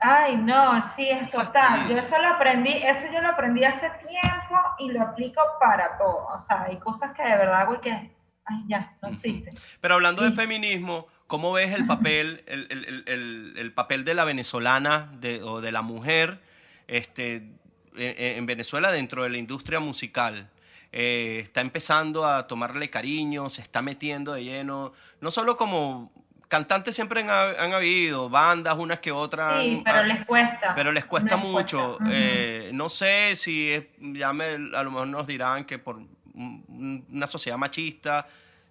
Ay, 0.00 0.36
no, 0.36 0.82
sí, 0.94 1.08
es 1.08 1.30
total. 1.30 1.88
Yo 1.88 1.98
eso 1.98 2.18
lo 2.18 2.28
aprendí, 2.28 2.70
eso 2.70 3.06
yo 3.12 3.20
lo 3.20 3.28
aprendí 3.28 3.64
hace 3.64 3.90
tiempo 4.08 4.56
y 4.78 4.92
lo 4.92 5.02
aplico 5.02 5.40
para 5.58 5.98
todo. 5.98 6.28
O 6.36 6.40
sea, 6.40 6.64
hay 6.64 6.76
cosas 6.76 7.14
que 7.16 7.22
de 7.22 7.36
verdad 7.36 7.62
hago 7.62 7.74
y 7.74 7.80
que, 7.80 7.90
ay, 7.90 8.64
ya, 8.68 8.96
no 9.02 9.08
existen. 9.08 9.54
Pero 9.80 9.94
hablando 9.94 10.22
de 10.22 10.30
feminismo, 10.30 11.08
¿cómo 11.26 11.52
ves 11.52 11.74
el 11.74 11.86
papel, 11.86 12.44
el, 12.46 13.72
papel 13.74 14.04
de 14.04 14.14
la 14.14 14.24
venezolana 14.24 15.10
o 15.44 15.60
de 15.60 15.72
la 15.72 15.82
mujer 15.82 16.40
este, 16.86 17.48
en, 17.96 18.46
Venezuela 18.46 18.92
dentro 18.92 19.24
de 19.24 19.30
la 19.30 19.38
industria 19.38 19.80
musical? 19.80 20.48
Eh, 20.92 21.40
está 21.42 21.60
empezando 21.60 22.24
a 22.24 22.46
tomarle 22.46 22.88
cariño, 22.88 23.50
se 23.50 23.62
está 23.62 23.82
metiendo 23.82 24.32
de 24.32 24.44
lleno, 24.44 24.92
no 25.20 25.30
solo 25.30 25.56
como 25.56 26.10
cantantes 26.48 26.94
siempre 26.94 27.22
han, 27.22 27.72
habido, 27.72 28.28
bandas, 28.28 28.76
unas 28.76 28.98
que 28.98 29.12
otras. 29.12 29.62
Sí, 29.62 29.82
pero 29.84 30.02
les 30.02 30.26
cuesta. 30.26 30.74
Pero 30.74 30.92
les 30.92 31.04
cuesta 31.04 31.36
mucho. 31.36 31.98
Eh, 32.10 32.70
no 32.72 32.88
sé 32.88 33.36
si 33.36 33.90
ya 33.98 34.32
me, 34.32 34.44
a 34.74 34.82
lo 34.82 34.90
mejor 34.90 35.08
nos 35.08 35.26
dirán 35.26 35.64
que 35.64 35.78
por 35.78 36.00
una 36.34 37.26
sociedad 37.26 37.58
machista, 37.58 38.26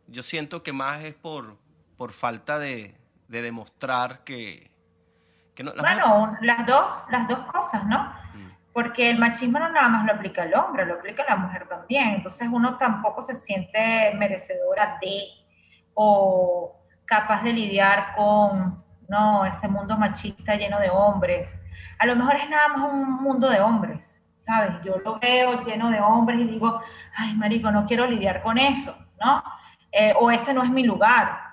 yo 0.07 0.23
siento 0.23 0.63
que 0.63 0.73
más 0.73 1.03
es 1.03 1.13
por, 1.13 1.57
por 1.97 2.11
falta 2.11 2.57
de, 2.59 2.95
demostrar 3.27 4.23
que... 4.23 4.71
bueno, 5.57 6.37
las, 6.41 6.65
dos, 6.65 6.93
las 7.09 7.27
dos 7.27 7.39
cosas, 7.51 7.85
¿no? 7.85 8.03
Mm. 8.33 8.51
porque 8.71 9.09
el 9.09 9.19
machismo 9.19 9.59
no 9.59 9.69
nada 9.69 9.89
más 9.89 10.05
lo 10.05 10.13
aplica 10.13 10.43
al 10.43 10.53
hombre, 10.55 10.85
lo 10.85 10.95
aplica 10.95 11.25
la 11.27 11.35
mujer 11.35 11.67
también. 11.67 12.15
Entonces 12.15 12.47
uno 12.49 12.77
tampoco 12.77 13.21
se 13.21 13.35
siente 13.35 14.13
merecedora 14.15 14.97
de 15.01 15.23
o 15.93 16.76
capaz 17.07 17.41
de 17.43 17.53
lidiar 17.53 18.13
con 18.15 18.83
no 19.07 19.45
ese 19.45 19.67
mundo 19.67 19.97
machista 19.97 20.55
lleno 20.55 20.79
de 20.79 20.89
hombres. 20.89 21.57
A 21.99 22.05
lo 22.05 22.15
mejor 22.15 22.35
es 22.35 22.49
nada 22.49 22.67
más 22.69 22.91
un 22.91 23.23
mundo 23.23 23.49
de 23.49 23.59
hombres, 23.59 24.21
¿sabes? 24.35 24.81
Yo 24.83 24.97
lo 24.99 25.17
veo 25.19 25.63
lleno 25.65 25.89
de 25.89 25.99
hombres 25.99 26.39
y 26.39 26.43
digo, 26.43 26.81
ay, 27.15 27.33
marico, 27.35 27.71
no 27.71 27.85
quiero 27.85 28.05
lidiar 28.05 28.43
con 28.43 28.57
eso, 28.57 28.95
¿no? 29.19 29.43
Eh, 29.91 30.13
o 30.19 30.29
ese 30.29 30.53
no 30.53 30.63
es 30.63 30.69
mi 30.69 30.83
lugar. 30.83 31.47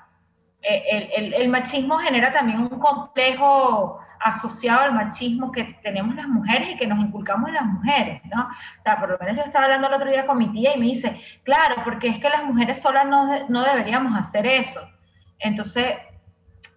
Eh, 0.61 1.11
el, 1.17 1.35
el, 1.35 1.49
machismo 1.49 1.99
genera 1.99 2.33
también 2.33 2.59
un 2.59 2.79
complejo 2.79 4.01
asociado 4.19 4.81
al 4.81 4.95
machismo 4.95 5.53
que 5.53 5.79
tenemos 5.83 6.15
las 6.15 6.27
mujeres 6.27 6.71
y 6.71 6.77
que 6.77 6.87
nos 6.87 6.99
inculcamos 6.99 7.49
en 7.49 7.55
las 7.55 7.67
mujeres, 7.67 8.23
¿no? 8.25 8.45
O 8.45 8.83
sea, 8.83 8.99
por 8.99 9.11
lo 9.11 9.19
menos 9.19 9.37
yo 9.37 9.43
estaba 9.43 9.67
hablando 9.67 9.89
el 9.89 9.95
otro 9.95 10.11
día 10.11 10.27
con 10.27 10.39
mi 10.39 10.49
tía 10.49 10.75
y 10.75 10.81
me 10.81 10.87
dice, 10.87 11.21
claro, 11.43 11.77
porque 11.85 12.09
es 12.09 12.19
que 12.19 12.31
las 12.31 12.45
mujeres 12.45 12.81
solas 12.81 13.07
no, 13.07 13.47
no 13.49 13.63
deberíamos 13.63 14.19
hacer 14.19 14.47
eso. 14.47 14.81
Entonces, 15.39 15.97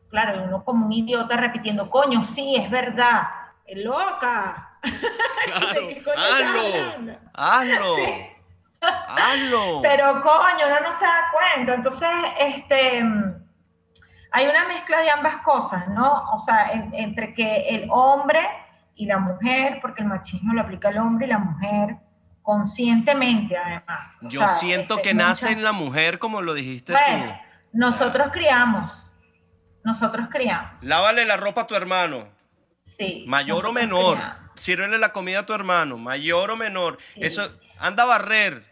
claro, 0.10 0.44
uno 0.44 0.64
como 0.64 0.86
un 0.86 0.94
idiota 0.94 1.38
repitiendo, 1.38 1.90
coño, 1.90 2.24
sí, 2.24 2.56
es 2.56 2.70
verdad, 2.70 3.24
es 3.66 3.84
loca. 3.84 4.78
Claro, 5.46 5.88
hazlo, 6.18 7.18
hazlo, 7.34 7.96
hazlo. 8.82 9.80
Pero 9.82 10.22
coño, 10.22 10.68
uno 10.68 10.80
no 10.82 10.94
se 10.94 11.06
da 11.06 11.26
cuenta. 11.32 11.74
Entonces, 11.74 12.10
este 12.40 13.04
hay 14.32 14.46
una 14.46 14.68
mezcla 14.68 15.00
de 15.00 15.10
ambas 15.10 15.38
cosas, 15.38 15.88
¿no? 15.90 16.32
O 16.34 16.40
sea, 16.40 16.72
entre 16.94 17.34
que 17.34 17.70
el 17.70 17.88
hombre 17.90 18.40
y 18.96 19.06
la 19.06 19.20
mujer, 19.20 19.80
porque 19.82 20.02
el 20.02 20.08
machismo 20.08 20.54
lo 20.54 20.62
aplica 20.62 20.90
el 20.90 20.98
hombre 20.98 21.26
y 21.26 21.30
la 21.30 21.40
mujer, 21.40 21.98
conscientemente 22.42 23.58
además. 23.58 24.12
Yo 24.22 24.48
siento 24.48 24.96
este, 24.96 25.10
que 25.10 25.14
nace 25.16 25.52
en 25.52 25.64
la 25.64 25.72
mujer, 25.72 26.20
como 26.20 26.42
lo 26.42 26.54
dijiste 26.54 26.94
tú. 26.94 27.32
Nosotros 27.74 28.28
criamos, 28.32 28.92
nosotros 29.84 30.28
criamos. 30.32 30.72
Lávale 30.82 31.26
la 31.26 31.38
ropa 31.38 31.62
a 31.62 31.68
tu 31.68 31.76
hermano. 31.76 32.28
Sí. 32.98 33.26
Mayor 33.28 33.66
o 33.68 33.74
menor. 33.74 34.18
Sírvele 34.56 34.98
la 34.98 35.14
comida 35.14 35.40
a 35.40 35.46
tu 35.46 35.54
hermano, 35.54 35.98
mayor 35.98 36.52
o 36.52 36.56
menor. 36.56 36.98
Eso, 37.16 37.48
anda 37.80 38.04
a 38.04 38.08
barrer. 38.08 38.64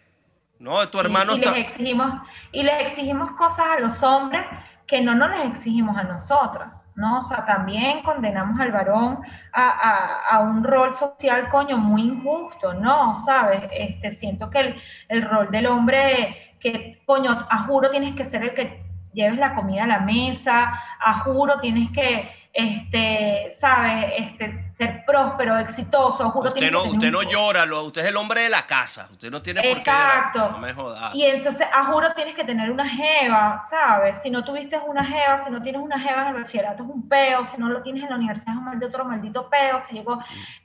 No, 0.59 0.87
tu 0.87 0.99
hermano 0.99 1.35
y, 1.35 1.39
Les 1.39 1.55
exigimos, 1.57 2.21
y 2.51 2.63
les 2.63 2.81
exigimos 2.81 3.31
cosas 3.31 3.67
a 3.77 3.79
los 3.79 4.01
hombres 4.01 4.45
que 4.87 5.01
no 5.01 5.13
nos 5.15 5.29
les 5.31 5.47
exigimos 5.47 5.97
a 5.97 6.03
nosotras, 6.03 6.83
¿no? 6.95 7.21
O 7.21 7.23
sea, 7.25 7.45
también 7.45 8.03
condenamos 8.03 8.59
al 8.59 8.71
varón 8.71 9.19
a, 9.51 10.39
un 10.41 10.63
rol 10.63 10.93
social, 10.93 11.49
coño, 11.49 11.77
muy 11.77 12.03
injusto, 12.03 12.73
¿no? 12.73 13.23
¿Sabes? 13.23 13.63
Este, 13.71 14.11
siento 14.11 14.49
que 14.49 14.59
el, 14.59 14.81
el 15.09 15.21
rol 15.23 15.49
del 15.51 15.65
hombre, 15.65 16.55
que, 16.59 17.01
coño, 17.05 17.47
a 17.49 17.63
juro 17.65 17.89
tienes 17.89 18.15
que 18.15 18.25
ser 18.25 18.43
el 18.43 18.53
que 18.53 18.84
lleves 19.15 19.39
la 19.39 19.55
comida 19.55 19.85
a 19.85 19.87
la 19.87 19.99
mesa, 20.01 20.71
a 20.99 21.19
juro 21.21 21.59
tienes 21.59 21.89
que 21.91 22.29
este, 22.55 23.53
¿sabes? 23.57 24.13
Este, 24.17 24.71
ser 24.77 25.03
próspero, 25.05 25.59
exitoso. 25.59 26.29
Juro 26.29 26.47
usted 26.47 26.71
no, 26.71 26.85
usted 26.85 27.11
no 27.11 27.21
llora, 27.21 27.65
usted 27.81 28.03
es 28.03 28.07
el 28.07 28.15
hombre 28.15 28.43
de 28.43 28.49
la 28.49 28.65
casa, 28.65 29.09
usted 29.11 29.29
no 29.29 29.41
tiene 29.41 29.61
por 29.61 29.73
qué 29.73 29.79
Exacto. 29.79 30.51
No 30.51 30.59
me 30.59 30.73
jodas. 30.73 31.13
Y 31.13 31.25
entonces, 31.25 31.67
a 31.73 31.83
juro 31.91 32.13
tienes 32.13 32.33
que 32.33 32.45
tener 32.45 32.71
una 32.71 32.87
jeva, 32.87 33.59
¿sabes? 33.69 34.21
Si 34.21 34.29
no 34.29 34.45
tuviste 34.45 34.77
una 34.87 35.03
jeva, 35.03 35.37
si 35.39 35.51
no 35.51 35.61
tienes 35.61 35.81
una 35.81 35.99
jeva 35.99 36.21
en 36.21 36.27
el 36.29 36.33
bachillerato 36.35 36.83
es 36.83 36.89
un 36.89 37.09
peo, 37.09 37.45
si 37.51 37.57
no 37.59 37.67
lo 37.67 37.83
tienes 37.83 38.03
en 38.03 38.09
la 38.09 38.15
universidad 38.15 38.53
es 38.53 38.59
un 38.59 38.65
maldito, 38.65 38.87
otro 38.87 39.03
maldito 39.05 39.49
peo, 39.49 39.81
si 39.89 39.95
llegó... 39.95 40.19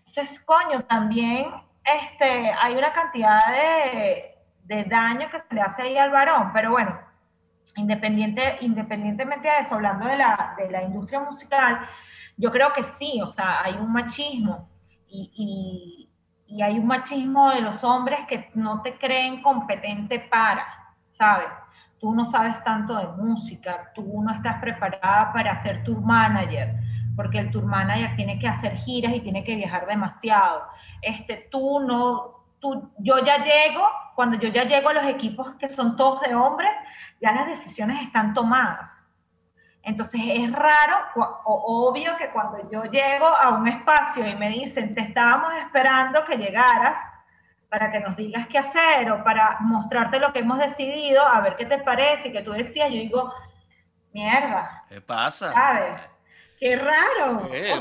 Entonces, 0.06 0.40
coño, 0.44 0.84
también 0.84 1.50
este, 1.84 2.52
hay 2.52 2.76
una 2.76 2.92
cantidad 2.92 3.40
de, 3.48 4.36
de 4.62 4.84
daño 4.84 5.28
que 5.28 5.40
se 5.40 5.54
le 5.54 5.60
hace 5.60 5.82
ahí 5.82 5.98
al 5.98 6.10
varón, 6.10 6.52
pero 6.52 6.70
bueno, 6.70 7.09
Independiente, 7.76 8.58
independientemente 8.60 9.48
de 9.48 9.58
eso, 9.58 9.74
hablando 9.76 10.06
de 10.06 10.16
la, 10.16 10.54
de 10.58 10.70
la 10.70 10.82
industria 10.82 11.20
musical, 11.20 11.80
yo 12.36 12.50
creo 12.50 12.72
que 12.72 12.82
sí, 12.82 13.20
o 13.22 13.28
sea, 13.28 13.62
hay 13.62 13.74
un 13.74 13.92
machismo 13.92 14.68
y, 15.08 15.30
y, 15.34 16.54
y, 16.54 16.62
hay 16.62 16.78
un 16.78 16.86
machismo 16.86 17.50
de 17.50 17.60
los 17.60 17.84
hombres 17.84 18.20
que 18.28 18.50
no 18.54 18.82
te 18.82 18.96
creen 18.96 19.42
competente 19.42 20.18
para, 20.18 20.66
¿sabes? 21.10 21.48
Tú 21.98 22.14
no 22.14 22.24
sabes 22.24 22.62
tanto 22.64 22.96
de 22.96 23.06
música, 23.08 23.92
tú 23.94 24.22
no 24.22 24.32
estás 24.32 24.58
preparada 24.60 25.32
para 25.32 25.54
ser 25.56 25.84
tour 25.84 26.00
manager, 26.00 26.74
porque 27.14 27.38
el 27.38 27.50
tour 27.50 27.66
manager 27.66 28.16
tiene 28.16 28.38
que 28.38 28.48
hacer 28.48 28.74
giras 28.76 29.14
y 29.14 29.20
tiene 29.20 29.44
que 29.44 29.54
viajar 29.54 29.86
demasiado. 29.86 30.62
Este, 31.02 31.48
tú 31.50 31.80
no, 31.80 32.46
tú, 32.58 32.90
yo 32.98 33.22
ya 33.24 33.36
llego, 33.42 33.86
cuando 34.14 34.38
yo 34.38 34.48
ya 34.48 34.64
llego 34.64 34.88
a 34.88 34.94
los 34.94 35.04
equipos 35.04 35.50
que 35.58 35.68
son 35.68 35.96
todos 35.96 36.22
de 36.22 36.34
hombres, 36.34 36.70
ya 37.20 37.32
las 37.32 37.46
decisiones 37.46 38.02
están 38.02 38.34
tomadas. 38.34 38.96
Entonces 39.82 40.20
es 40.26 40.52
raro 40.52 40.96
o 41.44 41.88
obvio 41.88 42.16
que 42.16 42.30
cuando 42.30 42.70
yo 42.70 42.84
llego 42.84 43.26
a 43.26 43.50
un 43.50 43.66
espacio 43.66 44.26
y 44.26 44.34
me 44.36 44.50
dicen, 44.50 44.94
te 44.94 45.00
estábamos 45.00 45.54
esperando 45.54 46.24
que 46.24 46.36
llegaras 46.36 46.98
para 47.70 47.90
que 47.90 48.00
nos 48.00 48.16
digas 48.16 48.46
qué 48.48 48.58
hacer 48.58 49.10
o 49.10 49.24
para 49.24 49.58
mostrarte 49.60 50.18
lo 50.18 50.32
que 50.32 50.40
hemos 50.40 50.58
decidido, 50.58 51.24
a 51.24 51.40
ver 51.40 51.56
qué 51.56 51.64
te 51.64 51.78
parece 51.78 52.28
y 52.28 52.32
que 52.32 52.42
tú 52.42 52.52
decías, 52.52 52.88
yo 52.88 52.96
digo, 52.96 53.32
mierda. 54.12 54.84
¿Qué 54.88 55.00
pasa? 55.00 55.52
¿Sabes? 55.52 56.10
Qué 56.60 56.76
raro. 56.76 57.48
Eh, 57.54 57.72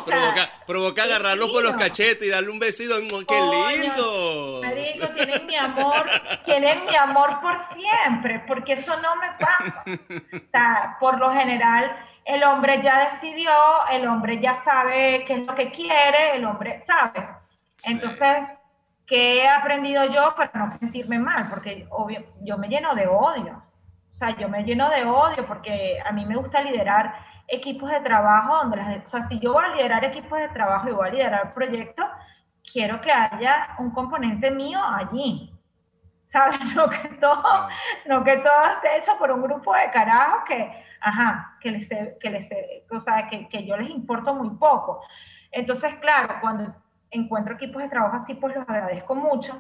provoca, 0.66 1.04
agarrarlo 1.04 1.52
por 1.52 1.62
los 1.62 1.76
cachetes 1.76 2.24
y 2.24 2.30
darle 2.30 2.50
un 2.50 2.60
besito. 2.60 2.96
¡Qué 3.28 3.36
lindo! 3.36 4.62
Marico, 4.64 5.08
tienen 5.10 5.46
mi 5.46 5.56
amor, 5.58 6.06
tienen 6.46 6.86
mi 6.86 6.96
amor 6.96 7.42
por 7.42 7.60
siempre, 7.74 8.42
porque 8.48 8.74
eso 8.74 8.94
no 9.02 9.18
me 9.18 9.28
pasa. 9.38 9.84
O 9.86 10.50
sea, 10.50 10.96
por 10.98 11.20
lo 11.20 11.30
general, 11.34 11.94
el 12.24 12.42
hombre 12.46 12.82
ya 12.82 13.10
decidió, 13.12 13.52
el 13.92 14.08
hombre 14.08 14.40
ya 14.40 14.56
sabe 14.64 15.26
qué 15.28 15.42
es 15.42 15.48
lo 15.48 15.56
que 15.56 15.72
quiere, 15.72 16.38
el 16.38 16.46
hombre 16.46 16.80
sabe. 16.80 17.28
Entonces, 17.86 18.48
¿qué 19.06 19.40
he 19.40 19.50
aprendido 19.50 20.06
yo 20.06 20.34
para 20.38 20.52
no 20.54 20.72
sentirme 20.72 21.20
mal? 21.20 21.50
Porque 21.50 21.86
obvio, 21.90 22.24
yo 22.44 22.58
me 22.58 22.70
lleno 22.70 22.96
de 22.96 23.08
odio. 23.08 23.62
O 24.14 24.16
sea, 24.16 24.38
yo 24.38 24.48
me 24.48 24.64
lleno 24.64 24.90
de 24.90 25.04
odio 25.04 25.46
porque 25.46 26.00
a 26.06 26.14
mí 26.14 26.26
me 26.26 26.38
gusta 26.38 26.62
liderar 26.62 27.29
equipos 27.50 27.90
de 27.90 28.00
trabajo 28.02 28.58
donde 28.58 28.78
las, 28.78 29.06
o 29.06 29.08
sea, 29.08 29.24
si 29.24 29.40
yo 29.40 29.54
voy 29.54 29.66
a 29.66 29.76
liderar 29.76 30.04
equipos 30.06 30.40
de 30.40 30.50
trabajo 30.50 30.90
y 30.90 30.94
voy 30.94 31.08
a 31.08 31.12
liderar 31.12 31.54
proyectos, 31.54 32.06
quiero 32.72 33.02
que 33.02 33.12
haya 33.12 33.76
un 33.80 33.92
componente 33.92 34.52
mío 34.52 34.80
allí. 34.84 35.54
¿Sabes? 36.28 36.60
No 36.76 36.90
que 36.90 37.08
todo, 37.20 37.68
no 38.06 38.24
que 38.24 38.38
todo 38.38 38.66
esté 38.76 38.98
hecho 38.98 39.18
por 39.18 39.32
un 39.32 39.42
grupo 39.42 39.74
de 39.74 39.90
carajos 39.92 40.44
que, 40.48 40.84
ajá, 41.02 41.58
que 41.60 41.72
les, 41.72 41.90
que 42.20 42.30
les, 42.30 42.50
o 42.92 43.00
sea, 43.00 43.28
que, 43.28 43.50
que 43.50 43.66
yo 43.66 43.76
les 43.78 43.90
importo 43.90 44.34
muy 44.34 44.52
poco. 44.52 45.02
Entonces, 45.52 45.96
claro, 45.96 46.36
cuando 46.42 46.76
encuentro 47.10 47.56
equipos 47.56 47.82
de 47.82 47.90
trabajo 47.90 48.16
así, 48.16 48.36
pues 48.36 48.56
los 48.56 48.70
agradezco 48.70 49.16
mucho, 49.16 49.60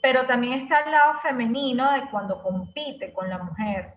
pero 0.00 0.26
también 0.26 0.52
está 0.52 0.82
el 0.84 0.92
lado 0.92 1.18
femenino 1.20 1.92
de 1.92 2.08
cuando 2.10 2.40
compite 2.42 3.12
con 3.12 3.28
la 3.28 3.38
mujer 3.38 3.94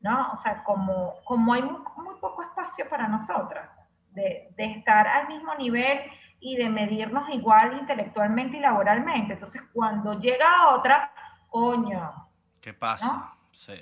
¿no? 0.00 0.32
O 0.32 0.42
sea, 0.42 0.62
como, 0.64 1.14
como 1.24 1.52
hay 1.52 1.62
muy, 1.62 2.16
poco 2.20 2.42
espacio 2.42 2.88
para 2.88 3.08
nosotras, 3.08 3.70
de, 4.10 4.48
de, 4.56 4.64
estar 4.72 5.06
al 5.06 5.28
mismo 5.28 5.54
nivel 5.54 6.00
y 6.40 6.56
de 6.56 6.68
medirnos 6.68 7.28
igual 7.30 7.78
intelectualmente 7.80 8.56
y 8.56 8.60
laboralmente. 8.60 9.34
Entonces, 9.34 9.62
cuando 9.72 10.18
llega 10.18 10.74
otra, 10.74 11.12
coño. 11.48 12.28
¿Qué 12.60 12.72
pasa? 12.72 13.32
Sí. 13.50 13.78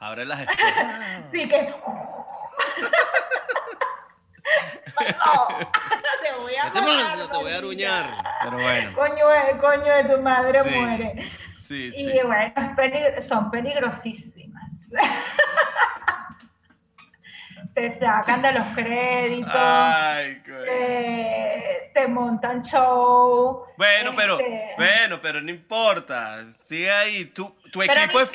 Abre 0.00 0.24
las 0.24 0.40
Sí, 1.30 1.48
que... 1.48 1.74
te 6.22 6.32
voy 6.38 6.56
a 6.56 6.70
¿Qué 6.70 6.80
te 7.30 7.38
voy 7.38 7.52
a 7.52 7.58
aruñar. 7.58 8.06
Pero 8.42 8.58
bueno. 8.58 8.92
Coño, 8.94 9.26
coño 9.60 9.94
de 9.94 10.04
tu 10.04 10.22
madre 10.22 10.58
muere. 10.70 11.30
Sí, 11.58 11.90
y 11.94 12.04
sí. 12.04 12.20
bueno, 12.24 12.52
son 13.22 13.50
peligrosísimas. 13.50 14.41
te 17.74 17.98
sacan 17.98 18.42
de 18.42 18.52
los 18.52 18.66
créditos, 18.74 19.52
te, 21.94 22.06
montan 22.08 22.62
show. 22.62 23.64
Bueno, 23.78 24.12
pero, 24.14 24.38
este, 24.38 24.74
bueno, 24.76 25.20
pero 25.22 25.40
no 25.40 25.50
importa. 25.50 26.44
Sigue 26.50 26.90
ahí. 26.90 27.24
Tu, 27.26 27.48
tu 27.70 27.82
equipo 27.82 28.20
es, 28.20 28.30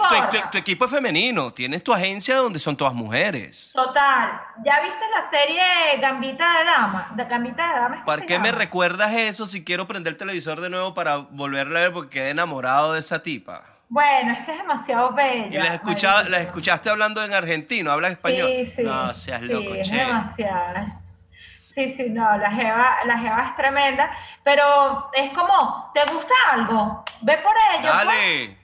tu, 0.52 0.58
equipo 0.58 0.86
es 0.86 0.92
femenino. 0.92 1.52
Tienes 1.52 1.84
tu 1.84 1.94
agencia 1.94 2.38
donde 2.38 2.60
son 2.60 2.76
todas 2.78 2.94
mujeres. 2.94 3.72
Total. 3.74 4.42
¿Ya 4.64 4.82
viste 4.82 5.06
la 5.14 5.30
serie 5.30 5.62
Gambita 6.00 6.60
de 6.60 6.64
Dama? 6.66 7.12
De 7.16 7.26
Gambita 7.26 7.68
de 7.68 7.80
Dama. 7.80 8.06
¿Para 8.06 8.26
qué 8.26 8.40
me 8.40 8.52
recuerdas 8.52 9.14
eso 9.14 9.46
si 9.46 9.64
quiero 9.64 9.86
prender 9.86 10.14
el 10.14 10.18
televisor 10.18 10.62
de 10.62 10.70
nuevo 10.70 10.94
para 10.94 11.18
volverla 11.18 11.80
a 11.80 11.84
ver 11.84 11.94
porque 11.94 12.18
quedé 12.18 12.30
enamorado 12.30 12.94
de 12.94 13.00
esa 13.00 13.22
tipa? 13.22 13.77
Bueno, 13.90 14.34
es 14.34 14.46
que 14.46 14.52
es 14.52 14.58
demasiado 14.58 15.14
bella. 15.14 15.48
¿Y 15.50 15.58
las, 15.58 16.42
escuchaste 16.42 16.90
hablando 16.90 17.24
en 17.24 17.34
argentino? 17.34 17.92
¿Hablas 17.92 18.12
español? 18.12 18.52
Sí, 18.58 18.66
sí. 18.66 18.84
No, 18.84 19.14
seas 19.14 19.40
sí, 19.42 19.48
loco, 19.48 19.74
es 19.76 19.90
che. 19.90 19.96
demasiado. 19.96 20.86
Sí, 21.48 21.90
sí, 21.90 22.10
no, 22.10 22.38
la 22.38 22.52
jeva, 22.52 22.98
la 23.06 23.20
jeva 23.20 23.48
es 23.50 23.56
tremenda, 23.56 24.12
pero 24.44 25.10
es 25.14 25.32
como, 25.32 25.92
¿te 25.94 26.12
gusta 26.12 26.34
algo? 26.52 27.06
Ve 27.22 27.38
por 27.38 27.54
ello. 27.72 27.82
pues. 27.82 27.94
Dale. 27.94 28.58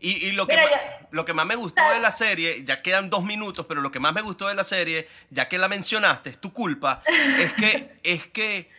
Y, 0.00 0.32
Mira, 0.32 0.98
lo 1.10 1.24
que 1.24 1.34
más 1.34 1.46
me 1.46 1.56
gustó 1.56 1.82
de 1.90 1.98
la 1.98 2.10
serie, 2.10 2.64
ya 2.64 2.82
quedan 2.82 3.10
dos 3.10 3.24
minutos, 3.24 3.66
pero 3.66 3.80
lo 3.80 3.90
que 3.90 3.98
más 3.98 4.12
me 4.12 4.22
gustó 4.22 4.46
de 4.48 4.54
la 4.54 4.64
serie, 4.64 5.08
ya 5.30 5.48
que 5.48 5.58
la 5.58 5.68
mencionaste, 5.68 6.30
es 6.30 6.40
tu 6.40 6.52
culpa, 6.52 7.02
es 7.06 7.52
que, 7.54 7.98
es 8.02 8.26
que, 8.26 8.70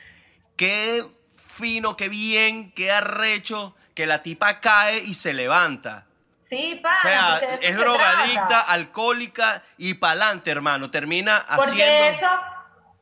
qué 0.55 1.03
fino, 1.35 1.97
qué 1.97 2.07
bien, 2.07 2.71
qué 2.71 2.91
arrecho, 2.91 3.75
que 3.99 4.05
la 4.07 4.21
tipa 4.23 4.61
cae 4.61 4.99
y 4.99 5.13
se 5.13 5.33
levanta. 5.33 6.05
Sí, 6.43 6.79
O 6.79 6.81
pana, 6.81 6.95
sea, 7.01 7.39
de 7.39 7.45
eso 7.47 7.55
es 7.55 7.65
se 7.65 7.73
drogadicta, 7.73 8.47
trata. 8.47 8.71
alcohólica 8.71 9.61
y 9.77 9.95
pa'lante, 9.95 10.49
hermano. 10.51 10.89
Termina 10.89 11.41
Porque 11.53 11.83
haciendo... 11.83 12.05
eso, 12.05 12.27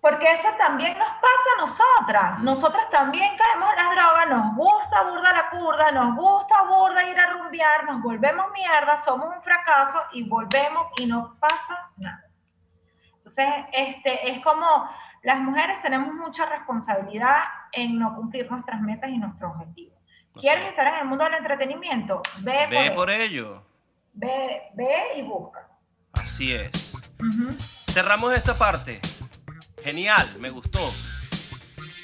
porque 0.02 0.32
eso 0.32 0.48
también 0.58 0.98
nos 0.98 1.08
pasa 1.08 1.50
a 1.56 1.62
nosotras. 1.62 2.40
Nosotras 2.40 2.90
también 2.90 3.30
caemos 3.38 3.70
en 3.70 3.76
las 3.76 3.92
drogas, 3.92 4.28
nos 4.28 4.56
gusta 4.56 5.04
burda 5.04 5.32
la 5.34 5.50
curda, 5.52 5.92
nos 5.92 6.16
gusta 6.16 6.64
burda 6.64 7.04
ir 7.08 7.20
a 7.20 7.28
rumbear, 7.28 7.86
nos 7.86 8.02
volvemos 8.02 8.48
mierda, 8.54 8.98
somos 8.98 9.36
un 9.36 9.42
fracaso 9.44 10.02
y 10.14 10.24
volvemos 10.24 10.88
y 10.98 11.06
no 11.06 11.38
pasa 11.40 11.92
nada. 11.98 12.26
Entonces, 13.18 13.48
este, 13.72 14.32
es 14.32 14.44
como 14.44 14.90
las 15.22 15.38
mujeres 15.42 15.80
tenemos 15.84 16.12
mucha 16.16 16.48
responsabilidad 16.48 17.38
en 17.72 18.00
no 18.00 18.16
cumplir 18.16 18.50
nuestras 18.50 18.82
metas 18.82 19.12
y 19.12 19.20
nuestros 19.20 19.52
objetivos. 19.52 19.97
¿Quieres 20.42 20.64
es. 20.64 20.70
estar 20.70 20.88
en 20.88 20.96
el 21.00 21.06
mundo 21.06 21.24
del 21.26 21.34
entretenimiento? 21.36 22.22
Ve, 22.40 22.68
Ve 22.70 22.86
por, 22.88 22.96
por 22.96 23.10
ello. 23.12 23.24
ello. 23.24 23.64
Ve, 24.14 24.62
ve 24.74 24.94
y 25.18 25.22
busca. 25.22 25.68
Así 26.14 26.54
es. 26.54 26.94
Cerramos 27.92 28.34
esta 28.34 28.58
parte. 28.58 29.00
Genial, 29.84 30.28
me 30.40 30.50
gustó. 30.50 30.92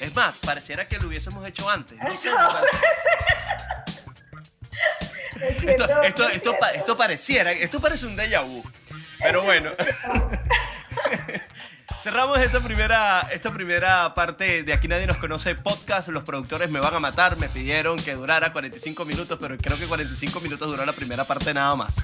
Es 0.00 0.14
más, 0.14 0.38
pareciera 0.44 0.86
que 0.86 0.98
lo 0.98 1.08
hubiésemos 1.08 1.46
hecho 1.46 1.68
antes. 1.68 1.98
No 1.98 2.14
sé, 2.16 2.28
esto, 5.66 6.02
esto, 6.02 6.28
es 6.28 6.34
esto, 6.36 6.56
esto 6.74 6.96
pareciera, 6.96 7.52
esto 7.52 7.80
parece 7.80 8.06
un 8.06 8.16
déjà 8.16 8.42
vu. 8.44 8.62
Pero 9.20 9.42
bueno. 9.42 9.70
Cerramos 12.04 12.36
esta 12.36 12.60
primera, 12.60 13.22
esta 13.32 13.50
primera 13.50 14.14
parte 14.14 14.62
de 14.62 14.74
Aquí 14.74 14.88
Nadie 14.88 15.06
Nos 15.06 15.16
Conoce 15.16 15.54
podcast. 15.54 16.10
Los 16.10 16.22
productores 16.22 16.70
me 16.70 16.78
van 16.78 16.92
a 16.92 17.00
matar. 17.00 17.38
Me 17.38 17.48
pidieron 17.48 17.96
que 17.96 18.12
durara 18.12 18.52
45 18.52 19.06
minutos, 19.06 19.38
pero 19.40 19.56
creo 19.56 19.78
que 19.78 19.86
45 19.86 20.38
minutos 20.42 20.68
duró 20.68 20.84
la 20.84 20.92
primera 20.92 21.24
parte 21.24 21.54
nada 21.54 21.74
más. 21.76 21.96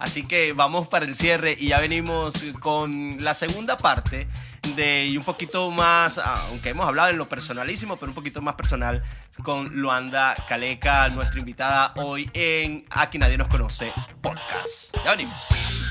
Así 0.00 0.26
que 0.26 0.54
vamos 0.54 0.88
para 0.88 1.04
el 1.04 1.14
cierre 1.14 1.56
y 1.56 1.68
ya 1.68 1.78
venimos 1.78 2.34
con 2.58 3.18
la 3.20 3.32
segunda 3.32 3.76
parte 3.76 4.26
de 4.74 5.06
y 5.06 5.16
un 5.16 5.22
poquito 5.22 5.70
más, 5.70 6.18
aunque 6.18 6.70
hemos 6.70 6.88
hablado 6.88 7.10
en 7.10 7.18
lo 7.18 7.28
personalísimo, 7.28 7.96
pero 7.96 8.10
un 8.10 8.16
poquito 8.16 8.42
más 8.42 8.56
personal 8.56 9.04
con 9.44 9.68
Luanda 9.76 10.34
Caleca, 10.48 11.08
nuestra 11.10 11.38
invitada 11.38 11.92
hoy 11.94 12.28
en 12.34 12.86
Aquí 12.90 13.18
Nadie 13.18 13.38
Nos 13.38 13.46
Conoce 13.46 13.92
podcast. 14.20 14.96
Ya 15.04 15.12
venimos. 15.12 15.83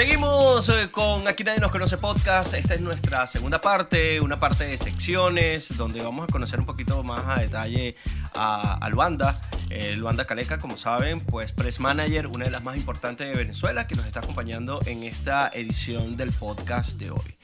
Seguimos 0.00 0.66
eh, 0.70 0.90
con 0.90 1.28
Aquí 1.28 1.44
Nadie 1.44 1.60
Nos 1.60 1.70
Conoce 1.70 1.98
Podcast. 1.98 2.54
Esta 2.54 2.72
es 2.72 2.80
nuestra 2.80 3.26
segunda 3.26 3.60
parte, 3.60 4.18
una 4.22 4.40
parte 4.40 4.64
de 4.64 4.78
secciones, 4.78 5.76
donde 5.76 6.02
vamos 6.02 6.26
a 6.26 6.32
conocer 6.32 6.58
un 6.58 6.64
poquito 6.64 7.02
más 7.02 7.20
a 7.26 7.38
detalle 7.38 7.96
a, 8.34 8.78
a 8.80 8.88
Luanda. 8.88 9.38
Eh, 9.68 9.96
Luanda 9.96 10.24
Caleca, 10.24 10.58
como 10.58 10.78
saben, 10.78 11.20
pues 11.20 11.52
Press 11.52 11.80
Manager, 11.80 12.28
una 12.28 12.46
de 12.46 12.50
las 12.50 12.62
más 12.62 12.78
importantes 12.78 13.28
de 13.28 13.36
Venezuela, 13.36 13.86
que 13.86 13.94
nos 13.94 14.06
está 14.06 14.20
acompañando 14.20 14.80
en 14.86 15.02
esta 15.02 15.50
edición 15.52 16.16
del 16.16 16.32
podcast 16.32 16.92
de 16.92 17.10
hoy. 17.10 17.36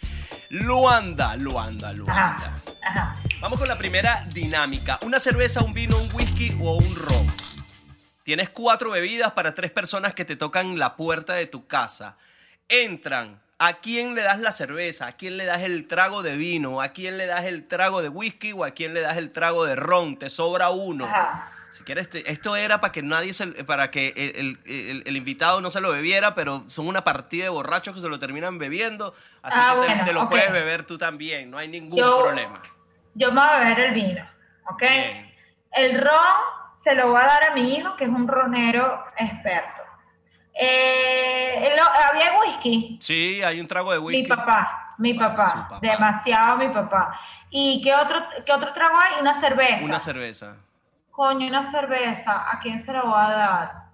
Luanda, 0.48 1.36
Luanda, 1.36 1.92
Luanda. 1.92 2.32
Ajá, 2.32 2.62
ajá. 2.82 3.16
Vamos 3.42 3.59
con 3.59 3.68
la 3.68 3.76
primera 3.76 4.26
dinámica. 4.32 4.98
Una 5.02 5.20
cerveza, 5.20 5.62
un 5.62 5.74
vino, 5.74 5.98
un 5.98 6.09
whisky 6.14 6.57
o 6.62 6.78
un 6.78 6.96
ron. 6.96 7.26
Tienes 8.22 8.48
cuatro 8.48 8.92
bebidas 8.92 9.32
para 9.32 9.52
tres 9.52 9.70
personas 9.72 10.14
que 10.14 10.24
te 10.24 10.36
tocan 10.36 10.78
la 10.78 10.96
puerta 10.96 11.34
de 11.34 11.44
tu 11.44 11.66
casa. 11.66 12.16
Entran. 12.69 13.41
¿A 13.59 13.75
quién 13.75 14.14
le 14.14 14.23
das 14.23 14.39
la 14.41 14.53
cerveza? 14.53 15.07
¿A 15.07 15.12
quién 15.12 15.39
le 15.39 15.47
das 15.47 15.62
el 15.62 15.89
trago 15.89 16.23
de 16.23 16.37
vino? 16.37 16.83
¿A 16.83 16.89
quién 16.89 17.17
le 17.17 17.25
das 17.27 17.45
el 17.47 17.67
trago 17.67 18.03
de 18.03 18.11
whisky? 18.11 18.53
¿O 18.53 18.64
a 18.64 18.71
quién 18.73 18.93
le 18.93 19.01
das 19.01 19.17
el 19.17 19.33
trago 19.33 19.64
de 19.64 19.77
ron? 19.77 20.19
Te 20.19 20.29
sobra 20.29 20.69
uno. 20.69 21.07
Ajá. 21.07 21.51
Si 21.71 21.83
quieres, 21.85 22.09
te- 22.11 22.31
esto 22.31 22.55
era 22.57 22.81
para 22.81 22.93
que 22.93 23.03
nadie 23.03 23.33
se, 23.33 23.47
para 23.64 23.91
que 23.91 24.09
el, 24.17 24.37
el- 24.37 24.59
el- 24.91 25.03
el 25.07 25.17
invitado 25.17 25.61
no 25.62 25.71
se 25.71 25.81
lo 25.81 25.91
bebiera, 25.91 26.35
pero 26.35 26.64
son 26.69 26.87
una 26.87 27.03
partida 27.05 27.45
de 27.45 27.51
borrachos 27.51 27.95
que 27.95 28.01
se 28.01 28.09
lo 28.09 28.19
terminan 28.19 28.59
bebiendo. 28.59 29.14
Así 29.43 29.59
Ah, 29.61 29.75
que 29.75 29.81
te, 29.81 29.87
bueno, 29.87 30.05
te 30.05 30.12
lo 30.12 30.29
puedes 30.29 30.53
beber 30.53 30.85
tú 30.85 30.99
también. 30.99 31.51
No 31.51 31.57
hay 31.59 31.69
ningún 31.69 31.99
Yo- 31.99 32.19
problema. 32.19 32.62
Yo 33.14 33.33
me 33.33 33.41
voy 33.41 33.49
a 33.51 33.59
beber 33.61 33.81
el 33.81 33.95
vino, 33.95 34.27
¿ok? 34.71 34.81
Bien. 34.83 35.35
El 35.73 35.99
ron 36.01 36.19
se 36.75 36.95
lo 36.95 37.09
voy 37.11 37.21
a 37.23 37.27
dar 37.27 37.49
a 37.51 37.55
mi 37.55 37.75
hijo, 37.75 37.97
que 37.97 38.05
es 38.05 38.11
un 38.11 38.29
ronero 38.29 39.03
experto. 39.19 39.76
Eh, 40.59 41.70
¿Había 42.11 42.32
whisky? 42.40 42.96
Sí, 43.00 43.42
hay 43.42 43.61
un 43.61 43.66
trago 43.68 43.92
de 43.92 43.98
whisky. 43.98 44.22
Mi 44.22 44.28
papá, 44.28 44.94
mi 44.98 45.16
Ah, 45.20 45.34
papá, 45.36 45.78
demasiado 45.80 46.57
mi 46.57 46.68
papá. 46.68 47.18
¿Y 47.50 47.82
qué 47.82 47.94
otro, 47.94 48.16
qué 48.44 48.52
otro 48.52 48.72
trago 48.72 48.96
hay? 48.96 49.20
Una 49.20 49.34
cerveza. 49.38 49.84
Una 49.84 49.98
cerveza. 49.98 50.57
Coño, 51.11 51.46
una 51.46 51.64
cerveza. 51.70 52.50
¿A 52.50 52.59
quién 52.61 52.82
se 52.84 52.92
la 52.92 53.02
voy 53.02 53.14
a 53.18 53.28
dar? 53.30 53.86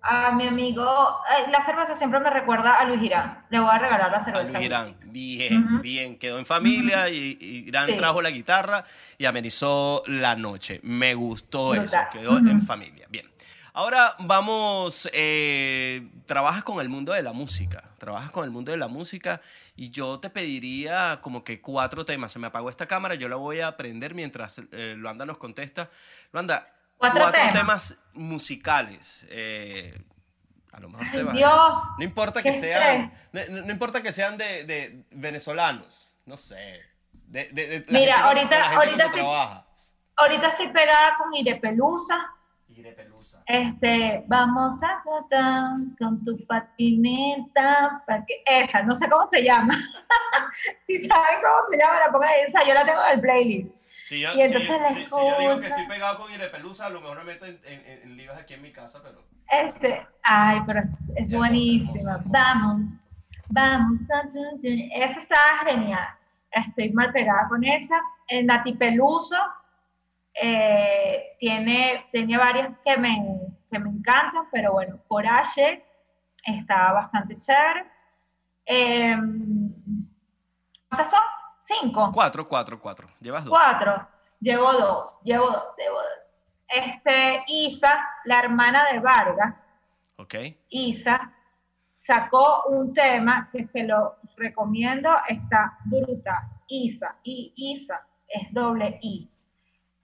A 0.00 0.30
mi 0.32 0.46
amigo. 0.46 0.84
eh, 0.84 1.50
la 1.50 1.62
cerveza 1.64 1.94
siempre 1.94 2.20
me 2.20 2.30
recuerda 2.30 2.74
a 2.74 2.84
Luis 2.84 3.00
Girán. 3.00 3.44
Le 3.50 3.58
voy 3.60 3.70
a 3.70 3.78
regalar 3.78 4.10
la 4.10 4.18
A 4.18 4.24
cerveza. 4.24 4.52
Luis 4.52 4.64
Irán. 4.64 4.96
Bien, 5.06 5.82
bien. 5.82 6.18
Quedó 6.18 6.38
en 6.38 6.46
familia 6.46 7.08
y, 7.08 7.36
y 7.40 7.68
Irán 7.68 7.86
Sí. 7.86 7.96
trajo 7.96 8.22
la 8.22 8.30
guitarra 8.30 8.84
y 9.18 9.24
amenizó 9.26 10.02
la 10.06 10.34
noche. 10.36 10.80
Me 10.82 11.14
gustó 11.14 11.70
Brutal. 11.70 11.84
eso. 11.84 11.98
Quedó 12.12 12.38
en 12.38 12.62
familia. 12.62 13.06
Bien. 13.10 13.26
Ahora 13.78 14.16
vamos. 14.18 15.08
eh, 15.12 16.10
trabajas 16.26 16.64
con 16.64 16.80
el 16.80 16.88
mundo 16.88 17.12
de 17.12 17.22
la 17.22 17.32
música. 17.32 17.84
Trabajas 17.98 18.32
con 18.32 18.42
el 18.42 18.50
mundo 18.50 18.72
de 18.72 18.76
la 18.76 18.88
música 18.88 19.40
y 19.76 19.90
yo 19.90 20.18
te 20.18 20.30
pediría 20.30 21.20
como 21.22 21.44
que 21.44 21.60
cuatro 21.60 22.04
temas. 22.04 22.32
Se 22.32 22.40
me 22.40 22.48
apagó 22.48 22.70
esta 22.70 22.86
cámara, 22.86 23.14
yo 23.14 23.28
la 23.28 23.36
voy 23.36 23.60
a 23.60 23.76
prender 23.76 24.16
mientras 24.16 24.60
eh, 24.72 24.94
Luanda 24.96 25.24
nos 25.24 25.38
contesta. 25.38 25.88
Luanda, 26.32 26.66
Cuatro 26.96 27.20
cuatro, 27.20 27.38
temas. 27.40 27.52
temas 27.56 27.98
musicales. 28.14 29.24
eh, 29.30 29.96
a 30.72 30.80
lo 30.80 30.88
mejor 30.88 31.06
te 31.12 31.22
vas 31.22 31.34
Dios. 31.34 31.78
no 31.98 32.04
importa 32.04 32.42
que 32.42 32.52
sean, 32.52 33.12
no, 33.32 33.40
no- 33.48 33.70
importa 33.72 34.02
que 34.02 34.12
sean 34.12 34.36
de, 34.38 34.64
de 34.64 35.04
venezolanos, 35.12 36.16
no 36.26 36.36
sé. 36.36 36.80
De, 37.12 37.44
de- 37.52 37.84
Mira, 37.90 38.24
ahorita- 38.24 38.70
ahorita 38.72 39.04
estoy- 39.04 39.20
trabaja. 39.20 39.64
Ahorita 40.16 40.48
estoy 40.48 40.66
pegada 40.72 41.16
con 41.16 41.32
Irepelusa. 41.36 42.34
Pelusa. 42.82 43.42
Este, 43.46 44.24
vamos 44.26 44.82
a 44.82 45.02
votar 45.04 45.70
con 45.98 46.24
tu 46.24 46.36
patineta. 46.46 48.02
pa' 48.06 48.24
que- 48.26 48.42
Esa, 48.46 48.82
no 48.82 48.94
sé 48.94 49.08
cómo 49.08 49.26
se 49.26 49.42
llama. 49.42 49.74
si 50.86 51.06
saben 51.06 51.38
cómo 51.42 51.68
se 51.70 51.76
llama, 51.78 52.00
la 52.00 52.12
pongan 52.12 52.30
esa. 52.46 52.64
Yo 52.66 52.74
la 52.74 52.84
tengo 52.84 53.04
en 53.04 53.12
el 53.14 53.20
playlist. 53.20 53.74
Si 54.04 54.20
yo, 54.20 54.32
Y 54.34 54.40
entonces 54.40 54.62
si- 54.70 54.78
la 54.80 54.88
si- 54.88 55.04
si 55.04 55.10
yo 55.10 55.38
digo 55.38 55.58
que 55.60 55.66
estoy 55.66 55.86
pegado 55.86 56.18
con 56.18 56.32
Ire 56.32 56.48
Pelusa, 56.48 56.86
a 56.86 56.90
lo 56.90 57.00
mejor 57.00 57.18
me 57.18 57.24
meto 57.24 57.44
en, 57.46 57.60
en, 57.64 57.86
en- 57.86 58.02
en 58.04 58.16
líos 58.16 58.36
aquí 58.38 58.54
en 58.54 58.62
mi 58.62 58.72
casa, 58.72 59.00
pero. 59.02 59.22
Este, 59.50 60.06
ay, 60.22 60.60
pero 60.66 60.80
es, 60.80 61.10
es 61.16 61.32
buenísima. 61.32 62.20
Vamos, 62.24 62.76
vamos 63.48 64.00
a. 64.10 64.22
Esa 65.04 65.20
está 65.20 65.36
genial. 65.66 66.08
Estoy 66.50 66.90
mal 66.92 67.12
pegada 67.12 67.46
con 67.48 67.62
esa. 67.64 68.00
El 68.28 68.46
Nati 68.46 68.72
Peluso 68.74 69.36
eh, 70.40 71.36
tiene, 71.38 72.06
tiene 72.12 72.36
varias 72.36 72.80
que 72.80 72.96
me, 72.96 73.40
que 73.70 73.78
me 73.78 73.90
encantan, 73.90 74.48
pero 74.50 74.72
bueno, 74.72 74.98
Coraje 75.08 75.84
está 76.44 76.92
bastante 76.92 77.38
chévere. 77.38 77.86
Eh, 78.66 79.16
¿Cuántas 80.88 81.10
son? 81.10 81.20
¿Cinco? 81.60 82.10
Cuatro, 82.12 82.46
cuatro, 82.48 82.80
cuatro. 82.80 83.08
Llevas 83.20 83.44
dos. 83.44 83.50
Cuatro. 83.58 84.08
Llevo 84.40 84.72
dos, 84.72 85.18
llevo 85.24 85.46
dos, 85.46 85.64
llevo 85.76 85.96
dos. 85.96 86.46
Este, 86.68 87.44
Isa, 87.48 88.08
la 88.24 88.38
hermana 88.38 88.84
de 88.92 89.00
Vargas, 89.00 89.68
Ok. 90.20 90.34
Isa, 90.70 91.32
sacó 92.00 92.64
un 92.68 92.92
tema 92.92 93.48
que 93.52 93.62
se 93.62 93.84
lo 93.84 94.16
recomiendo, 94.36 95.10
está 95.28 95.78
brutal. 95.84 96.42
Isa, 96.66 97.16
y 97.22 97.52
Isa 97.56 98.04
es 98.26 98.52
doble 98.52 98.98
I. 99.00 99.30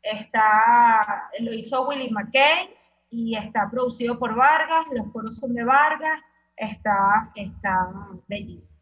Está, 0.05 1.31
lo 1.41 1.53
hizo 1.55 1.89
Willie 1.89 2.11
McKay 2.11 2.69
y 3.09 3.37
está 3.37 3.71
producido 3.71 4.19
por 4.19 4.35
Vargas, 4.35 4.85
los 4.93 5.11
coros 5.13 5.37
son 5.39 5.55
de 5.55 5.65
Vargas, 5.65 6.21
está, 6.57 7.31
está 7.35 7.89
bellísimo. 8.29 8.79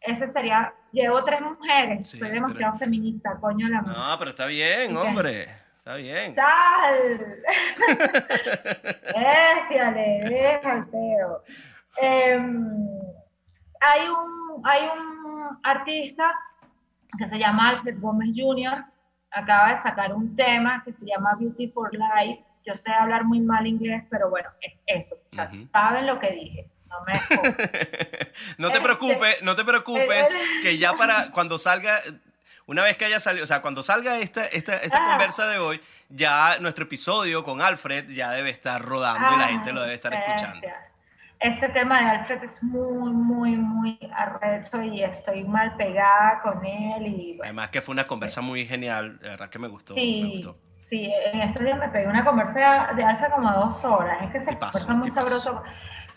Ese 0.00 0.28
sería, 0.28 0.72
llevo 0.92 1.24
tres 1.24 1.40
mujeres, 1.40 2.08
Sí, 2.08 2.18
soy 2.18 2.30
demasiado 2.30 2.78
feminista, 2.78 3.36
coño 3.40 3.68
la 3.68 3.82
madre. 3.82 3.98
No, 3.98 4.18
pero 4.18 4.30
está 4.30 4.46
bien, 4.46 4.96
hombre. 4.96 5.48
Está 5.78 5.96
bien. 5.96 6.34
¡Sal! 6.34 7.36
Éstiale, 9.58 10.20
deja 10.28 10.72
el 10.76 10.86
peo. 10.86 11.42
Em, 11.96 12.88
hay, 13.80 14.08
un, 14.08 14.62
hay 14.64 14.88
un 14.88 15.58
artista 15.62 16.32
que 17.18 17.28
se 17.28 17.38
llama 17.38 17.70
Alfred 17.70 17.98
Gómez 18.00 18.30
Jr., 18.34 18.84
acaba 19.34 19.70
de 19.70 19.82
sacar 19.82 20.12
un 20.12 20.34
tema 20.36 20.82
que 20.84 20.92
se 20.92 21.04
llama 21.06 21.34
Beauty 21.38 21.68
for 21.68 21.90
Life. 21.92 22.42
Yo 22.66 22.74
sé 22.76 22.90
hablar 22.92 23.24
muy 23.24 23.40
mal 23.40 23.66
inglés, 23.66 24.04
pero 24.10 24.30
bueno, 24.30 24.48
es 24.60 24.72
eso. 24.86 25.16
O 25.32 25.34
sea, 25.34 25.50
Ujú. 25.52 25.68
Saben 25.72 26.06
lo 26.06 26.18
que 26.18 26.30
dije. 26.32 26.68
No 26.88 26.96
me. 27.06 27.12
No 28.58 28.68
te 28.70 28.78
Este- 28.78 28.80
preocupes, 28.84 29.42
no 29.42 29.54
te 29.56 29.64
preocupes, 29.64 30.38
que 30.62 30.78
ya 30.78 30.94
para 30.94 31.30
cuando 31.32 31.58
salga, 31.58 31.98
una 32.66 32.82
vez 32.82 32.96
que 32.96 33.04
haya 33.04 33.20
salido, 33.20 33.44
o 33.44 33.46
sea, 33.46 33.60
cuando 33.62 33.82
salga 33.82 34.18
esta, 34.18 34.46
esta, 34.46 34.76
esta 34.76 34.98
Ah. 34.98 35.08
conversa 35.10 35.46
de 35.48 35.58
hoy, 35.58 35.80
ya 36.08 36.56
nuestro 36.60 36.84
episodio 36.84 37.44
con 37.44 37.60
Alfred 37.60 38.08
ya 38.10 38.30
debe 38.30 38.50
estar 38.50 38.80
rodando 38.82 39.34
y 39.34 39.38
la 39.38 39.48
gente 39.48 39.72
lo 39.72 39.82
debe 39.82 39.94
estar 39.94 40.14
escuchando. 40.14 40.66
Ese 41.40 41.68
tema 41.70 42.00
de 42.00 42.04
Alfred 42.10 42.42
es 42.44 42.62
muy, 42.62 43.12
muy, 43.12 43.56
muy 43.56 43.98
arrecho 44.14 44.82
y 44.82 45.02
estoy 45.02 45.44
mal 45.44 45.76
pegada 45.76 46.40
con 46.42 46.64
él 46.64 47.06
y 47.06 47.38
Además 47.42 47.68
que 47.68 47.80
fue 47.80 47.92
una 47.92 48.04
conversa 48.04 48.40
muy 48.40 48.64
genial, 48.64 49.18
de 49.18 49.28
verdad 49.30 49.50
que 49.50 49.58
me 49.58 49.68
gustó. 49.68 49.94
me 49.94 50.00
Sí, 50.00 50.30
gustó. 50.32 50.56
sí, 50.88 51.12
en 51.32 51.40
estos 51.42 51.64
días 51.64 51.78
me 51.78 51.88
pegué 51.88 52.06
una 52.06 52.24
conversa 52.24 52.92
de 52.94 53.04
Alfa 53.04 53.30
como 53.30 53.50
dos 53.52 53.84
horas. 53.84 54.22
Es 54.22 54.30
que 54.30 54.40
se 54.40 54.50
Tipazo, 54.50 54.86
conversa 54.86 54.94
muy 54.94 55.10
sabroso, 55.10 55.62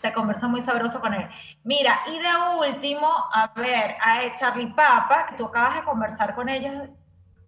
se 0.00 0.12
conversa 0.12 0.48
muy 0.48 0.62
sabroso 0.62 1.00
con 1.00 1.12
él. 1.12 1.28
Mira, 1.64 1.98
y 2.06 2.18
de 2.18 2.70
último, 2.70 3.08
a 3.34 3.52
ver, 3.54 3.96
a 4.00 4.32
Charlie 4.38 4.72
Papa, 4.72 5.26
que 5.28 5.36
tú 5.36 5.46
acabas 5.46 5.74
de 5.76 5.82
conversar 5.82 6.34
con 6.34 6.48
ellos 6.48 6.88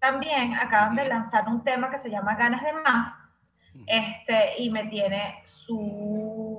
también, 0.01 0.55
acaban 0.55 0.97
de 0.97 1.07
lanzar 1.07 1.47
un 1.49 1.63
tema 1.63 1.91
que 1.91 1.99
se 1.99 2.11
llama 2.11 2.35
Ganas 2.35 2.63
de 2.63 2.73
Más. 2.73 3.17
Este, 3.87 4.61
y 4.63 4.69
me 4.71 4.85
tiene 4.87 5.43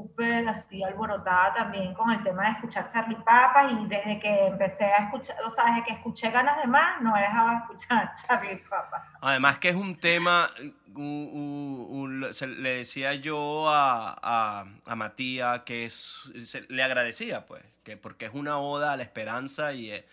súper 0.01 0.47
así 0.47 0.83
alborotada 0.83 1.53
también 1.53 1.93
con 1.93 2.11
el 2.11 2.23
tema 2.23 2.45
de 2.45 2.51
escuchar 2.51 2.87
Charlie 2.91 3.15
Papa 3.17 3.69
y 3.71 3.87
desde 3.87 4.19
que 4.19 4.47
empecé 4.47 4.85
a 4.85 5.05
escuchar, 5.05 5.35
o 5.45 5.51
sea, 5.51 5.65
desde 5.65 5.83
que 5.85 5.93
escuché 5.93 6.31
Ganas 6.31 6.57
de 6.61 6.67
Más, 6.67 7.01
no 7.01 7.15
he 7.15 7.21
dejado 7.21 7.49
de 7.49 7.55
escuchar 7.57 8.11
Charlie 8.27 8.57
Papa. 8.69 9.07
Además 9.21 9.59
que 9.59 9.69
es 9.69 9.75
un 9.75 9.95
tema, 9.99 10.49
un- 10.95 11.29
un- 11.33 12.23
un- 12.23 12.33
se- 12.33 12.47
le 12.47 12.77
decía 12.77 13.13
yo 13.15 13.69
a, 13.69 14.15
a, 14.21 14.65
a 14.85 14.95
Matías 14.95 15.59
que 15.61 15.85
es, 15.85 16.31
se- 16.37 16.65
le 16.69 16.83
agradecía, 16.83 17.45
pues, 17.45 17.63
que 17.83 17.97
porque 17.97 18.25
es 18.25 18.33
una 18.33 18.57
oda 18.59 18.93
a 18.93 18.97
la 18.97 19.03
esperanza 19.03 19.73
y, 19.73 19.91
eh, 19.91 20.05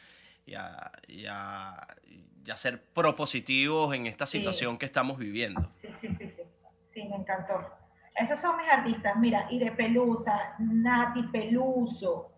y 0.47 0.55
a, 0.55 0.91
y 1.07 1.27
a- 1.27 1.87
y 2.45 2.51
a 2.51 2.57
ser 2.57 2.83
propositivos 2.83 3.95
en 3.95 4.07
esta 4.07 4.25
Sí. 4.25 4.39
situación 4.39 4.79
que 4.79 4.87
estamos 4.87 5.19
viviendo. 5.19 5.71
Sí, 5.83 5.89
sí, 6.01 6.09
sí, 6.19 6.33
sí. 6.37 6.43
Sí, 6.95 7.05
me 7.05 7.17
encantó. 7.17 7.78
Esos 8.19 8.41
son 8.41 8.57
mis 8.57 8.69
artistas. 8.69 9.17
Mira, 9.17 9.47
y 9.51 9.59
de 9.59 9.73
Pelusa, 9.73 10.55
Nati 10.59 11.23
Peluso. 11.25 12.33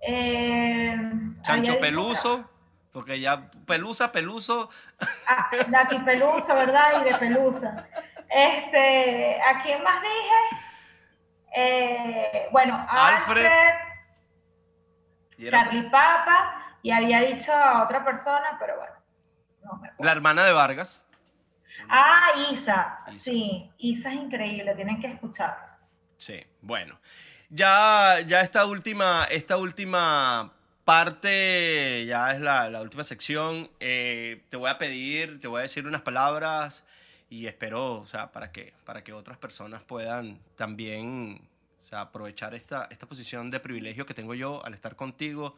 Eh, 0.00 0.96
Chancho 1.42 1.78
Peluso, 1.78 2.48
porque 2.92 3.18
ya 3.20 3.50
Pelusa, 3.66 4.12
Peluso, 4.12 4.68
Ah, 5.26 5.50
Nati 5.68 5.98
Peluso, 5.98 6.54
¿verdad? 6.54 7.00
Y 7.00 7.04
de 7.10 7.14
Pelusa. 7.18 7.88
Este, 8.28 9.40
¿a 9.40 9.62
quién 9.62 9.82
más 9.82 10.00
dije? 10.02 10.62
Eh, 11.56 12.48
bueno, 12.52 12.74
Alfred. 12.88 13.46
Alfred, 13.46 13.74
Charlie 15.50 15.88
Papa, 15.90 16.76
y 16.82 16.90
había 16.90 17.20
dicho 17.20 17.52
a 17.52 17.84
otra 17.84 18.04
persona, 18.04 18.56
pero 18.58 18.76
bueno, 18.76 18.92
no 19.62 19.72
me 19.78 19.88
acuerdo. 19.88 20.04
la 20.04 20.12
hermana 20.12 20.44
de 20.44 20.52
Vargas. 20.52 21.05
Ah, 21.88 22.48
Isa. 22.52 22.98
Isa. 23.08 23.18
Sí, 23.18 23.70
Isa 23.78 24.12
es 24.12 24.16
increíble, 24.20 24.74
tienen 24.74 25.00
que 25.00 25.06
escucharla. 25.08 25.78
Sí, 26.16 26.40
bueno. 26.62 26.98
Ya, 27.50 28.20
ya 28.26 28.40
esta 28.40 28.66
última, 28.66 29.24
esta 29.30 29.56
última 29.56 30.52
parte, 30.84 32.04
ya 32.06 32.32
es 32.32 32.40
la, 32.40 32.68
la 32.70 32.80
última 32.80 33.04
sección. 33.04 33.70
eh, 33.80 34.42
te 34.48 34.56
voy 34.56 34.70
a 34.70 34.78
pedir, 34.78 35.40
te 35.40 35.48
voy 35.48 35.58
a 35.60 35.62
decir 35.62 35.86
unas 35.86 36.02
palabras 36.02 36.84
y 37.30 37.46
espero, 37.46 37.94
o 37.94 38.04
sea, 38.04 38.32
para 38.32 38.50
que, 38.52 38.72
para 38.84 39.02
que 39.04 39.12
otras 39.12 39.36
personas 39.38 39.82
puedan 39.82 40.38
también 40.56 41.40
o 41.84 41.88
sea, 41.88 42.00
aprovechar 42.02 42.54
esta, 42.54 42.88
esta 42.90 43.06
posición 43.06 43.50
de 43.50 43.60
privilegio 43.60 44.06
que 44.06 44.14
tengo 44.14 44.34
yo 44.34 44.64
al 44.64 44.74
estar 44.74 44.96
contigo, 44.96 45.56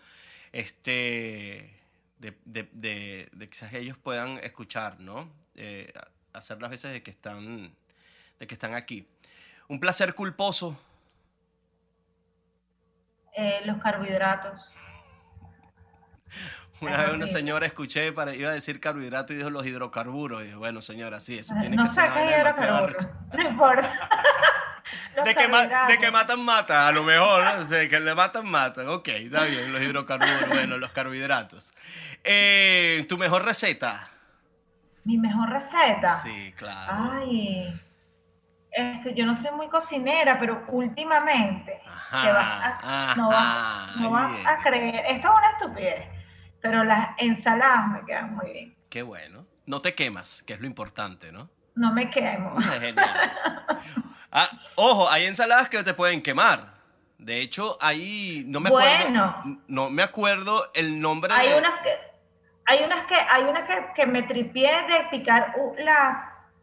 este, 0.53 1.71
de, 2.19 2.37
de, 2.45 2.69
de- 2.73 3.29
de 3.33 3.49
quizás 3.49 3.73
ellos 3.75 3.97
puedan 3.97 4.39
escuchar, 4.39 4.99
¿no? 5.01 5.31
Eh, 5.55 5.93
hacer 6.33 6.61
las 6.61 6.71
veces 6.71 6.93
de 6.93 7.03
que 7.03 7.11
están, 7.11 7.73
de 8.39 8.47
que 8.47 8.55
están 8.55 8.75
aquí. 8.75 9.07
Un 9.69 9.81
placer 9.81 10.15
culposo. 10.15 10.79
Eh, 13.35 13.61
los 13.65 13.81
carbohidratos. 13.83 14.61
Una 16.81 17.03
vez 17.03 17.13
una 17.13 17.27
señora 17.27 17.67
escuché, 17.67 18.13
para, 18.13 18.37
iba 18.37 18.51
a 18.51 18.53
decir 18.53 18.79
carbohidrato 18.79 19.33
y 19.33 19.37
dijo 19.37 19.51
los 19.51 19.67
hidrocarburos. 19.67 20.43
Y 20.43 20.45
dije, 20.45 20.57
bueno, 20.57 20.81
señora, 20.81 21.19
sí, 21.19 21.37
eso 21.37 21.53
tiene 21.59 21.75
no 21.75 21.83
que 21.83 21.89
sé 21.89 21.95
ser. 21.97 23.11
No 23.33 23.43
importa. 23.43 24.09
De 25.25 25.35
que, 25.35 25.49
de 25.49 25.99
que 25.99 26.11
matan, 26.11 26.45
matan, 26.45 26.77
a 26.77 26.93
lo 26.93 27.03
mejor. 27.03 27.45
¿no? 27.45 27.63
O 27.63 27.67
sea, 27.67 27.89
que 27.89 28.01
le 28.01 28.15
matan, 28.15 28.47
matan. 28.49 28.89
Ok, 28.89 29.09
está 29.09 29.45
bien, 29.45 29.73
los 29.73 29.83
hidrocarburos, 29.83 30.49
bueno, 30.49 30.79
los 30.79 30.91
carbohidratos. 30.91 31.73
Eh, 32.25 33.05
¿Tu 33.09 33.19
mejor 33.19 33.45
receta? 33.45 34.11
Mi 35.05 35.17
mejor 35.19 35.49
receta. 35.51 36.17
Sí, 36.17 36.53
claro. 36.57 37.11
Ay. 37.13 37.81
Este, 38.71 39.15
yo 39.15 39.25
no 39.27 39.35
soy 39.41 39.51
muy 39.53 39.69
cocinera, 39.69 40.39
pero 40.39 40.65
últimamente 40.69 41.81
Ajá, 41.87 42.23
te 42.23 42.33
vas 42.33 42.85
a- 42.85 43.15
no 43.17 43.29
vas, 43.29 43.97
no 43.97 44.17
a 44.17 44.59
creer. 44.63 45.05
Esto 45.07 45.29
es 45.29 45.35
una 45.35 45.51
estupidez, 45.53 46.07
pero 46.61 46.85
las 46.85 47.09
ensaladas 47.19 47.89
me 47.89 48.05
quedan 48.05 48.35
muy 48.37 48.53
bien. 48.53 48.77
Qué 48.91 49.03
bueno. 49.03 49.47
No 49.67 49.81
te 49.81 49.95
quemas, 49.95 50.43
que 50.47 50.53
es 50.55 50.61
lo 50.61 50.67
importante, 50.67 51.33
¿no? 51.33 51.51
No 51.75 51.93
me 51.93 52.11
quemo. 52.11 52.57
Genial. 52.81 53.33
Ah, 54.31 54.49
ojo, 54.77 55.09
hay 55.11 55.25
ensaladas 55.27 55.69
que 55.69 55.83
te 55.83 55.95
pueden 55.95 56.23
quemar. 56.23 56.75
De 57.19 57.41
hecho, 57.41 57.77
ahí 57.81 58.45
no 58.47 58.61
me 58.61 58.69
acuerdo. 58.69 59.05
Bueno. 59.05 59.63
No 59.67 59.91
me 59.91 60.03
acuerdo 60.03 60.71
el 60.75 61.01
nombre 61.01 61.33
Hay 61.35 61.49
de. 61.49 61.59
unas 61.59 61.79
que, 61.81 61.91
hay 62.69 62.85
unas 62.85 63.07
que, 63.07 63.15
hay 63.15 63.45
unas 63.45 63.67
que, 63.67 63.75
que 63.97 64.07
me 64.07 64.23
tripié 64.25 64.71
de 64.71 65.07
picar 65.11 65.55
las 65.79 66.17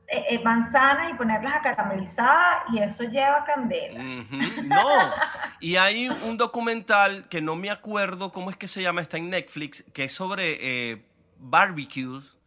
eh, 0.08 0.24
eh, 0.30 0.40
manzanas 0.44 1.10
y 1.12 1.16
ponerlas 1.16 1.56
a 1.56 1.62
caramelizar 1.62 2.64
y 2.72 2.80
eso 2.80 3.04
lleva 3.04 3.44
candela. 3.44 4.04
No. 4.64 4.84
Y 5.60 5.78
hay 5.78 6.10
un 6.10 6.38
documental 6.38 7.28
que 7.28 7.42
no 7.42 7.56
me 7.56 7.72
acuerdo 7.72 8.32
cómo 8.32 8.50
es 8.52 8.58
que 8.58 8.68
se 8.68 8.82
llama, 8.84 9.02
está 9.02 9.18
en 9.18 9.30
Netflix, 9.32 9.84
que 9.94 10.04
es 10.04 10.12
sobre 10.12 10.58
eh, 10.92 11.06
barbecues. 11.40 12.38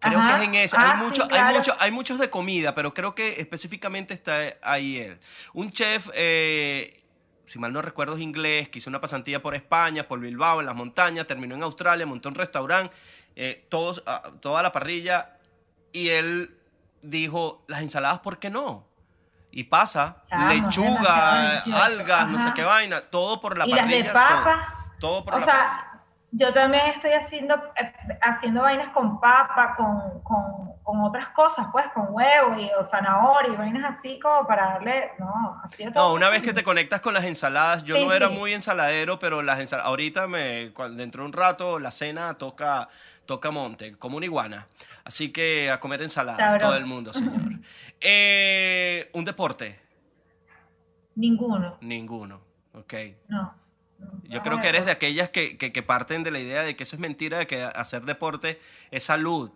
Creo 0.00 0.18
Ajá. 0.18 0.28
que 0.38 0.42
es 0.42 0.48
en 0.48 0.54
ese. 0.56 0.76
Ah, 0.76 0.92
hay, 0.94 0.98
sí, 0.98 1.04
mucho- 1.04 1.28
hay, 1.30 1.54
mucho- 1.54 1.76
hay 1.78 1.90
muchos 1.92 2.18
de 2.18 2.28
comida, 2.28 2.74
pero 2.74 2.92
creo 2.92 3.14
que 3.14 3.40
específicamente 3.40 4.12
está 4.14 4.40
ahí 4.64 4.98
él. 4.98 5.20
Un 5.52 5.70
chef, 5.70 6.08
eh, 6.14 7.01
si 7.44 7.58
mal 7.58 7.72
no 7.72 7.82
recuerdo, 7.82 8.14
es 8.16 8.20
inglés, 8.22 8.68
que 8.68 8.78
hizo 8.78 8.88
una 8.90 9.00
pasantía 9.00 9.42
por 9.42 9.54
España, 9.54 10.04
por 10.04 10.20
Bilbao, 10.20 10.60
en 10.60 10.66
las 10.66 10.74
montañas, 10.74 11.26
terminó 11.26 11.54
en 11.54 11.62
Australia, 11.62 12.06
montó 12.06 12.28
un 12.28 12.34
restaurante, 12.34 12.94
eh, 13.36 13.66
todos, 13.68 14.02
ah, 14.06 14.22
toda 14.40 14.62
la 14.62 14.72
parrilla, 14.72 15.36
y 15.92 16.08
él 16.08 16.56
dijo, 17.02 17.64
las 17.68 17.80
ensaladas, 17.82 18.20
¿por 18.20 18.38
qué 18.38 18.48
no? 18.50 18.86
Y 19.50 19.64
pasa, 19.64 20.18
Chamo, 20.30 20.48
lechuga, 20.48 21.58
algas, 21.84 22.28
no 22.28 22.38
sé 22.38 22.52
qué 22.54 22.62
vaina, 22.62 23.00
todo 23.02 23.40
por 23.40 23.58
la 23.58 23.66
y 23.66 23.70
las 23.70 23.78
parrilla. 23.80 23.96
de 23.98 24.04
todo- 24.04 24.12
papa, 24.14 24.86
Todo, 24.98 25.24
por 25.24 25.34
o 25.34 25.38
la 25.40 25.44
sea, 25.44 25.54
parrilla. 25.54 25.91
Yo 26.34 26.52
también 26.54 26.86
estoy 26.86 27.12
haciendo, 27.12 27.54
eh, 27.76 27.92
haciendo 28.22 28.62
vainas 28.62 28.88
con 28.94 29.20
papa, 29.20 29.74
con, 29.76 30.22
con, 30.22 30.72
con, 30.82 31.00
otras 31.02 31.28
cosas, 31.28 31.66
pues, 31.70 31.84
con 31.92 32.06
huevo 32.08 32.58
y 32.58 32.70
o 32.78 32.82
zanahoria 32.82 33.52
y 33.52 33.56
vainas 33.56 33.96
así 33.96 34.18
como 34.18 34.46
para 34.46 34.72
darle, 34.72 35.10
no, 35.18 35.60
así 35.62 35.84
No, 35.94 36.14
una 36.14 36.30
vez 36.30 36.40
que 36.40 36.54
te 36.54 36.64
conectas 36.64 37.02
con 37.02 37.12
las 37.12 37.24
ensaladas, 37.24 37.84
yo 37.84 37.98
no 37.98 38.12
era 38.14 38.30
muy 38.30 38.54
ensaladero, 38.54 39.18
pero 39.18 39.42
las 39.42 39.60
ensaladas, 39.60 39.88
ahorita 39.88 40.26
me, 40.26 40.72
cuando, 40.72 40.96
dentro 40.96 41.22
de 41.22 41.26
un 41.26 41.32
rato 41.34 41.78
la 41.78 41.90
cena 41.90 42.32
toca, 42.34 42.88
toca 43.26 43.50
monte, 43.50 43.96
como 43.98 44.16
una 44.16 44.24
iguana. 44.24 44.66
Así 45.04 45.32
que 45.32 45.70
a 45.70 45.80
comer 45.80 46.00
ensaladas 46.00 46.58
todo 46.58 46.76
el 46.76 46.86
mundo, 46.86 47.12
señor. 47.12 47.32
Eh, 48.04 49.10
¿Un 49.12 49.24
deporte? 49.24 49.78
Ninguno. 51.14 51.78
Ninguno, 51.80 52.40
ok. 52.74 52.94
No. 53.28 53.61
Yo 54.24 54.42
creo 54.42 54.60
que 54.60 54.68
eres 54.68 54.86
de 54.86 54.92
aquellas 54.92 55.28
que, 55.28 55.84
parten 55.86 56.22
de 56.22 56.30
la 56.30 56.38
idea 56.38 56.62
de 56.62 56.74
que 56.74 56.84
eso 56.84 56.96
es 56.96 57.00
mentira, 57.00 57.38
de 57.38 57.46
que 57.46 57.62
hacer 57.62 58.02
deporte 58.02 58.60
es 58.90 59.04
salud. 59.04 59.50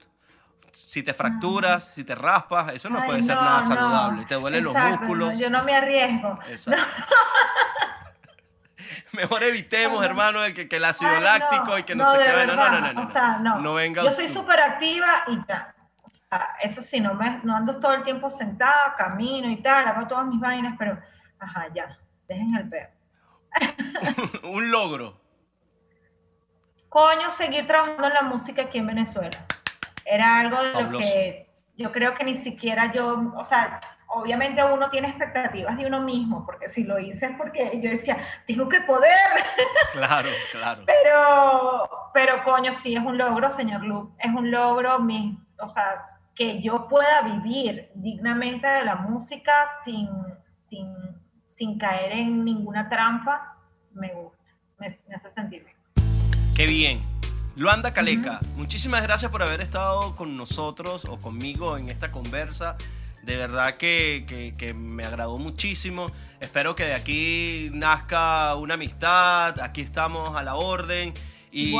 Si 0.72 1.02
te 1.02 1.14
fracturas, 1.14 1.92
si 1.94 2.04
te 2.04 2.14
raspas, 2.14 2.74
eso 2.74 2.90
no 2.90 3.02
puede 3.04 3.22
ser 3.22 3.36
nada 3.36 3.62
saludable. 3.62 4.24
Te 4.26 4.34
duelen 4.34 4.64
los 4.64 4.74
músculos. 4.74 5.38
yo 5.38 5.48
no 5.48 5.64
me 5.64 5.74
arriesgo. 5.74 6.38
Mejor 9.12 9.42
evitemos, 9.42 10.04
hermano, 10.04 10.40
que, 10.54 10.68
que 10.68 10.76
el 10.76 10.84
ácido 10.84 11.18
láctico 11.20 11.78
y 11.78 11.84
que 11.84 11.94
no, 11.94 12.10
se 12.10 12.18
quede. 12.18 12.46
No, 12.46 12.54
no, 12.54 12.80
no, 12.80 12.92
no. 12.92 13.02
O 13.02 13.06
sea, 13.06 13.38
no. 13.38 13.58
no 13.58 13.74
venga 13.74 14.02
yo 14.02 14.10
soy 14.10 14.28
súper 14.28 14.60
activa 14.60 15.24
y 15.28 15.38
tal. 15.44 15.74
eso 16.62 16.82
sí, 16.82 17.00
no, 17.00 17.14
me, 17.14 17.40
no 17.42 17.56
ando 17.56 17.80
todo 17.80 17.94
el 17.94 18.04
tiempo 18.04 18.28
sentada, 18.30 18.94
camino 18.96 19.50
y 19.50 19.62
tal, 19.62 19.88
hago 19.88 20.06
todas 20.06 20.26
mis 20.26 20.38
vainas, 20.38 20.76
pero, 20.78 21.00
ajá, 21.38 21.68
ya, 21.74 21.98
dejen 22.28 22.54
el 22.54 22.68
perro. 22.68 22.95
un 24.44 24.70
logro. 24.70 25.20
Coño, 26.88 27.30
seguir 27.30 27.66
trabajando 27.66 28.06
en 28.06 28.14
la 28.14 28.22
música 28.22 28.62
aquí 28.62 28.78
en 28.78 28.86
Venezuela. 28.86 29.38
Era 30.04 30.40
algo 30.40 30.62
de 30.62 30.70
lo 30.70 30.98
que 30.98 31.46
yo 31.76 31.92
creo 31.92 32.14
que 32.14 32.24
ni 32.24 32.36
siquiera 32.36 32.92
yo, 32.92 33.32
o 33.36 33.44
sea, 33.44 33.80
obviamente 34.08 34.62
uno 34.64 34.88
tiene 34.90 35.08
expectativas 35.08 35.76
de 35.76 35.86
uno 35.86 36.00
mismo, 36.00 36.44
porque 36.46 36.68
si 36.68 36.84
lo 36.84 36.98
hice 36.98 37.26
es 37.26 37.36
porque 37.36 37.80
yo 37.80 37.90
decía, 37.90 38.18
tengo 38.46 38.68
que 38.68 38.80
poder. 38.82 39.10
Claro, 39.92 40.28
claro. 40.52 40.82
Pero, 40.84 41.88
pero 42.12 42.44
coño, 42.44 42.72
sí, 42.74 42.94
es 42.94 43.02
un 43.02 43.16
logro, 43.16 43.50
señor 43.50 43.82
Lu, 43.82 44.14
es 44.18 44.30
un 44.30 44.50
logro, 44.50 44.98
mi, 44.98 45.38
o 45.58 45.68
sea, 45.70 45.96
que 46.34 46.60
yo 46.60 46.86
pueda 46.86 47.22
vivir 47.22 47.90
dignamente 47.94 48.66
de 48.66 48.84
la 48.84 48.96
música 48.96 49.52
sin, 49.82 50.08
sin 50.58 51.15
sin 51.56 51.78
caer 51.78 52.12
en 52.12 52.44
ninguna 52.44 52.88
trampa, 52.88 53.56
me 53.94 54.12
gusta, 54.12 54.44
me, 54.78 55.14
hace 55.14 55.30
sentir 55.30 55.64
bien. 55.64 55.76
Qué 56.54 56.66
bien. 56.66 57.00
Luanda 57.56 57.90
Caleca, 57.90 58.38
muchísimas 58.56 59.02
gracias 59.02 59.30
por 59.30 59.42
haber 59.42 59.62
estado 59.62 60.14
con 60.14 60.36
nosotros 60.36 61.06
o 61.06 61.16
conmigo 61.16 61.78
en 61.78 61.88
esta 61.88 62.10
conversa. 62.10 62.76
De 63.22 63.36
verdad 63.36 63.74
que, 63.78 64.52
que, 64.56 64.74
me 64.74 65.04
agradó 65.04 65.38
muchísimo. 65.38 66.06
Espero 66.38 66.76
que 66.76 66.84
de 66.84 66.94
aquí 66.94 67.70
nazca 67.72 68.54
una 68.56 68.74
amistad. 68.74 69.58
Aquí 69.60 69.80
estamos 69.80 70.36
a 70.36 70.42
la 70.42 70.54
orden. 70.54 71.14
Y, 71.52 71.74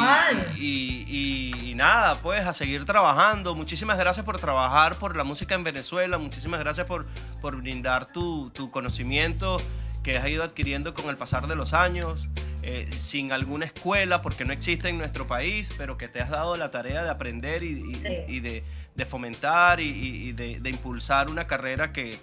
y, 0.57 1.55
y, 1.63 1.75
nada, 1.75 2.15
pues 2.23 2.47
a 2.47 2.53
seguir 2.53 2.85
trabajando. 2.85 3.55
Muchísimas 3.55 3.99
gracias 3.99 4.25
por 4.25 4.39
trabajar 4.39 4.97
por 4.97 5.17
la 5.17 5.25
música 5.25 5.55
en 5.55 5.65
Venezuela. 5.65 6.19
Muchísimas 6.19 6.61
gracias 6.61 6.87
por, 6.87 7.07
por 7.41 7.57
brindar 7.57 8.07
tu, 8.07 8.51
tu 8.51 8.71
conocimiento 8.71 9.59
que 10.03 10.17
has 10.17 10.29
ido 10.29 10.45
adquiriendo 10.45 10.95
con 10.95 11.11
el 11.11 11.17
pasar 11.17 11.49
de 11.49 11.57
los 11.57 11.73
años, 11.73 12.29
eh, 12.63 12.87
sin 12.97 13.33
alguna 13.33 13.67
escuela, 13.67 14.23
porque 14.23 14.45
no 14.45 14.53
existe 14.53 14.89
en 14.89 14.99
nuestro 14.99 15.27
país, 15.27 15.75
pero 15.77 15.99
que 15.99 16.07
te 16.07 16.21
has 16.21 16.31
dado 16.31 16.57
la 16.57 16.71
tarea 16.71 17.03
de 17.03 17.11
aprender 17.11 17.65
y, 17.65 17.83
y, 18.29 18.41
de, 18.41 18.63
de, 18.95 19.05
fomentar 19.05 19.81
y, 19.81 20.31
de, 20.33 20.61
de, 20.61 20.71
impulsar 20.71 21.29
una 21.29 21.49
carrera 21.49 21.93
que, 21.93 22.17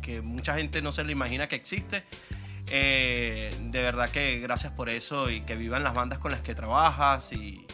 que, 0.00 0.22
mucha 0.22 0.54
gente 0.56 0.80
no 0.80 0.90
se 0.90 1.04
le 1.04 1.12
imagina 1.12 1.48
que 1.48 1.56
existe 1.56 2.02
eh, 2.70 3.50
de 3.60 3.82
verdad 3.82 4.08
que 4.10 4.38
gracias 4.38 4.72
por 4.72 4.88
eso 4.88 5.30
y 5.30 5.40
que 5.42 5.56
vivan 5.56 5.84
las 5.84 5.94
bandas 5.94 6.18
con 6.18 6.30
las 6.32 6.40
que 6.40 6.54
trabajas 6.54 7.32
y 7.32 7.66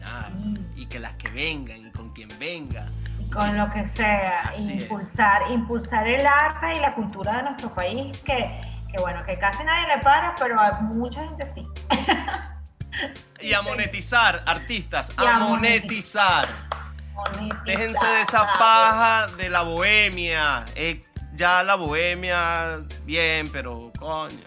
nada, 0.00 0.30
y 0.76 0.86
que 0.86 0.98
las 0.98 1.14
que 1.16 1.28
vengan 1.28 1.86
y 1.86 1.90
con 1.90 2.12
quien 2.12 2.28
venga. 2.38 2.86
con 3.32 3.56
lo 3.56 3.70
que 3.72 3.86
sea, 3.88 4.52
impulsar, 4.68 5.42
impulsar 5.50 6.08
el 6.08 6.26
arte 6.26 6.72
y 6.76 6.80
la 6.80 6.94
cultura 6.94 7.36
de 7.36 7.42
nuestro 7.44 7.74
país 7.74 8.18
que, 8.18 8.60
que 8.90 9.00
bueno, 9.00 9.24
que 9.24 9.38
casi 9.38 9.62
nadie 9.62 9.96
le 9.96 10.02
para, 10.02 10.34
pero 10.34 10.60
a 10.60 10.72
mucha 10.80 11.26
gente 11.26 11.52
sí. 11.54 11.68
y 13.40 13.52
a 13.52 13.62
monetizar, 13.62 14.42
artistas, 14.46 15.12
a, 15.16 15.38
monetizar. 15.38 16.48
Déjense 17.66 18.06
de 18.06 18.22
esa 18.22 18.46
paja 18.58 19.26
de 19.36 19.50
la 19.50 19.62
bohemia. 19.62 20.64
Eh, 20.74 21.00
ya 21.40 21.62
la 21.62 21.74
bohemia, 21.74 22.84
bien, 23.06 23.48
pero 23.50 23.90
coño, 23.98 24.46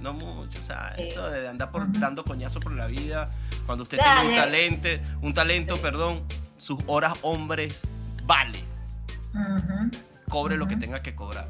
no 0.00 0.12
mucho. 0.12 0.58
O 0.60 0.64
sea, 0.64 0.92
eso 0.98 1.30
de 1.30 1.48
andar 1.48 1.70
por, 1.70 1.86
dando 2.00 2.24
coñazo 2.24 2.58
por 2.58 2.72
la 2.72 2.88
vida, 2.88 3.28
cuando 3.64 3.84
usted 3.84 3.98
tiene 3.98 4.26
un 4.26 4.34
talento, 4.34 4.88
un 5.22 5.32
talento, 5.32 5.76
perdón, 5.76 6.26
sus 6.58 6.80
horas 6.88 7.12
hombres 7.22 7.82
vale. 8.24 8.58
Cobre 10.28 10.56
lo 10.56 10.66
que 10.66 10.74
tenga 10.76 11.00
que 11.00 11.14
cobrar. 11.14 11.48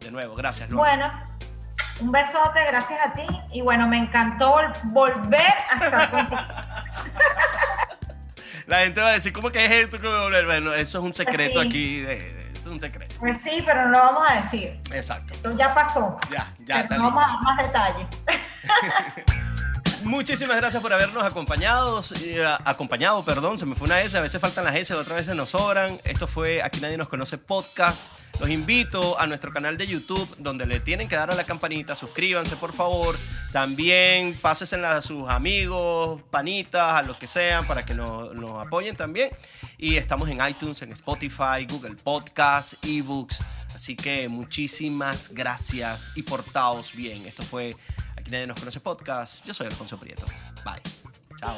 De 0.00 0.10
nuevo, 0.10 0.34
gracias, 0.34 0.68
Bueno, 0.70 1.10
un 2.00 2.10
besote, 2.10 2.62
gracias 2.66 3.00
a 3.06 3.12
ti. 3.14 3.26
Y 3.52 3.62
bueno, 3.62 3.88
me 3.88 3.96
encantó 3.96 4.54
volver 4.92 5.54
a 5.70 5.76
estar 5.76 6.10
contigo. 6.28 6.42
La 8.66 8.80
gente 8.80 9.00
va 9.00 9.08
a 9.08 9.12
decir, 9.12 9.32
¿cómo 9.32 9.50
que 9.50 9.64
es 9.64 9.70
esto? 9.70 9.98
Bueno, 10.44 10.74
eso 10.74 10.98
es 10.98 11.04
un 11.04 11.14
secreto 11.14 11.58
aquí 11.58 12.00
de 12.00 12.45
un 12.66 12.80
secreto. 12.80 13.14
Pues 13.18 13.38
sí, 13.42 13.62
pero 13.64 13.86
no 13.86 13.90
lo 13.90 13.98
vamos 13.98 14.22
a 14.28 14.42
decir. 14.42 14.78
Exacto. 14.92 15.34
Esto 15.34 15.50
ya 15.52 15.74
pasó. 15.74 16.18
Ya, 16.30 16.52
ya 16.64 16.80
está. 16.80 16.98
Vamos 16.98 17.24
a 17.24 17.42
más 17.42 17.58
detalles. 17.58 18.06
Muchísimas 20.06 20.56
gracias 20.56 20.80
por 20.80 20.92
habernos 20.92 21.24
acompañado, 21.24 22.00
eh, 22.20 22.44
acompañado, 22.64 23.24
perdón, 23.24 23.58
se 23.58 23.66
me 23.66 23.74
fue 23.74 23.86
una 23.86 24.00
S, 24.02 24.16
a 24.16 24.20
veces 24.20 24.40
faltan 24.40 24.64
las 24.64 24.76
S, 24.76 24.94
otras 24.94 25.18
veces 25.18 25.34
nos 25.34 25.50
sobran. 25.50 25.98
Esto 26.04 26.28
fue 26.28 26.62
Aquí 26.62 26.78
Nadie 26.78 26.96
Nos 26.96 27.08
Conoce 27.08 27.38
Podcast. 27.38 28.12
Los 28.38 28.48
invito 28.48 29.18
a 29.18 29.26
nuestro 29.26 29.52
canal 29.52 29.76
de 29.76 29.84
YouTube, 29.88 30.36
donde 30.38 30.64
le 30.64 30.78
tienen 30.78 31.08
que 31.08 31.16
dar 31.16 31.32
a 31.32 31.34
la 31.34 31.42
campanita, 31.42 31.96
suscríbanse 31.96 32.54
por 32.54 32.72
favor. 32.72 33.16
También 33.52 34.38
pásensela 34.40 34.96
a 34.96 35.02
sus 35.02 35.28
amigos, 35.28 36.22
panitas, 36.30 36.92
a 36.92 37.02
los 37.02 37.16
que 37.16 37.26
sean, 37.26 37.66
para 37.66 37.84
que 37.84 37.94
nos, 37.94 38.32
nos 38.32 38.64
apoyen 38.64 38.94
también. 38.94 39.30
Y 39.76 39.96
estamos 39.96 40.28
en 40.28 40.38
iTunes, 40.46 40.80
en 40.82 40.92
Spotify, 40.92 41.66
Google 41.68 41.96
Podcasts, 41.96 42.76
eBooks. 42.82 43.40
Así 43.74 43.96
que 43.96 44.28
muchísimas 44.28 45.30
gracias 45.34 46.12
y 46.14 46.22
portaos 46.22 46.94
bien. 46.94 47.26
Esto 47.26 47.42
fue 47.42 47.74
Aquí 48.26 48.32
nadie 48.32 48.48
nos 48.48 48.58
conoce 48.58 48.80
podcast. 48.80 49.46
Yo 49.46 49.54
soy 49.54 49.68
Alfonso 49.68 49.96
Prieto. 50.00 50.26
Bye. 50.64 50.82
Chao. 51.38 51.54